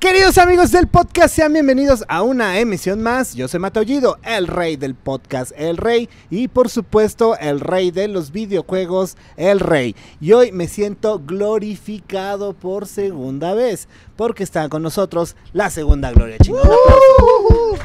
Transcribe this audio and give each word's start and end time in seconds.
Queridos 0.00 0.38
amigos 0.38 0.72
del 0.72 0.86
podcast, 0.86 1.34
sean 1.34 1.52
bienvenidos 1.52 2.06
a 2.08 2.22
una 2.22 2.58
emisión 2.58 3.02
más. 3.02 3.34
Yo 3.34 3.48
soy 3.48 3.60
Matoyido, 3.60 4.16
el 4.22 4.46
rey 4.46 4.76
del 4.76 4.94
podcast, 4.94 5.52
el 5.54 5.76
rey, 5.76 6.08
y 6.30 6.48
por 6.48 6.70
supuesto, 6.70 7.36
el 7.38 7.60
rey 7.60 7.90
de 7.90 8.08
los 8.08 8.32
videojuegos, 8.32 9.18
el 9.36 9.60
rey. 9.60 9.94
Y 10.18 10.32
hoy 10.32 10.52
me 10.52 10.68
siento 10.68 11.20
glorificado 11.22 12.54
por 12.54 12.86
segunda 12.86 13.52
vez, 13.52 13.88
porque 14.16 14.42
está 14.42 14.70
con 14.70 14.82
nosotros 14.82 15.36
la 15.52 15.68
segunda 15.68 16.10
gloria. 16.12 16.38
Chingón, 16.38 16.66
un 16.66 17.78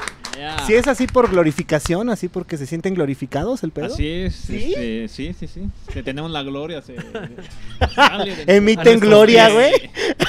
Si 0.66 0.74
es 0.74 0.86
así 0.88 1.06
por 1.06 1.30
glorificación, 1.30 2.10
así 2.10 2.28
porque 2.28 2.56
se 2.56 2.66
sienten 2.66 2.94
glorificados 2.94 3.62
el 3.64 3.70
pedo. 3.72 3.86
Así 3.86 4.06
es, 4.08 4.34
¿Sí? 4.34 4.72
este, 4.74 5.08
sí, 5.08 5.32
sí, 5.38 5.46
sí. 5.46 5.68
Que 5.92 6.02
tenemos 6.02 6.30
la 6.30 6.42
gloria. 6.42 6.82
Se, 6.82 6.94
Emiten 8.46 9.00
gloria, 9.00 9.48
güey. 9.50 9.72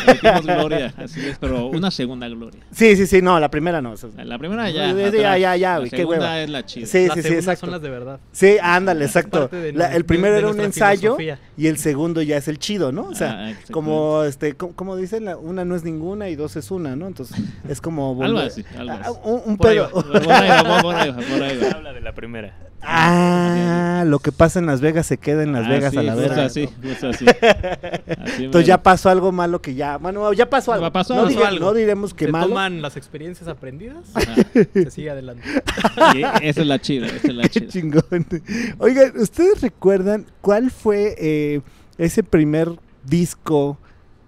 Emitimos 0.07 0.45
gloria, 0.45 0.93
así 0.97 1.19
es, 1.27 1.37
pero 1.39 1.67
una 1.67 1.91
segunda 1.91 2.27
gloria. 2.27 2.61
Sí, 2.71 2.95
sí, 2.95 3.05
sí, 3.07 3.21
no, 3.21 3.39
la 3.39 3.49
primera 3.49 3.81
no. 3.81 3.93
La 4.23 4.37
primera 4.37 4.69
ya. 4.69 4.87
Ya, 4.87 5.07
atrás. 5.07 5.13
ya, 5.13 5.37
ya, 5.37 5.55
ya, 5.55 5.71
La 5.73 5.77
güey, 5.79 5.89
qué 5.89 6.01
es 6.43 6.49
la 6.49 6.65
chida. 6.65 6.85
Sí, 6.87 7.07
sí, 7.13 7.21
sí, 7.21 7.33
exacto. 7.33 7.61
son 7.61 7.71
las 7.71 7.81
de 7.81 7.89
verdad. 7.89 8.19
Sí, 8.31 8.57
ándale, 8.61 9.05
exacto. 9.05 9.47
de 9.47 9.73
La- 9.73 9.93
el 9.95 10.05
primero 10.05 10.33
de 10.33 10.39
era 10.39 10.49
un 10.49 10.59
ensayo 10.59 11.15
filosofía. 11.17 11.39
y 11.57 11.67
el 11.67 11.77
segundo 11.77 12.21
ya 12.21 12.37
es 12.37 12.47
el 12.47 12.57
chido, 12.59 12.91
¿no? 12.91 13.03
O 13.07 13.15
sea, 13.15 13.31
Ah, 13.49 13.53
como 13.71 14.23
este, 14.23 14.53
como, 14.55 14.73
como 14.75 14.95
dicen, 14.97 15.25
la- 15.25 15.37
una 15.37 15.65
no 15.65 15.75
es 15.75 15.83
ninguna 15.83 16.29
y 16.29 16.35
dos 16.35 16.55
es 16.55 16.71
una, 16.71 16.95
¿no? 16.95 17.07
Entonces 17.07 17.37
es 17.67 17.81
como 17.81 18.21
Algo 18.23 18.39
así, 18.39 18.63
algo 18.77 18.93
así. 18.93 19.11
un, 19.45 19.57
pedo. 19.57 19.89
Por 20.03 20.31
ahí 20.31 20.49
va, 20.49 20.81
por 20.81 20.95
ahí 20.95 21.09
va, 21.11 21.15
por 21.17 21.43
ahí 21.43 21.57
va. 21.57 21.67
Habla 21.71 21.93
de 21.93 22.01
la 22.01 22.13
primera. 22.13 22.57
Ah, 22.83 24.03
lo 24.07 24.17
que 24.19 24.31
pasa 24.31 24.57
en 24.59 24.65
Las 24.65 24.81
Vegas 24.81 25.05
se 25.05 25.17
queda 25.17 25.43
en 25.43 25.53
Las 25.53 25.67
Ah, 25.67 25.69
Vegas 25.69 25.91
sí, 25.91 25.97
a 25.99 26.03
la 26.03 26.13
justo 26.13 26.29
verga. 26.29 26.45
así, 26.45 26.69
justo 26.81 27.09
así. 27.09 27.25
Así 27.27 28.45
Entonces 28.45 28.67
ya 28.67 28.81
pasó 28.81 29.09
algo 29.09 29.31
malo 29.31 29.61
que 29.61 29.75
ya, 29.75 29.97
bueno, 29.97 30.33
ya 30.33 30.49
pasó 30.49 30.73
algo. 30.73 30.91
Pasó 30.91 31.13
no, 31.15 31.45
algo. 31.45 31.73
diremos 31.73 32.13
que 32.15 32.25
Se 32.25 32.31
malo. 32.31 32.47
toman 32.47 32.81
las 32.81 32.97
experiencias 32.97 33.47
aprendidas, 33.47 34.07
Ajá. 34.15 34.33
se 34.73 34.89
sigue 34.91 35.11
adelante. 35.11 35.43
Sí, 36.13 36.23
esa 36.41 36.61
es 36.61 36.67
la 36.67 36.79
chida, 36.79 37.05
esa 37.07 37.27
es 37.27 37.33
la 37.35 37.43
Qué 37.49 37.49
chida. 37.49 37.67
chingón. 37.67 38.25
Oigan, 38.79 39.13
¿ustedes 39.19 39.61
recuerdan 39.61 40.25
cuál 40.41 40.71
fue 40.71 41.15
eh, 41.19 41.61
ese 41.99 42.23
primer 42.23 42.69
disco 43.05 43.77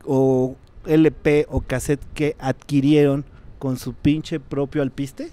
o 0.06 0.56
LP 0.86 1.48
o 1.50 1.62
cassette 1.62 2.02
que 2.14 2.36
adquirieron 2.40 3.26
con 3.58 3.78
su 3.78 3.94
pinche 3.94 4.40
propio 4.40 4.82
alpiste? 4.84 5.32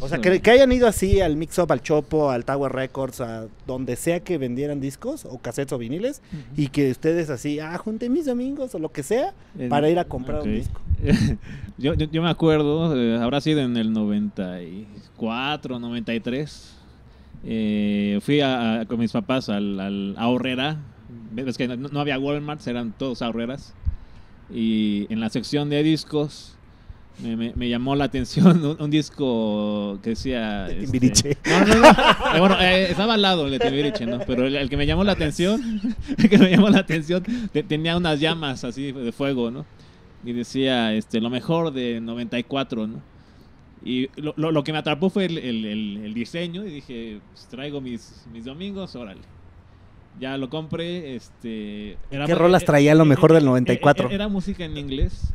O 0.00 0.08
sea, 0.08 0.18
que, 0.18 0.40
que 0.40 0.50
hayan 0.50 0.72
ido 0.72 0.88
así 0.88 1.20
al 1.20 1.36
Mix 1.36 1.58
Up, 1.60 1.70
al 1.70 1.80
Chopo, 1.80 2.30
al 2.30 2.44
Tower 2.44 2.72
Records, 2.72 3.20
a 3.20 3.46
donde 3.68 3.94
sea 3.94 4.18
que 4.20 4.36
vendieran 4.36 4.80
discos 4.80 5.24
o 5.24 5.38
cassettes 5.38 5.72
o 5.72 5.78
viniles 5.78 6.22
y 6.56 6.68
que 6.68 6.90
ustedes 6.90 7.30
así, 7.30 7.60
ah, 7.60 7.78
junté 7.78 8.10
mis 8.10 8.26
amigos 8.26 8.74
o 8.74 8.80
lo 8.80 8.90
que 8.90 9.02
sea 9.04 9.32
En- 9.56 9.68
para 9.68 9.88
ir 9.88 9.98
a 10.00 10.04
comprar 10.04 10.42
un 10.42 10.54
disco. 10.54 10.80
yo, 11.78 11.94
yo, 11.94 12.06
yo 12.10 12.22
me 12.22 12.28
acuerdo, 12.30 12.96
eh, 13.00 13.16
habrá 13.22 13.40
sido 13.40 13.60
en 13.60 13.76
el 13.76 13.92
94, 13.92 15.78
93. 15.78 16.72
Eh, 17.44 18.18
fui 18.22 18.40
a, 18.40 18.80
a- 18.80 18.84
con 18.86 18.98
mis 18.98 19.12
papás 19.12 19.48
al, 19.48 19.78
al 19.78 20.14
a 20.18 20.28
Horrera. 20.28 20.78
Ves 21.32 21.56
que 21.56 21.68
no, 21.68 21.76
no 21.76 22.00
había 22.00 22.18
Walmart, 22.18 22.66
eran 22.66 22.92
todos 22.96 23.22
ahorreras. 23.22 23.74
Y 24.52 25.06
en 25.12 25.20
la 25.20 25.28
sección 25.30 25.70
de 25.70 25.82
discos 25.82 26.55
me, 27.22 27.36
me- 27.36 27.52
me 27.54 27.68
llamó 27.68 27.94
la 27.96 28.04
atención 28.04 28.64
un, 28.64 28.76
un 28.80 28.90
disco 28.90 29.98
que 30.02 30.10
decía... 30.10 30.64
De 30.64 30.72
este, 30.72 30.82
Timbiriche. 30.82 31.36
no, 31.46 31.64
no, 31.66 31.74
no. 31.80 31.88
Eh, 31.88 32.40
bueno, 32.40 32.60
eh, 32.60 32.90
estaba 32.90 33.14
al 33.14 33.22
lado 33.22 33.46
el 33.46 33.52
de 33.52 33.58
Timbiriche, 33.58 34.04
¿no? 34.06 34.18
Pero 34.26 34.46
el, 34.46 34.56
el 34.56 34.68
que 34.68 34.76
me 34.76 34.86
llamó 34.86 35.02
la 35.04 35.12
atención, 35.12 35.80
el 36.18 36.28
que 36.28 36.38
me 36.38 36.50
llamó 36.50 36.68
la 36.68 36.80
atención, 36.80 37.22
te- 37.52 37.62
tenía 37.62 37.96
unas 37.96 38.20
llamas 38.20 38.64
así 38.64 38.92
de 38.92 39.12
fuego, 39.12 39.50
¿no? 39.50 39.64
Y 40.24 40.32
decía, 40.32 40.92
este, 40.94 41.20
lo 41.20 41.30
mejor 41.30 41.72
de 41.72 42.00
94, 42.00 42.86
¿no? 42.86 43.00
Y 43.84 44.08
lo, 44.20 44.34
lo- 44.36 44.50
lo 44.52 44.64
que 44.64 44.72
me 44.72 44.78
atrapó 44.78 45.08
fue 45.10 45.26
el, 45.26 45.38
el- 45.38 45.64
el- 46.04 46.14
diseño 46.14 46.64
y 46.66 46.70
dije, 46.70 47.20
pues, 47.32 47.46
traigo 47.48 47.80
mis, 47.80 48.26
mis 48.32 48.44
domingos, 48.44 48.94
órale. 48.96 49.20
Ya 50.18 50.36
lo 50.38 50.48
compré, 50.48 51.14
este... 51.14 51.98
era 52.10 52.24
¿Qué 52.26 52.34
rolas 52.34 52.62
eh, 52.62 52.66
traía 52.66 52.94
lo 52.94 53.04
mejor 53.04 53.32
del 53.34 53.42
eh, 53.42 53.46
94? 53.46 54.10
eh, 54.10 54.14
Era 54.14 54.28
música 54.28 54.64
en 54.64 54.76
inglés. 54.78 55.32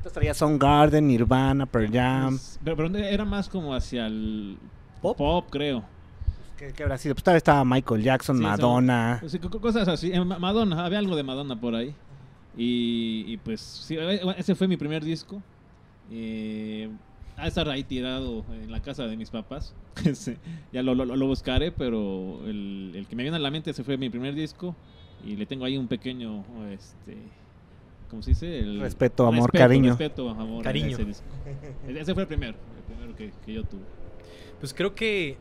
Entonces 0.00 0.12
traía 0.14 0.32
Soundgarden, 0.34 1.06
Nirvana, 1.06 1.66
Pearl 1.66 1.90
Jam. 1.92 2.30
Pues, 2.30 2.58
pero, 2.64 2.76
pero 2.76 2.96
era 2.98 3.24
más 3.26 3.48
como 3.50 3.74
hacia 3.74 4.06
el 4.06 4.56
¿Pop? 5.02 5.16
pop 5.18 5.46
creo. 5.50 5.84
¿Qué, 6.56 6.72
qué 6.74 6.82
habrá 6.84 6.96
sido? 6.96 7.14
Pues 7.14 7.22
todavía 7.22 7.36
estaba 7.38 7.64
Michael 7.66 8.02
Jackson, 8.02 8.36
Sí, 8.38 8.42
Madonna. 8.42 9.18
Pues, 9.20 9.38
cosas 9.60 9.88
así. 9.88 10.10
Eh, 10.12 10.24
Ma- 10.24 10.38
Madonna, 10.38 10.84
había 10.86 10.98
algo 10.98 11.16
de 11.16 11.22
Madonna 11.22 11.60
por 11.60 11.74
ahí. 11.74 11.94
Y, 12.56 13.24
y 13.28 13.36
pues, 13.36 13.60
sí, 13.60 13.96
eh, 13.98 14.20
ese 14.38 14.54
fue 14.54 14.66
mi 14.68 14.76
primer 14.78 15.04
disco. 15.04 15.42
Eh, 16.10 16.90
ha 17.36 17.46
estar 17.46 17.68
ahí 17.68 17.84
tirado 17.84 18.44
en 18.52 18.70
la 18.70 18.80
casa 18.80 19.04
de 19.06 19.16
mis 19.16 19.30
papás. 19.30 19.74
Ya 20.72 20.82
lo, 20.82 20.94
lo- 20.94 21.04
lo 21.04 21.26
buscaré, 21.26 21.72
pero 21.72 22.40
el, 22.46 22.92
el 22.94 23.06
que 23.06 23.16
me 23.16 23.22
viene 23.22 23.36
a 23.36 23.40
la 23.40 23.50
mente 23.50 23.70
ese 23.70 23.84
fue 23.84 23.96
mi 23.98 24.08
primer 24.08 24.34
disco. 24.34 24.74
Y 25.26 25.36
le 25.36 25.44
tengo 25.44 25.64
ahí 25.66 25.76
un 25.76 25.88
pequeño, 25.88 26.42
este, 26.72 27.18
¿cómo 28.10 28.22
se 28.22 28.30
dice? 28.30 28.58
El, 28.58 28.80
Respeto, 28.80 29.26
amor, 29.26 29.50
cariño. 29.52 29.90
Respeto, 29.90 30.28
amor. 30.30 30.62
Cariño. 30.64 30.98
Ese, 31.88 32.12
fue 32.14 32.24
el 32.24 32.28
primero, 32.28 32.56
el 32.76 32.82
primero 32.94 33.16
que, 33.16 33.32
que 33.46 33.52
yo 33.52 33.64
tuve. 33.64 33.82
Pues 34.58 34.74
creo 34.74 34.94
que 34.94 35.38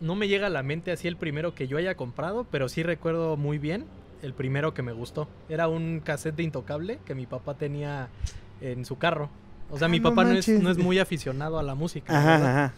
no 0.00 0.14
me 0.14 0.28
llega 0.28 0.48
a 0.48 0.50
la 0.50 0.62
mente 0.62 0.92
así 0.92 1.08
el 1.08 1.16
primero 1.16 1.54
que 1.54 1.66
yo 1.66 1.78
haya 1.78 1.96
comprado, 1.96 2.44
pero 2.50 2.68
sí 2.68 2.82
recuerdo 2.82 3.36
muy 3.36 3.58
bien 3.58 3.86
el 4.22 4.34
primero 4.34 4.74
que 4.74 4.82
me 4.82 4.92
gustó. 4.92 5.28
Era 5.48 5.68
un 5.68 6.00
cassette 6.00 6.36
de 6.36 6.42
Intocable 6.42 6.98
que 7.04 7.14
mi 7.14 7.26
papá 7.26 7.54
tenía 7.54 8.08
en 8.60 8.84
su 8.84 8.98
carro. 8.98 9.30
O 9.70 9.78
sea, 9.78 9.86
Ah, 9.86 9.88
mi 9.88 10.00
papá 10.00 10.24
no, 10.24 10.32
es, 10.32 10.48
no 10.48 10.70
es 10.70 10.78
muy 10.78 10.98
aficionado 10.98 11.58
a 11.58 11.62
la 11.62 11.74
música, 11.74 12.16
Ajá, 12.16 12.72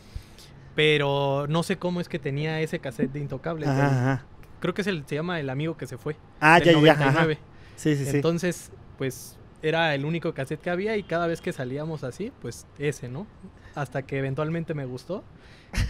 pero 0.75 1.47
no 1.49 1.63
sé 1.63 1.79
cómo 1.79 2.01
es 2.01 2.09
que 2.09 2.19
tenía 2.19 2.61
ese 2.61 2.79
cassette 2.79 3.13
de 3.13 3.21
Intocable. 3.21 3.67
ajá, 3.67 4.09
del-. 4.11 4.37
Creo 4.61 4.75
que 4.75 4.83
es 4.83 4.87
el, 4.87 5.05
se 5.07 5.15
llama 5.15 5.41
El 5.41 5.51
Amigo 5.51 5.77
que 5.77 5.87
se 5.87 5.99
fue. 5.99 6.17
Ah, 6.41 6.61
del 6.61 6.75
ya, 6.77 6.81
ya, 6.81 6.93
ajá. 6.93 7.05
99. 7.25 7.39
Sí, 7.77 7.97
sí, 7.97 8.05
sí. 8.05 8.17
Entonces, 8.17 8.71
pues 8.99 9.37
era 9.63 9.95
el 9.95 10.05
único 10.05 10.35
cassette 10.35 10.61
que 10.61 10.71
había 10.71 10.97
y 10.97 11.03
cada 11.03 11.27
vez 11.27 11.41
que 11.41 11.53
salíamos 11.53 12.05
así, 12.05 12.33
pues 12.41 12.67
ese, 12.79 13.09
¿no? 13.09 13.27
Hasta 13.75 14.03
que 14.03 14.19
eventualmente 14.19 14.75
me 14.75 14.85
gustó. 14.85 15.25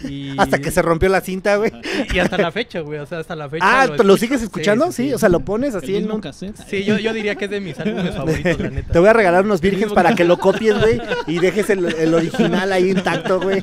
Y, 0.08 0.34
Hasta 0.38 0.58
que 0.58 0.70
se 0.70 0.82
rompió 0.82 1.08
la 1.08 1.20
cinta, 1.20 1.56
güey. 1.56 1.72
y, 2.12 2.16
y 2.16 2.19
hasta 2.19 2.36
la 2.38 2.52
fecha, 2.52 2.80
güey. 2.80 2.98
O 3.00 3.06
sea, 3.06 3.19
hasta 3.20 3.34
la 3.36 3.48
fecha. 3.48 3.64
Ah, 3.66 3.86
¿lo, 3.86 3.94
escucho. 3.94 4.16
sigues 4.16 4.38
Sí, 4.41 4.44
escuchando? 4.44 4.92
Sí, 4.92 5.12
o 5.14 5.19
sea, 5.19 5.28
lo 5.28 5.41
pones 5.41 5.74
así 5.74 5.91
el 5.92 5.94
en 5.97 6.02
mismo 6.02 6.14
un... 6.16 6.20
cassette. 6.20 6.56
Sí, 6.69 6.84
yo, 6.84 6.98
yo 6.98 7.12
diría 7.12 7.34
que 7.36 7.47
es 7.47 7.50
de 7.50 7.60
mis 7.60 7.78
álbumes 7.78 8.14
favoritos, 8.16 8.58
la 8.60 8.70
neta. 8.70 8.92
Te 8.92 8.98
voy 8.98 9.08
a 9.08 9.12
regalar 9.12 9.44
unos 9.44 9.62
mismo 9.62 9.94
para 9.94 10.14
que- 10.14 10.25
lo 10.25 10.38
copies, 10.38 10.78
güey, 10.80 11.00
y 11.28 11.38
dejes 11.38 11.70
el, 11.70 11.84
el 11.86 12.12
original 12.14 12.72
ahí 12.72 12.91
intacto, 12.91 13.41
güey. 13.41 13.62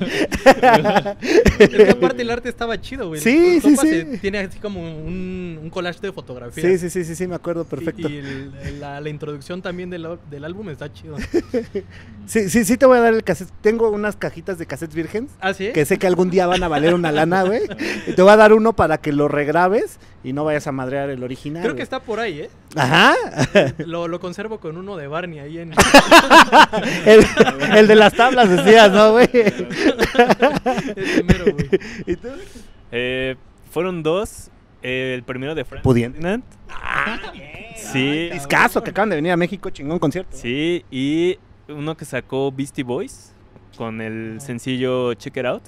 Es 1.59 1.69
que 1.69 1.89
aparte 1.91 2.21
el 2.21 2.29
arte 2.29 2.49
estaba 2.49 2.79
chido, 2.79 3.07
güey. 3.09 3.21
Sí, 3.21 3.59
sí, 3.61 3.75
sí. 3.75 3.87
se- 3.87 4.17
Tiene 4.19 4.39
así 4.39 4.59
como 4.59 4.81
un, 4.81 5.59
un 5.61 5.69
collage 5.69 5.99
de 6.01 6.11
fotografías. 6.11 6.65
Sí, 6.65 6.77
sí, 6.77 6.89
sí, 6.89 7.03
sí, 7.03 7.15
sí, 7.15 7.27
me 7.27 7.35
acuerdo 7.35 7.65
perfecto. 7.65 8.09
Y, 8.09 8.17
el- 8.17 8.79
la, 8.79 8.99
la 9.01 9.09
introducción 9.09 9.61
también 9.61 9.89
del, 9.89 10.07
del 10.29 10.43
álbum 10.45 10.69
está 10.69 10.91
chido. 10.91 11.17
Sí, 12.25 12.49
sí, 12.49 12.63
sí 12.63 12.77
te 12.77 12.85
voy 12.85 12.97
a 12.97 13.01
dar 13.01 13.13
el 13.13 13.23
cassette. 13.23 13.49
Tengo 13.61 13.89
unas 13.89 14.15
cajitas 14.15 14.57
de 14.57 14.65
cassettes 14.65 14.95
vírgenes 14.95 15.31
¿Ah, 15.41 15.53
sí? 15.53 15.71
que 15.73 15.83
sé 15.83 15.97
que 15.97 16.07
algún 16.13 16.29
día 16.29 16.47
van 16.47 16.63
a 16.63 16.67
valer 16.67 16.93
una 16.93 17.11
lana, 17.11 17.43
güey. 17.43 17.61
Y 18.07 18.13
te 18.13 18.21
voy 18.21 18.31
a 18.31 18.37
dar 18.37 18.53
uno 18.53 18.73
para 18.73 18.97
que 18.99 19.11
lo 19.11 19.27
regrabes 19.27 19.99
y 20.23 20.31
no 20.33 20.43
vayas 20.45 20.67
a 20.67 20.71
madrear 20.71 21.09
el 21.09 21.23
original. 21.23 21.61
Creo 21.63 21.75
que 21.75 21.81
está 21.81 21.99
por 21.99 22.19
ahí, 22.19 22.41
¿eh? 22.41 22.49
Ajá. 22.75 23.13
Lo, 23.79 24.07
lo 24.07 24.19
conservo 24.19 24.59
con 24.59 24.77
uno 24.77 24.95
de 24.97 25.07
Barney 25.07 25.39
ahí 25.39 25.57
en... 25.59 25.73
el, 27.05 27.25
el 27.75 27.87
de 27.87 27.95
las 27.95 28.13
tablas 28.13 28.49
decías, 28.49 28.91
¿no, 28.91 29.11
güey? 29.13 29.29
Ese 29.33 31.23
mero, 31.23 31.45
güey. 31.53 31.69
¿Y 32.07 32.15
tú? 32.15 32.27
Eh, 32.91 33.35
fueron 33.71 34.03
dos. 34.03 34.49
eh, 34.81 35.13
el 35.15 35.23
primero 35.23 35.55
de 35.55 35.65
Frank 35.65 35.83
Pudiente. 35.83 36.19
Ferdinand. 36.21 36.43
Sí, 37.75 38.29
Discaso 38.31 38.81
que 38.83 38.91
acaban 38.91 39.09
de 39.09 39.15
venir 39.17 39.31
a 39.31 39.37
México, 39.37 39.69
chingón 39.69 39.99
concierto. 39.99 40.35
sí. 40.35 40.85
Y 40.91 41.37
uno 41.69 41.95
que 41.95 42.05
sacó 42.05 42.51
Beastie 42.51 42.83
Boys 42.83 43.32
con 43.77 44.01
el 44.01 44.39
sencillo 44.41 45.13
Check 45.13 45.37
It 45.37 45.45
Out. 45.45 45.63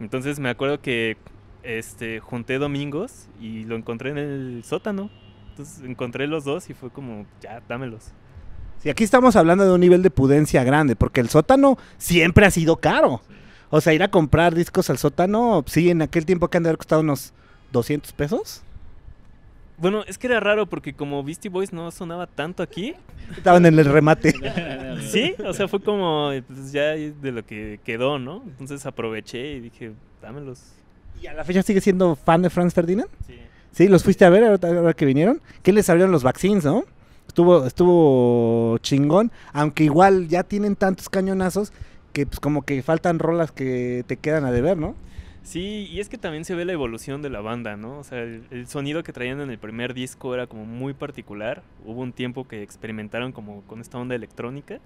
Entonces 0.00 0.38
me 0.38 0.48
acuerdo 0.48 0.80
que 0.80 1.16
este 1.62 2.20
junté 2.20 2.58
domingos 2.58 3.28
y 3.40 3.64
lo 3.64 3.76
encontré 3.76 4.10
en 4.10 4.18
el 4.18 4.64
sótano. 4.64 5.10
Entonces 5.50 5.84
encontré 5.84 6.26
los 6.26 6.44
dos 6.44 6.68
y 6.70 6.74
fue 6.74 6.90
como, 6.90 7.26
ya, 7.40 7.62
dámelos. 7.68 8.12
Sí, 8.78 8.90
aquí 8.90 9.04
estamos 9.04 9.36
hablando 9.36 9.64
de 9.64 9.72
un 9.72 9.80
nivel 9.80 10.02
de 10.02 10.10
pudencia 10.10 10.64
grande, 10.64 10.96
porque 10.96 11.20
el 11.20 11.28
sótano 11.28 11.78
siempre 11.96 12.44
ha 12.44 12.50
sido 12.50 12.76
caro. 12.76 13.22
O 13.70 13.80
sea, 13.80 13.94
ir 13.94 14.02
a 14.02 14.08
comprar 14.08 14.54
discos 14.54 14.90
al 14.90 14.98
sótano, 14.98 15.64
sí, 15.66 15.90
en 15.90 16.02
aquel 16.02 16.26
tiempo 16.26 16.48
que 16.48 16.56
han 16.56 16.64
de 16.64 16.70
haber 16.70 16.78
costado 16.78 17.00
unos 17.00 17.32
200 17.72 18.12
pesos. 18.12 18.62
Bueno, 19.76 20.04
es 20.06 20.18
que 20.18 20.28
era 20.28 20.40
raro 20.40 20.66
porque 20.66 20.94
como 20.94 21.22
Beastie 21.24 21.50
Boys 21.50 21.72
no 21.72 21.90
sonaba 21.90 22.26
tanto 22.26 22.62
aquí, 22.62 22.94
Estaban 23.36 23.66
en 23.66 23.78
el 23.78 23.86
remate. 23.86 24.34
sí, 25.10 25.34
o 25.44 25.52
sea, 25.52 25.68
fue 25.68 25.80
como 25.80 26.30
pues, 26.46 26.72
ya 26.72 26.90
de 26.90 27.32
lo 27.32 27.44
que 27.44 27.80
quedó, 27.84 28.18
¿no? 28.18 28.42
Entonces 28.46 28.84
aproveché 28.86 29.52
y 29.52 29.60
dije, 29.60 29.92
dámelos. 30.20 30.60
¿Y 31.20 31.26
a 31.26 31.34
la 31.34 31.44
fecha 31.44 31.62
sigue 31.62 31.80
siendo 31.80 32.16
fan 32.16 32.42
de 32.42 32.50
Franz 32.50 32.74
Ferdinand? 32.74 33.08
Sí. 33.26 33.34
Sí, 33.72 33.88
los 33.88 34.04
fuiste 34.04 34.24
a 34.24 34.30
ver 34.30 34.44
ahora, 34.44 34.94
que 34.94 35.04
vinieron. 35.04 35.40
¿Qué 35.62 35.72
les 35.72 35.88
abrieron 35.90 36.12
los 36.12 36.22
vaccines, 36.22 36.64
no? 36.64 36.84
Estuvo, 37.26 37.66
estuvo 37.66 38.78
chingón, 38.78 39.32
aunque 39.52 39.82
igual 39.84 40.28
ya 40.28 40.44
tienen 40.44 40.76
tantos 40.76 41.08
cañonazos 41.08 41.72
que 42.12 42.26
pues 42.26 42.38
como 42.38 42.62
que 42.62 42.82
faltan 42.82 43.18
rolas 43.18 43.50
que 43.50 44.04
te 44.06 44.16
quedan 44.16 44.44
a 44.44 44.52
deber, 44.52 44.76
¿no? 44.76 44.94
Sí, 45.44 45.86
y 45.92 46.00
es 46.00 46.08
que 46.08 46.16
también 46.16 46.46
se 46.46 46.54
ve 46.54 46.64
la 46.64 46.72
evolución 46.72 47.20
de 47.20 47.28
la 47.28 47.42
banda, 47.42 47.76
¿no? 47.76 47.98
O 47.98 48.04
sea, 48.04 48.22
el, 48.22 48.66
sonido 48.66 49.02
que 49.02 49.12
traían 49.12 49.40
en 49.42 49.50
el 49.50 49.58
primer 49.58 49.92
disco 49.92 50.32
era 50.32 50.46
como 50.46 50.64
muy 50.64 50.94
particular. 50.94 51.62
Hubo 51.84 52.00
un 52.00 52.14
tiempo 52.14 52.48
que 52.48 52.62
experimentaron 52.62 53.30
como 53.30 53.60
con 53.62 53.82
esta 53.82 53.98
onda 53.98 54.14
electrónica. 54.14 54.80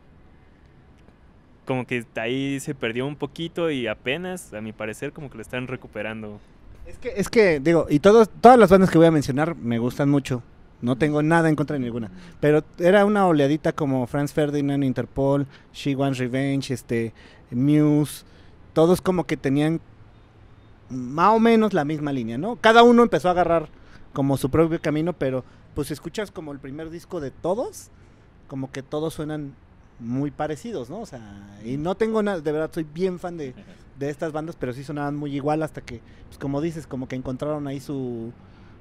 Como 1.65 1.87
que 1.87 2.05
ahí 2.17 2.59
se 2.59 2.75
perdió 2.75 3.07
un 3.07 3.15
poquito 3.15 3.71
y 3.71 3.87
apenas, 3.87 4.53
a 4.53 4.61
mi 4.61 4.73
parecer, 4.73 5.13
como 5.13 5.31
que 5.31 5.37
lo 5.37 5.43
están 5.43 5.69
recuperando. 5.69 6.41
Es 6.87 6.99
que, 6.99 7.13
es 7.17 7.29
que 7.29 7.61
digo, 7.61 7.87
y 7.89 8.01
todos, 8.01 8.29
todas 8.41 8.59
las 8.59 8.69
bandas 8.69 8.91
que 8.91 8.99
voy 8.99 9.07
a 9.07 9.13
mencionar 9.13 9.55
me 9.55 9.79
gustan 9.79 10.11
mucho. 10.11 10.43
No 10.83 10.99
tengo 10.99 11.23
nada 11.23 11.49
en 11.49 11.55
contra 11.55 11.75
de 11.75 11.85
ninguna. 11.85 12.11
Pero 12.41 12.65
era 12.79 13.05
una 13.05 13.27
oleadita 13.27 13.73
como 13.73 14.05
Franz 14.09 14.33
Ferdinand, 14.33 14.83
Interpol, 14.83 15.47
She 15.73 15.95
Wants 15.95 16.19
Revenge, 16.19 16.73
este, 16.73 17.13
Muse. 17.53 18.25
Todos 18.73 19.01
como 19.01 19.25
que 19.25 19.37
tenían 19.37 19.81
más 20.91 21.35
o 21.35 21.41
menos 21.41 21.75
la 21.75 21.85
misma 21.85 22.13
línea, 22.13 22.39
¿no? 22.39 22.57
Cada 22.57 22.83
uno 22.83 23.03
empezó 23.03 23.29
a 23.29 23.33
agarrar 23.33 23.69
como 24.13 24.37
su 24.37 24.51
propio 24.51 24.81
camino, 24.81 25.13
pero 25.13 25.45
pues 25.75 25.89
si 25.89 25.95
escuchas 25.95 26.31
como 26.31 26.53
el 26.53 26.59
primer 26.59 26.91
disco 26.91 27.21
de 27.21 27.31
todos, 27.31 27.91
como 28.49 28.71
que 28.71 28.83
todos 28.83 29.15
suenan 29.15 29.55
muy 30.01 30.31
parecidos, 30.31 30.91
¿no? 30.91 31.01
O 31.01 31.07
sea, 31.07 31.21
y 31.65 31.77
no 31.77 31.95
tengo 31.97 32.23
nada, 32.23 32.41
de 32.41 32.53
verdad 32.53 32.71
soy 32.73 32.85
bien 32.85 33.19
fan 33.19 33.37
de, 33.37 33.55
de 33.99 34.11
estas 34.11 34.33
bandas, 34.33 34.57
pero 34.57 34.73
sí 34.73 34.85
sonaban 34.85 35.17
muy 35.17 35.35
igual 35.35 35.63
hasta 35.63 35.81
que, 35.81 36.01
pues 36.27 36.39
como 36.39 36.61
dices, 36.61 36.87
como 36.87 37.09
que 37.09 37.17
encontraron 37.17 37.67
ahí 37.67 37.81
su, 37.81 38.33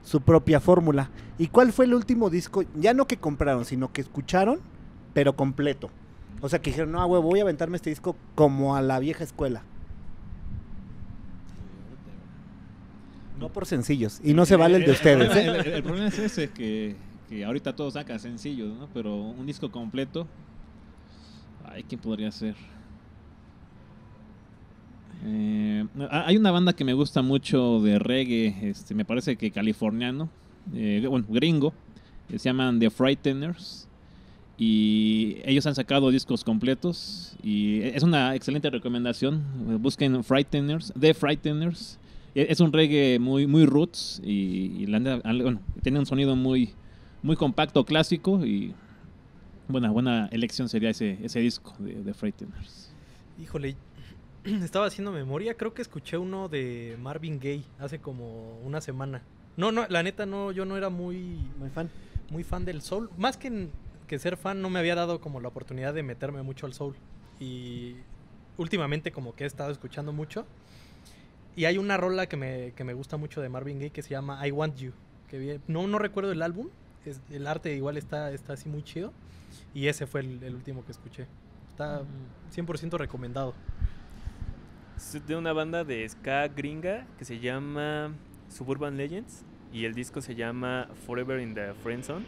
su 0.04 0.22
propia 0.22 0.60
fórmula. 0.60 1.10
¿Y 1.38 1.48
cuál 1.48 1.74
fue 1.74 1.86
el 1.86 1.94
último 1.94 2.30
disco? 2.30 2.64
Ya 2.76 2.94
no 2.94 3.08
que 3.08 3.18
compraron, 3.18 3.66
sino 3.66 3.92
que 3.92 4.02
escucharon, 4.02 4.60
pero 5.14 5.36
completo. 5.36 5.90
O 6.42 6.50
sea, 6.50 6.60
que 6.60 6.70
dijeron, 6.70 6.92
no, 6.92 7.06
güey, 7.08 7.22
voy 7.22 7.40
a 7.40 7.44
aventarme 7.44 7.78
este 7.78 7.90
disco 7.90 8.16
como 8.36 8.76
a 8.76 8.82
la 8.82 9.00
vieja 9.00 9.24
escuela. 9.24 9.64
No 13.40 13.50
por 13.50 13.66
sencillos. 13.66 14.20
Y 14.24 14.34
no 14.34 14.46
se 14.46 14.56
vale 14.56 14.78
el 14.78 14.86
de 14.86 14.92
ustedes. 14.92 15.32
El, 15.36 15.38
¿eh? 15.38 15.62
el- 15.66 15.74
el 15.74 15.84
problema 15.84 16.08
es 16.08 16.18
ese, 16.20 16.50
que, 16.50 16.96
que 17.30 17.46
ahorita 17.46 17.76
todo 17.76 17.92
saca 17.92 18.18
sencillos, 18.20 18.76
¿no? 18.78 18.88
Pero 18.94 19.16
un 19.16 19.46
disco 19.46 19.70
completo, 19.72 20.28
ay, 21.66 21.84
¿quién 21.88 22.02
podría 22.02 22.32
ser? 22.32 22.56
Eh, 25.26 25.86
ha- 26.10 26.28
hay 26.28 26.38
una 26.38 26.52
banda 26.52 26.74
que 26.74 26.84
me 26.86 26.94
gusta 26.94 27.22
mucho 27.22 27.82
de 27.82 28.00
reggae, 28.00 28.70
este, 28.70 28.94
me 28.94 29.06
parece 29.06 29.36
que 29.36 29.52
californiano, 29.52 30.30
eh, 30.74 31.06
bueno, 31.10 31.26
gringo, 31.30 31.74
que 32.28 32.38
se 32.40 32.50
llaman 32.50 32.80
The 32.80 32.90
Frighteners. 32.90 33.86
Y 34.60 35.38
ellos 35.46 35.68
han 35.68 35.76
sacado 35.76 36.10
discos 36.10 36.44
completos 36.44 37.36
y 37.44 37.82
es 37.84 38.02
una 38.02 38.34
excelente 38.34 38.68
recomendación. 38.72 39.44
Busquen 39.80 40.24
Frighteners, 40.24 40.92
The 41.00 41.14
Frighteners. 41.14 42.00
E- 42.38 42.48
Es 42.52 42.60
un 42.60 42.72
reggae 42.72 43.18
muy, 43.18 43.48
muy 43.48 43.66
roots 43.66 44.22
y, 44.24 44.84
y 44.84 44.86
bueno, 44.86 45.60
tiene 45.82 45.98
un 45.98 46.06
sonido 46.06 46.36
muy, 46.36 46.70
muy 47.24 47.36
compacto, 47.36 47.84
clásico 47.84 48.46
y 48.46 48.76
buena, 49.68 49.90
buena 49.90 50.28
elección 50.32 50.70
sería 50.70 50.92
ese, 50.92 51.18
ese 51.24 51.40
disco 51.40 51.74
de, 51.80 52.04
de 52.04 52.14
Frighteners. 52.14 52.92
Híjole, 53.42 53.76
estaba 54.44 54.86
haciendo 54.86 55.12
memoria, 55.12 55.56
creo 55.56 55.74
que 55.74 55.82
escuché 55.82 56.16
uno 56.18 56.48
de 56.48 56.96
Marvin 57.02 57.40
Gaye 57.40 57.64
hace 57.80 57.98
como 57.98 58.60
una 58.60 58.82
semana. 58.82 59.24
No, 59.56 59.72
no, 59.72 59.88
la 59.90 60.04
neta 60.04 60.28
no, 60.28 60.52
yo 60.52 60.64
no 60.66 60.78
era 60.78 60.90
muy, 60.90 61.40
Muy 61.58 61.70
fan. 61.72 61.90
muy 62.30 62.44
fan 62.44 62.66
del 62.66 62.84
soul. 62.84 63.10
Más 63.18 63.36
que, 63.38 63.70
que 64.08 64.20
ser 64.20 64.38
fan, 64.38 64.62
no 64.62 64.70
me 64.70 64.78
había 64.78 64.94
dado 64.94 65.20
como 65.22 65.40
la 65.42 65.48
oportunidad 65.48 65.96
de 65.96 66.04
meterme 66.04 66.44
mucho 66.44 66.68
al 66.68 66.74
soul. 66.76 66.94
Y 67.40 67.96
últimamente 68.58 69.12
como 69.12 69.34
que 69.34 69.44
he 69.44 69.48
estado 69.48 69.72
escuchando 69.72 70.14
mucho. 70.14 70.46
Y 71.58 71.66
hay 71.66 71.78
una 71.78 71.98
rola 71.98 72.28
que 72.28 72.38
me, 72.38 72.72
que 72.74 72.84
me 72.86 72.94
gusta 72.94 73.18
mucho 73.18 73.42
de 73.42 73.50
Marvin 73.50 73.80
Gaye 73.80 73.90
que 73.90 74.02
se 74.04 74.12
llama 74.12 74.46
I 74.48 74.52
Want 74.52 74.78
You. 74.78 74.94
Que 75.28 75.60
no, 75.68 75.88
no 75.88 76.00
recuerdo 76.00 76.32
el 76.32 76.42
álbum. 76.42 76.70
es- 77.06 77.20
el 77.32 77.48
arte 77.48 77.76
igual 77.76 77.98
está, 77.98 78.32
está 78.32 78.54
así 78.54 78.70
muy 78.70 78.84
chido. 78.84 79.12
Y 79.74 79.88
ese 79.88 80.08
fue 80.08 80.22
el, 80.22 80.42
el 80.44 80.56
último 80.56 80.86
que 80.86 80.92
escuché. 80.94 81.26
Está 81.72 82.04
100% 82.56 82.98
recomendado. 82.98 83.54
Es 84.96 85.26
de 85.28 85.36
una 85.36 85.52
banda 85.54 85.84
de 85.84 86.08
ska 86.08 86.48
gringa 86.48 87.06
que 87.20 87.26
se 87.26 87.40
llama 87.40 88.12
Suburban 88.50 88.96
Legends 88.98 89.44
y 89.74 89.86
el 89.86 89.94
disco 89.94 90.22
se 90.22 90.34
llama 90.36 90.88
Forever 91.06 91.40
in 91.40 91.54
the 91.54 91.74
Friend 91.84 92.04
Zone. 92.04 92.26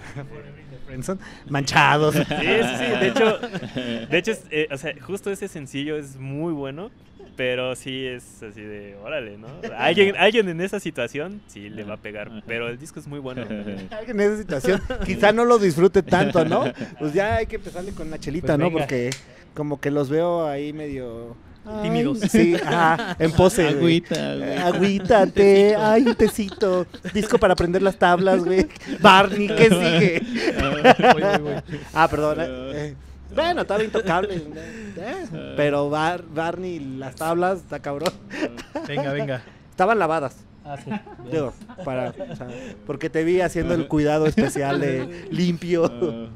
Friendzone. 0.86 1.20
Manchados. 1.48 2.14
Sí, 2.14 2.22
sí, 2.24 2.34
sí, 2.34 2.84
de 3.00 3.08
hecho, 3.08 3.38
de 4.10 4.18
hecho 4.18 4.30
es, 4.32 4.44
eh, 4.50 4.68
o 4.70 4.76
sea, 4.78 4.94
justo 5.00 5.30
ese 5.30 5.48
sencillo 5.48 5.96
es 5.96 6.16
muy 6.16 6.52
bueno, 6.52 6.90
pero 7.36 7.74
sí 7.76 8.06
es 8.06 8.42
así 8.42 8.60
de, 8.60 8.96
órale, 9.02 9.38
¿no? 9.38 9.48
Alguien, 9.76 10.16
alguien 10.18 10.48
en 10.48 10.60
esa 10.60 10.80
situación 10.80 11.40
sí 11.48 11.68
le 11.70 11.84
va 11.84 11.94
a 11.94 11.96
pegar, 11.98 12.30
pero 12.46 12.68
el 12.68 12.78
disco 12.78 13.00
es 13.00 13.06
muy 13.06 13.18
bueno. 13.18 13.42
Alguien 13.90 14.20
en 14.20 14.20
esa 14.20 14.38
situación 14.38 14.82
quizá 15.06 15.32
no 15.32 15.44
lo 15.44 15.58
disfrute 15.58 16.02
tanto, 16.02 16.44
¿no? 16.44 16.64
Pues 16.98 17.12
ya 17.14 17.36
hay 17.36 17.46
que 17.46 17.56
empezarle 17.56 17.92
con 17.92 18.10
la 18.10 18.18
chelita, 18.18 18.48
Pues 18.48 18.58
¿no? 18.58 18.64
venga. 18.66 18.78
Porque 18.80 19.10
como 19.54 19.80
que 19.80 19.90
los 19.90 20.08
veo 20.08 20.46
ahí 20.46 20.72
medio... 20.72 21.36
ay, 21.66 21.82
Tímidos. 21.82 22.20
Sí, 22.20 22.54
ajá, 22.54 23.16
en 23.18 23.32
pose. 23.32 23.66
Agüita, 23.68 24.36
güey. 24.36 24.56
Agüita, 24.56 25.26
té, 25.26 25.74
ay, 25.76 26.02
un 26.06 26.14
tecito. 26.14 26.86
Disco 27.12 27.38
para 27.38 27.52
aprender 27.54 27.82
las 27.82 27.96
tablas, 27.98 28.44
güey. 28.44 28.66
Barney, 29.00 29.48
¿qué 29.48 29.68
sigue? 29.68 30.22
Voy, 30.60 31.22
voy, 31.22 31.38
voy. 31.42 31.54
Ah, 31.92 32.08
perdón. 32.08 32.38
eh, 32.40 32.46
eh. 32.74 32.94
Bueno, 33.34 33.62
estaba 33.62 33.82
intocable. 33.84 34.42
eh, 34.96 35.54
Pero 35.56 35.88
Bar- 35.90 36.24
Barney, 36.32 36.78
las 36.80 37.14
tablas, 37.16 37.58
está 37.60 37.80
cabrón. 37.80 38.12
Venga, 38.86 39.12
venga. 39.12 39.42
Estaban 39.70 39.98
lavadas. 39.98 40.36
Ah, 40.64 40.76
sí. 40.84 40.90
Digo, 41.32 41.52
para, 41.84 42.10
o 42.10 42.36
sea, 42.36 42.48
porque 42.86 43.08
te 43.08 43.24
vi 43.24 43.40
haciendo 43.40 43.74
el 43.74 43.88
cuidado 43.88 44.26
especial 44.26 44.80
de 44.80 45.26
limpio. 45.30 45.84
Ah, 45.86 46.28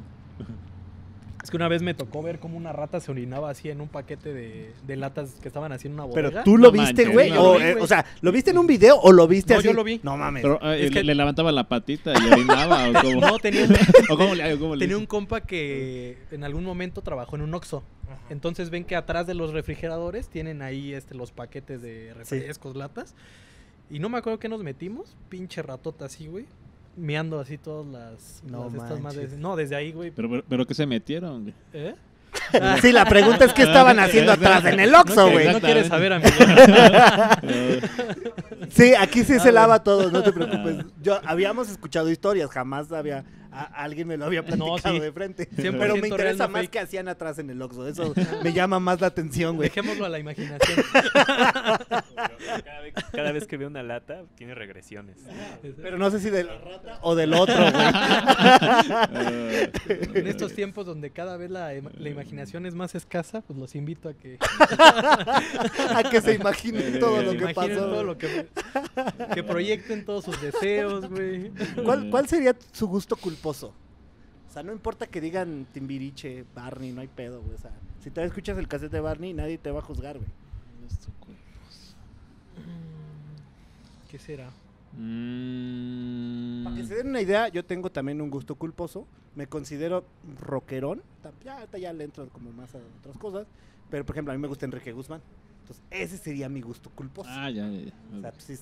Es 1.44 1.50
que 1.50 1.56
una 1.58 1.68
vez 1.68 1.82
me 1.82 1.92
tocó 1.94 2.22
ver 2.22 2.38
cómo 2.38 2.56
una 2.56 2.72
rata 2.72 2.98
se 3.00 3.10
orinaba 3.10 3.50
así 3.50 3.68
en 3.68 3.80
un 3.82 3.88
paquete 3.88 4.32
de, 4.32 4.72
de 4.86 4.96
latas 4.96 5.34
que 5.42 5.46
estaban 5.48 5.70
así 5.72 5.86
en 5.88 5.94
una 5.94 6.04
bodega. 6.04 6.30
Pero 6.30 6.42
tú 6.42 6.56
lo 6.56 6.72
No 6.72 6.82
viste, 6.82 7.04
güey. 7.04 7.28
yo 7.28 7.42
O, 7.42 7.60
eh, 7.60 7.76
o 7.78 7.86
sea, 7.86 8.06
¿lo 8.22 8.32
viste 8.32 8.50
en 8.50 8.58
un 8.58 8.66
video 8.66 8.96
o 8.98 9.12
lo 9.12 9.28
viste 9.28 9.52
No, 9.52 9.58
así? 9.60 9.68
yo 9.68 9.74
lo 9.74 9.84
vi. 9.84 10.00
No 10.02 10.16
mames. 10.16 10.42
Pero 10.42 10.58
eh, 10.62 10.86
Es 10.86 10.90
que- 10.90 11.00
le, 11.00 11.04
le 11.04 11.14
levantaba 11.14 11.52
la 11.52 11.68
patita 11.68 12.12
y 12.14 12.16
orinaba 12.32 12.88
o 12.88 12.92
cómo, 12.94 13.20
No, 13.20 13.38
tenía 13.38 13.64
un, 13.66 13.74
o 14.10 14.16
cómo 14.16 14.34
le, 14.34 14.58
cómo 14.58 14.74
le 14.74 14.80
tenía 14.80 14.96
un 14.96 15.04
compa 15.06 15.42
que 15.42 16.16
en 16.30 16.42
algún 16.44 16.64
momento 16.64 17.02
trabajó 17.02 17.36
en 17.36 17.42
un 17.42 17.54
Oxxo. 17.54 17.82
Entonces 18.30 18.70
ven 18.70 18.84
que 18.84 18.96
atrás 18.96 19.26
de 19.26 19.34
los 19.34 19.52
refrigeradores 19.52 20.28
tienen 20.28 20.62
ahí 20.62 20.94
este, 20.94 21.14
los 21.14 21.30
paquetes 21.30 21.82
de 21.82 22.14
refrescos, 22.14 22.74
latas. 22.74 23.14
Y 23.90 23.98
no 23.98 24.08
me 24.08 24.16
acuerdo 24.16 24.38
que 24.38 24.48
nos 24.48 24.62
metimos. 24.62 25.14
Pinche 25.28 25.60
ratota 25.60 26.06
así, 26.06 26.26
güey. 26.26 26.46
Meando 26.96 27.40
así 27.40 27.58
todas 27.58 27.86
las... 27.86 28.42
No 28.44 28.64
las 28.64 28.74
estas 28.74 29.00
manches. 29.00 29.22
madres. 29.22 29.32
No, 29.38 29.56
desde 29.56 29.76
ahí, 29.76 29.92
güey. 29.92 30.10
Pero, 30.10 30.30
pero, 30.30 30.44
pero 30.48 30.66
que 30.66 30.74
se 30.74 30.86
metieron, 30.86 31.42
güey. 31.42 31.54
¿Eh? 31.72 31.94
Sí, 32.82 32.90
la 32.90 33.04
pregunta 33.04 33.44
es 33.44 33.52
qué 33.52 33.62
estaban 33.62 33.98
haciendo 34.00 34.32
atrás 34.32 34.64
en 34.64 34.80
el 34.80 34.92
Oxxo, 34.94 35.30
güey. 35.30 35.52
no 35.52 35.60
quieres 35.60 35.86
saber, 35.86 36.12
amigo. 36.14 36.30
Sí, 38.70 38.92
aquí 38.98 39.22
sí 39.24 39.34
Ah, 39.34 39.40
se 39.40 39.52
lava 39.52 39.82
todo, 39.82 40.10
no 40.10 40.22
te 40.22 40.32
preocupes. 40.32 40.84
Yo 41.02 41.20
habíamos 41.24 41.68
escuchado 41.70 42.10
historias, 42.10 42.50
jamás 42.50 42.90
había 42.92 43.24
a- 43.54 43.82
alguien 43.84 44.08
me 44.08 44.16
lo 44.16 44.24
había 44.26 44.44
platicado 44.44 44.78
sí. 44.78 44.98
de 45.00 45.12
frente. 45.12 45.48
100% 45.50 45.54
Pero 45.78 45.96
me 45.96 46.08
interesa 46.08 46.48
más 46.48 46.62
fake. 46.62 46.70
que 46.72 46.78
hacían 46.80 47.08
atrás 47.08 47.38
en 47.38 47.50
el 47.50 47.60
Oxxo. 47.62 47.86
Eso 47.88 48.12
me 48.44 48.52
llama 48.52 48.80
más 48.80 49.00
la 49.00 49.06
atención, 49.08 49.56
güey. 49.56 49.68
Dejémoslo 49.68 50.04
a 50.04 50.08
la 50.08 50.18
imaginación. 50.18 50.84
Cada 52.64 52.80
vez, 52.80 52.94
cada 53.12 53.32
vez 53.32 53.46
que 53.46 53.56
veo 53.56 53.68
una 53.68 53.82
lata, 53.82 54.22
tiene 54.36 54.54
regresiones. 54.54 55.16
Pero 55.82 55.98
no 55.98 56.10
sé 56.10 56.20
si 56.20 56.30
de 56.30 56.44
la 56.44 56.58
rata 56.58 56.98
o 57.02 57.14
del 57.14 57.34
otro, 57.34 57.54
güey. 57.56 57.84
En 60.14 60.26
estos 60.26 60.52
tiempos 60.54 60.86
donde 60.86 61.10
cada 61.10 61.36
vez 61.36 61.50
la, 61.50 61.74
im- 61.74 61.90
la 61.94 62.08
imaginación 62.08 62.66
es 62.66 62.74
más 62.74 62.94
escasa, 62.94 63.40
pues 63.42 63.58
los 63.58 63.74
invito 63.74 64.08
a 64.08 64.14
que 64.14 64.38
A 65.94 66.02
que 66.10 66.20
se 66.20 66.34
imaginen 66.34 66.98
todo 67.00 67.22
lo 67.22 67.32
que 67.32 67.52
pasó. 67.54 67.68
todo 67.74 68.04
lo 68.04 68.18
que, 68.18 68.46
que 69.34 69.42
proyecten 69.42 70.04
todos 70.04 70.24
sus 70.24 70.40
deseos, 70.40 71.08
güey. 71.08 71.50
¿Cuál, 71.84 72.10
¿Cuál 72.10 72.28
sería 72.28 72.54
su 72.72 72.86
gusto 72.86 73.16
O 73.44 74.52
sea, 74.52 74.62
no 74.62 74.72
importa 74.72 75.06
que 75.06 75.20
digan 75.20 75.66
Timbiriche, 75.72 76.44
Barney, 76.54 76.92
no 76.92 77.00
hay 77.00 77.08
pedo, 77.08 77.40
güey. 77.42 77.54
O 77.54 77.58
sea, 77.58 77.72
si 78.02 78.10
te 78.10 78.24
escuchas 78.24 78.56
el 78.58 78.68
cassette 78.68 78.92
de 78.92 79.00
Barney, 79.00 79.32
nadie 79.34 79.58
te 79.58 79.70
va 79.70 79.80
a 79.80 79.82
juzgar, 79.82 80.16
güey. 80.18 80.30
¿Qué 84.10 84.18
será? 84.18 84.50
Mm, 84.96 86.64
Para 86.64 86.76
que 86.76 86.84
se 86.84 86.94
den 86.94 87.08
una 87.08 87.20
idea, 87.20 87.48
yo 87.48 87.64
tengo 87.64 87.90
también 87.90 88.20
un 88.20 88.30
gusto 88.30 88.54
culposo. 88.54 89.06
Me 89.34 89.48
considero 89.48 90.04
rockerón. 90.40 91.02
Ya, 91.44 91.66
ya 91.76 91.92
le 91.92 92.04
entro 92.04 92.28
como 92.28 92.52
más 92.52 92.72
a 92.74 92.78
otras 93.00 93.18
cosas. 93.18 93.46
Pero, 93.90 94.04
por 94.06 94.14
ejemplo, 94.14 94.32
a 94.32 94.36
mí 94.36 94.40
me 94.40 94.46
gusta 94.48 94.66
Enrique 94.66 94.92
Guzmán. 94.92 95.20
Entonces, 95.62 95.84
ese 95.90 96.16
sería 96.18 96.48
mi 96.48 96.60
gusto 96.60 96.90
culposo. 96.90 97.28
Ah, 97.32 97.50
ya, 97.50 97.68
ya, 97.68 97.92
O 98.12 98.20
sea, 98.20 98.20
ya. 98.20 98.30
pues, 98.32 98.44
sí, 98.44 98.56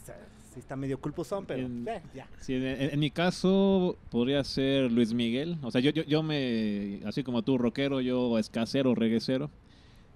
sí 0.52 0.61
está 0.61 0.76
medio 0.76 0.99
culposón, 1.00 1.44
pero 1.47 1.64
En- 1.66 1.87
eh, 1.88 2.02
ya. 2.14 2.28
Sí, 2.40 2.54
en, 2.54 2.64
en 2.66 3.00
mi 3.00 3.11
caso 3.11 3.97
podría 4.11 4.42
ser 4.44 4.90
Luis 4.92 5.12
Miguel. 5.14 5.56
O 5.62 5.71
sea, 5.71 5.80
yo, 5.80 5.90
yo, 5.90 6.02
yo 6.04 6.23
me, 6.23 7.00
así 7.06 7.23
como 7.23 7.42
tú, 7.42 7.59
rockero, 7.59 8.00
yo 8.00 8.38
escasero, 8.38 8.94
reguecero. 8.94 9.50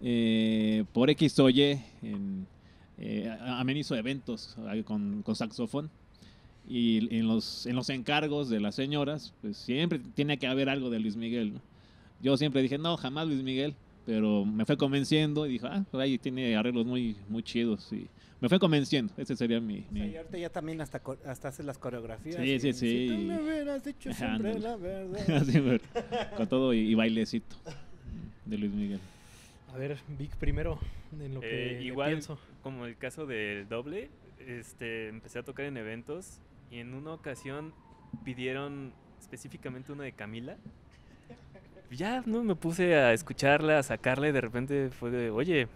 Eh, 0.02 0.84
por 0.92 1.08
X 1.10 1.38
o 1.38 1.48
Y, 1.48 1.62
en, 2.02 2.46
eh, 2.98 3.34
amenizo 3.40 3.94
eventos 3.96 4.56
con, 4.84 5.22
con 5.22 5.34
saxofón. 5.36 5.90
Y 6.68 7.14
en 7.16 7.28
los, 7.28 7.64
en 7.66 7.76
los 7.76 7.88
encargos 7.90 8.48
de 8.48 8.58
las 8.60 8.74
señoras, 8.74 9.32
pues 9.40 9.56
siempre 9.56 10.00
tiene 10.14 10.36
que 10.38 10.48
haber 10.48 10.68
algo 10.68 10.90
de 10.90 10.98
Luis 10.98 11.16
Miguel. 11.16 11.54
¿no? 11.54 11.60
Yo 12.20 12.36
siempre 12.36 12.60
dije, 12.60 12.76
no, 12.76 12.96
jamás 12.96 13.26
Luis 13.26 13.42
Miguel. 13.42 13.74
Pero 14.04 14.44
me 14.44 14.64
fue 14.64 14.76
convenciendo 14.76 15.46
y 15.46 15.50
dijo, 15.52 15.66
ah, 15.68 15.84
por 15.90 16.00
ahí 16.00 16.16
tiene 16.18 16.54
arreglos 16.56 16.86
muy, 16.86 17.16
muy 17.28 17.42
chidos. 17.42 17.92
Y 17.92 18.06
me 18.40 18.48
fue 18.48 18.58
convenciendo. 18.58 19.12
Ese 19.16 19.34
sería 19.36 19.60
mi... 19.60 19.78
O 19.78 19.82
sea, 19.82 19.90
mi- 19.92 20.08
y 20.10 20.16
ahorita 20.16 20.38
ya 20.38 20.50
también 20.50 20.80
hasta, 20.80 21.00
hasta 21.26 21.48
hace 21.48 21.62
las 21.62 21.78
coreografías. 21.78 22.36
Sí, 22.36 22.42
y- 22.52 22.60
sí, 22.60 22.72
Si 22.72 22.78
sí. 22.78 23.06
tú 23.08 23.18
me 23.18 23.40
hubieras 23.42 23.84
dicho 23.84 24.12
siempre 24.12 24.58
la 24.58 24.76
verdad. 24.76 25.80
Con 26.36 26.46
todo 26.48 26.74
y, 26.74 26.78
y 26.80 26.94
bailecito 26.94 27.56
de 28.44 28.58
Luis 28.58 28.72
Miguel. 28.72 29.00
A 29.74 29.78
ver, 29.78 29.98
Vic 30.18 30.34
primero, 30.36 30.78
en 31.20 31.34
lo 31.34 31.40
que 31.40 31.72
Eh, 31.72 31.74
le 31.80 31.84
igual, 31.84 32.10
pienso. 32.10 32.38
como 32.62 32.86
el 32.86 32.96
caso 32.96 33.26
del 33.26 33.68
doble, 33.68 34.08
este, 34.46 35.08
empecé 35.08 35.38
a 35.38 35.42
tocar 35.42 35.66
en 35.66 35.76
eventos 35.76 36.38
y 36.70 36.78
en 36.78 36.94
una 36.94 37.12
ocasión 37.12 37.74
pidieron 38.24 38.92
específicamente 39.20 39.92
una 39.92 40.04
de 40.04 40.12
Camila. 40.12 40.56
Ya 41.90 42.22
no 42.26 42.42
me 42.42 42.54
puse 42.54 42.96
a 42.96 43.12
escucharla, 43.12 43.78
a 43.78 43.82
sacarla 43.82 44.28
y 44.28 44.32
de 44.32 44.40
repente 44.40 44.90
fue 44.90 45.10
de, 45.10 45.30
oye, 45.30 45.68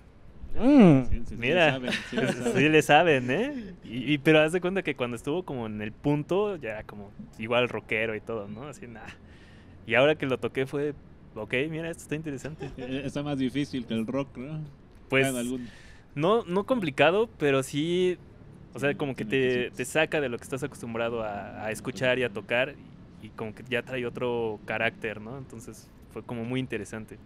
mm, 0.54 1.02
Sí, 1.08 1.24
sí, 1.26 1.38
sí 1.38 1.48
le 1.48 1.60
mira, 1.60 1.60
saben, 1.60 2.04
sí 2.04 2.16
le 2.16 2.28
saben. 2.28 2.70
le 2.72 2.82
saben, 2.82 3.30
¿eh? 3.30 3.76
Y, 3.82 4.14
y- 4.14 4.18
pero 4.18 4.40
haz 4.40 4.52
de 4.52 4.60
cuenta 4.60 4.82
que 4.82 4.94
cuando 4.96 5.16
estuvo 5.16 5.44
como 5.44 5.66
en 5.66 5.80
el 5.82 5.92
punto, 5.92 6.56
ya 6.56 6.70
era 6.70 6.84
como 6.84 7.12
igual 7.38 7.68
rockero 7.68 8.14
y 8.14 8.20
todo, 8.20 8.48
¿no? 8.48 8.64
Así, 8.68 8.86
nada. 8.86 9.08
Y 9.86 9.94
ahora 9.94 10.16
que 10.16 10.26
lo 10.26 10.38
toqué 10.38 10.66
fue, 10.66 10.94
ok, 11.34 11.54
mira, 11.70 11.90
esto 11.90 12.02
está 12.04 12.14
interesante. 12.16 12.72
Eh, 12.76 13.02
Está 13.04 13.22
más 13.22 13.38
difícil 13.38 13.86
que 13.86 13.94
el 13.94 14.06
rock, 14.06 14.36
¿no? 14.38 14.64
Pues 15.08 15.34
algún- 15.36 15.72
No, 16.14 16.44
no 16.44 16.66
complicado, 16.66 17.28
pero 17.38 17.62
sí, 17.62 18.18
o 18.74 18.78
sea, 18.80 18.94
como 18.96 19.14
que 19.16 19.24
te, 19.24 19.70
te 19.70 19.84
saca 19.84 20.20
de 20.20 20.28
lo 20.28 20.38
que 20.38 20.44
estás 20.44 20.62
acostumbrado 20.62 21.22
a, 21.22 21.64
a 21.66 21.70
escuchar 21.70 22.18
y 22.18 22.24
a 22.24 22.32
tocar 22.32 22.76
y, 22.78 23.26
y 23.26 23.30
como 23.30 23.54
que 23.54 23.64
ya 23.68 23.82
trae 23.82 24.06
otro 24.06 24.60
carácter, 24.64 25.20
¿no? 25.20 25.38
Entonces 25.38 25.90
fue 26.10 26.24
como 26.24 26.44
muy 26.44 26.60
interesante. 26.60 27.20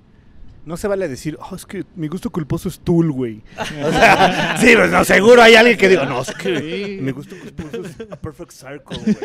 No 0.67 0.77
se 0.79 0.89
vale 0.89 1.09
decir, 1.09 1.37
oh, 1.51 1.55
es 1.55 1.67
que 1.67 1.85
mi 1.95 2.09
gusto 2.09 2.31
culposo 2.31 2.71
es 2.71 2.81
Tool, 2.81 3.13
güey. 3.13 3.43
O 3.59 3.91
sea, 3.91 4.57
sí, 4.61 4.73
pues 4.75 4.91
no, 4.91 5.05
seguro 5.05 5.43
hay 5.43 5.55
alguien 5.57 5.77
que 5.77 5.89
diga, 5.91 6.07
no, 6.07 6.23
es 6.23 6.31
que 6.35 6.59
Sí. 6.59 6.99
mi 7.03 7.11
gusto 7.11 7.37
culposo 7.39 7.83
es 7.83 7.97
Perfect 8.19 8.51
Circle, 8.53 8.99
güey. 8.99 9.17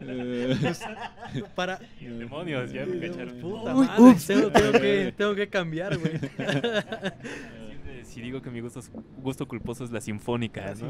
Para... 1.54 1.80
Demonios, 2.00 2.72
ya 2.72 2.86
me 2.86 3.00
cacharon. 3.08 3.40
Puta 3.40 3.74
Uy, 3.74 3.86
madre, 3.86 4.02
ups. 4.02 4.26
tengo, 4.26 4.50
tengo 4.50 4.72
que, 4.72 5.14
tengo 5.16 5.34
que 5.34 5.48
cambiar, 5.50 5.98
güey. 5.98 6.12
Si 8.04 8.20
digo 8.20 8.40
que 8.42 8.50
mi 8.50 8.60
gusto, 8.60 8.80
es- 8.80 8.90
gusto 9.18 9.46
culposo 9.46 9.84
es 9.84 9.90
la 9.90 10.00
sinfónica, 10.00 10.74
¿no? 10.74 10.88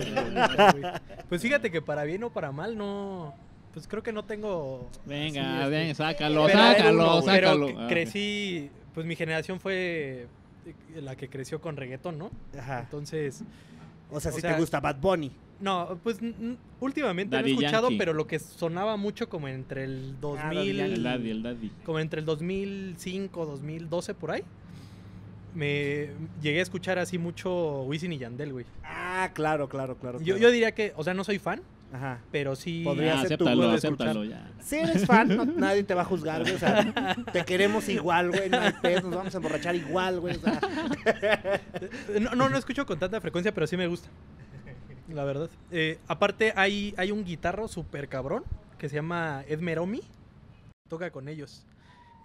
Pues 1.29 1.43
fíjate 1.43 1.71
que 1.71 1.83
para 1.83 2.05
bien 2.05 2.23
o 2.25 2.31
para 2.31 2.53
mal 2.53 2.77
no... 2.77 3.35
Pues 3.73 3.87
creo 3.87 4.03
que 4.03 4.13
no 4.13 4.25
tengo... 4.25 4.91
Venga, 5.07 5.43
así, 5.43 5.59
este, 5.65 5.71
ven, 5.71 5.95
sácalo, 5.95 6.49
sácalo, 6.49 7.21
pero 7.21 7.23
sácalo. 7.23 7.69
Ah, 7.79 7.87
crecí... 7.89 8.71
Pues 8.95 9.07
mi 9.07 9.17
generación 9.17 9.61
fue 9.61 10.27
eh, 10.67 11.01
la 11.01 11.17
que 11.17 11.29
creció 11.29 11.61
con 11.61 11.77
reggaetón, 11.77 12.19
¿no? 12.19 12.31
Ajá. 12.59 12.81
Entonces... 12.81 13.43
O 14.13 14.19
sea, 14.19 14.33
si 14.33 14.43
te 14.43 14.53
gusta 14.55 14.81
Bad 14.81 14.97
Bunny. 14.97 15.31
No, 15.61 15.99
pues 16.03 16.19
últimamente 16.81 17.37
Daddy 17.37 17.53
no 17.55 17.61
he 17.61 17.65
escuchado, 17.65 17.89
Yankee. 17.89 17.99
pero 17.99 18.13
lo 18.13 18.27
que 18.27 18.39
sonaba 18.39 18.97
mucho 18.97 19.29
como 19.29 19.47
entre 19.47 19.85
el 19.85 20.15
Ah, 20.23 20.51
Daddy 20.53 20.73
2000... 20.73 20.81
El 20.81 21.03
daddy, 21.03 21.31
el 21.31 21.43
daddy. 21.43 21.71
como 21.85 21.99
entre 22.01 22.21
el 22.21 22.27
2005, 22.27 23.47
2012 23.47 24.15
por 24.15 24.33
ahí, 24.33 24.43
me 25.55 26.09
llegué 26.43 26.61
a 26.61 26.63
escuchar 26.63 26.99
así 26.99 27.19
mucho 27.19 27.83
Wisin 27.83 28.13
y 28.13 28.19
Yandel, 28.19 28.53
güey. 28.53 28.65
Ah, 28.85 29.31
claro, 29.35 29.69
claro, 29.69 29.97
claro. 29.97 30.19
Yo, 30.19 30.25
claro. 30.35 30.41
yo 30.41 30.51
diría 30.51 30.73
que, 30.73 30.93
o 30.97 31.05
sea, 31.05 31.15
no 31.15 31.25
soy 31.25 31.39
fan, 31.39 31.61
Ajá. 31.93 32.21
pero 32.31 32.55
sí... 32.55 32.83
Podría 32.85 33.15
Ah, 33.21 33.27
ser 33.27 33.37
tu 33.39 33.49
acéptalo, 33.49 34.25
ya. 34.25 34.49
Si 34.61 34.77
eres 34.77 35.07
fan, 35.07 35.29
no- 35.37 35.45
nadie 35.45 35.83
te 35.83 35.95
va 35.95 36.03
a 36.03 36.05
juzgar, 36.05 36.43
güey. 36.43 36.55
O 36.55 36.59
sea, 36.59 37.17
te 37.33 37.45
queremos 37.45 37.89
igual, 37.89 38.31
güey. 38.31 38.49
No 38.49 38.61
hay 38.61 38.73
pedo, 38.81 39.03
nos 39.09 39.17
vamos 39.17 39.35
a 39.35 39.39
emborrachar 39.39 39.75
igual, 39.75 40.21
güey. 40.21 40.37
O 40.37 40.41
sea, 40.41 40.61
No, 42.21 42.35
no, 42.37 42.49
no 42.49 42.57
escucho 42.59 42.87
con 42.87 42.99
tanta 42.99 43.21
frecuencia, 43.21 43.53
pero 43.53 43.67
sí 43.67 43.77
me 43.77 43.87
gusta. 43.87 44.09
La 45.09 45.25
verdad. 45.25 45.51
Eh, 45.73 45.99
aparte, 46.07 46.53
hay, 46.55 46.95
hay 46.97 47.11
un 47.11 47.25
guitarro 47.25 47.67
súper 47.67 48.09
cabrón 48.09 48.45
que 48.79 48.89
se 48.89 48.95
llama 48.97 49.43
Ed 49.49 49.59
Meromi. 49.61 50.01
Toca 50.89 51.11
con 51.11 51.29
ellos. 51.29 51.65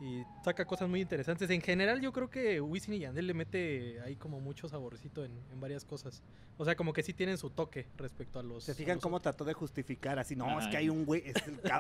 Y 0.01 0.23
saca 0.43 0.65
cosas 0.65 0.89
muy 0.89 0.99
interesantes. 0.99 1.49
En 1.49 1.61
general, 1.61 2.01
yo 2.01 2.11
creo 2.11 2.29
que 2.29 2.59
Wisin 2.59 2.95
y 2.95 2.99
Yandel 2.99 3.27
le 3.27 3.33
mete 3.33 4.01
ahí 4.01 4.17
como 4.17 4.41
mucho 4.41 4.67
saborcito 4.67 5.23
en, 5.23 5.31
en 5.53 5.61
varias 5.61 5.85
cosas. 5.85 6.21
O 6.57 6.65
sea, 6.65 6.75
como 6.75 6.91
que 6.91 7.01
sí 7.01 7.13
tienen 7.13 7.37
su 7.37 7.49
toque 7.49 7.87
respecto 7.97 8.39
a 8.39 8.43
los. 8.43 8.65
¿Se 8.65 8.75
fijan 8.75 8.95
los 8.95 9.03
cómo 9.03 9.15
otros. 9.17 9.33
trató 9.35 9.45
de 9.45 9.53
justificar 9.53 10.19
así? 10.19 10.35
No, 10.35 10.59
es 10.59 10.67
que 10.67 10.75
Ay. 10.77 10.83
hay 10.83 10.89
un 10.89 11.05
güey, 11.05 11.23
el, 11.25 11.33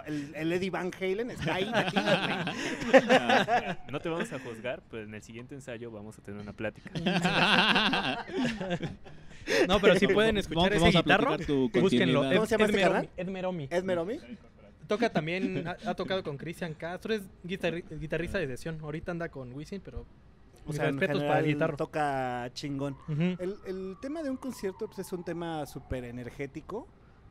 el- 0.05 0.35
el 0.35 0.53
Eddie 0.53 0.69
Van 0.69 0.91
Halen 0.97 1.31
está 1.31 1.55
ahí. 1.55 1.69
No 3.91 3.99
te 3.99 4.07
vamos 4.09 4.31
a 4.31 4.39
juzgar, 4.39 4.81
pero 4.89 5.03
en 5.03 5.13
el 5.13 5.21
siguiente 5.21 5.53
ensayo 5.55 5.91
vamos 5.91 6.17
a 6.17 6.21
tener 6.21 6.39
una 6.41 6.53
plática. 6.53 6.89
No, 9.67 9.79
pero 9.79 9.95
si 9.95 10.07
pueden 10.13 10.37
escuchar 10.37 10.73
Vamos- 10.73 10.89
ese 10.89 10.97
guitarro, 10.97 11.37
búsquenlo. 11.81 12.25
Ed, 12.25 12.33
¿Cómo 12.35 12.45
se 12.47 12.57
llama 12.57 12.65
Ed 12.65 12.69
este 12.69 12.77
Meromi, 12.77 12.93
canal? 12.93 13.09
Ed 13.15 13.27
Meromi. 13.27 13.67
¿Ed 13.69 13.83
Meromi? 13.83 14.19
Toca 14.87 15.09
también, 15.11 15.67
ha, 15.67 15.77
ha 15.85 15.95
tocado 15.95 16.23
con 16.23 16.37
Cristian 16.37 16.73
Castro, 16.73 17.13
es 17.13 17.23
guitarri- 17.43 17.83
guitarrista 17.99 18.37
de 18.37 18.47
sesión. 18.47 18.77
Ahorita 18.81 19.11
anda 19.11 19.29
con 19.29 19.51
Wisin, 19.53 19.81
pero 19.83 20.05
O 20.65 20.73
sea, 20.73 20.85
respetos 20.91 21.23
para 21.23 21.39
el 21.39 21.45
guitarro. 21.47 21.77
toca 21.77 22.49
chingón. 22.53 22.95
El 23.39 23.97
tema 24.01 24.21
de 24.23 24.29
un 24.29 24.37
concierto 24.37 24.87
pues, 24.87 24.99
es 24.99 25.11
un 25.13 25.23
tema 25.23 25.65
súper 25.65 26.03
energético, 26.05 26.87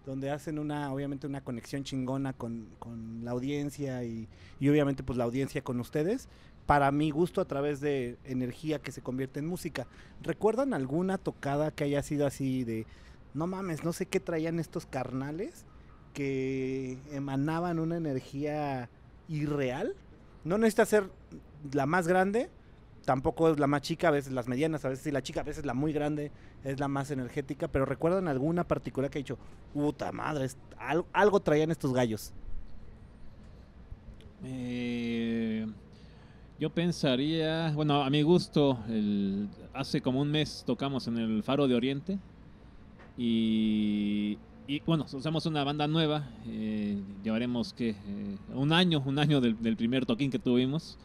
donde 0.07 0.31
hacen 0.31 0.59
una, 0.59 0.93
obviamente, 0.93 1.27
una 1.27 1.41
conexión 1.43 1.83
chingona 1.83 2.33
con, 2.35 2.69
con 2.79 3.25
la 3.25 3.31
audiencia 3.31 4.05
y, 4.05 4.29
y 4.61 4.69
obviamente 4.69 5.03
pues 5.03 5.17
la 5.17 5.25
audiencia 5.25 5.63
con 5.63 5.81
ustedes. 5.81 6.29
Para 6.67 6.91
mi 6.93 7.11
gusto, 7.11 7.41
a 7.41 7.45
través 7.47 7.81
de 7.81 8.17
energía 8.25 8.79
que 8.81 8.91
se 8.93 9.01
convierte 9.03 9.41
en 9.41 9.47
música. 9.47 9.87
¿Recuerdan 10.23 10.73
alguna 10.75 11.19
tocada 11.19 11.71
que 11.71 11.85
haya 11.85 12.03
sido 12.03 12.27
así 12.27 12.65
de, 12.65 12.87
no 13.35 13.47
mames, 13.47 13.85
no 13.85 13.93
sé 13.93 14.07
qué 14.07 14.19
traían 14.21 14.59
estos 14.59 14.87
carnales 14.87 15.67
que 16.15 16.97
emanaban 17.13 17.79
una 17.79 17.99
energía 17.99 18.89
irreal? 19.29 19.95
No 20.45 20.57
necesita 20.57 20.87
ser 20.87 21.11
la 21.73 21.85
más 21.85 22.09
grande, 22.09 22.49
tampoco 23.05 23.51
es 23.51 23.59
la 23.59 23.67
más 23.67 23.83
chica, 23.83 24.09
a 24.09 24.13
veces 24.13 24.33
las 24.33 24.49
medianas, 24.49 24.85
a 24.85 24.89
veces 24.89 25.05
sí 25.05 25.11
la 25.11 25.23
chica, 25.23 25.41
a 25.41 25.45
veces 25.45 25.67
la 25.67 25.75
muy 25.75 25.93
grande 25.93 26.31
es 26.65 26.81
la 26.81 26.89
más 26.89 27.11
energética, 27.11 27.69
pero 27.69 27.85
recuerdan 27.85 28.29
alguna 28.29 28.65
particular 28.65 29.11
que 29.11 29.19
ha 29.19 29.21
dicho, 29.21 29.39
puta 29.75 30.13
madre, 30.13 30.49
algo 31.13 31.41
traían 31.41 31.71
estos 31.71 31.93
gallos. 31.93 32.33
Eh, 34.45 35.67
yo 36.59 36.71
pensaría, 36.71 37.73
bueno, 37.75 38.03
a 38.03 38.11
mi 38.11 38.23
gusto, 38.23 38.79
hace 39.73 40.01
como 40.01 40.21
un 40.21 40.31
mes 40.31 40.63
tocamos 40.67 41.09
en 41.09 41.19
el 41.19 41.43
Faro 41.43 41.67
de 41.67 41.75
Oriente 41.75 42.19
y, 43.17 44.39
y, 44.67 44.83
bueno, 44.87 45.07
somos 45.09 45.45
una 45.47 45.63
banda 45.65 45.87
nueva, 45.89 46.31
eh, 46.47 47.03
llevaremos 47.23 47.75
que 47.75 47.97
un 48.49 48.73
año, 48.73 49.03
un 49.05 49.19
año 49.19 49.41
del, 49.41 49.61
del 49.61 49.77
primer 49.77 50.07
toquín 50.07 50.31
que 50.31 50.39
tuvimos 50.39 50.99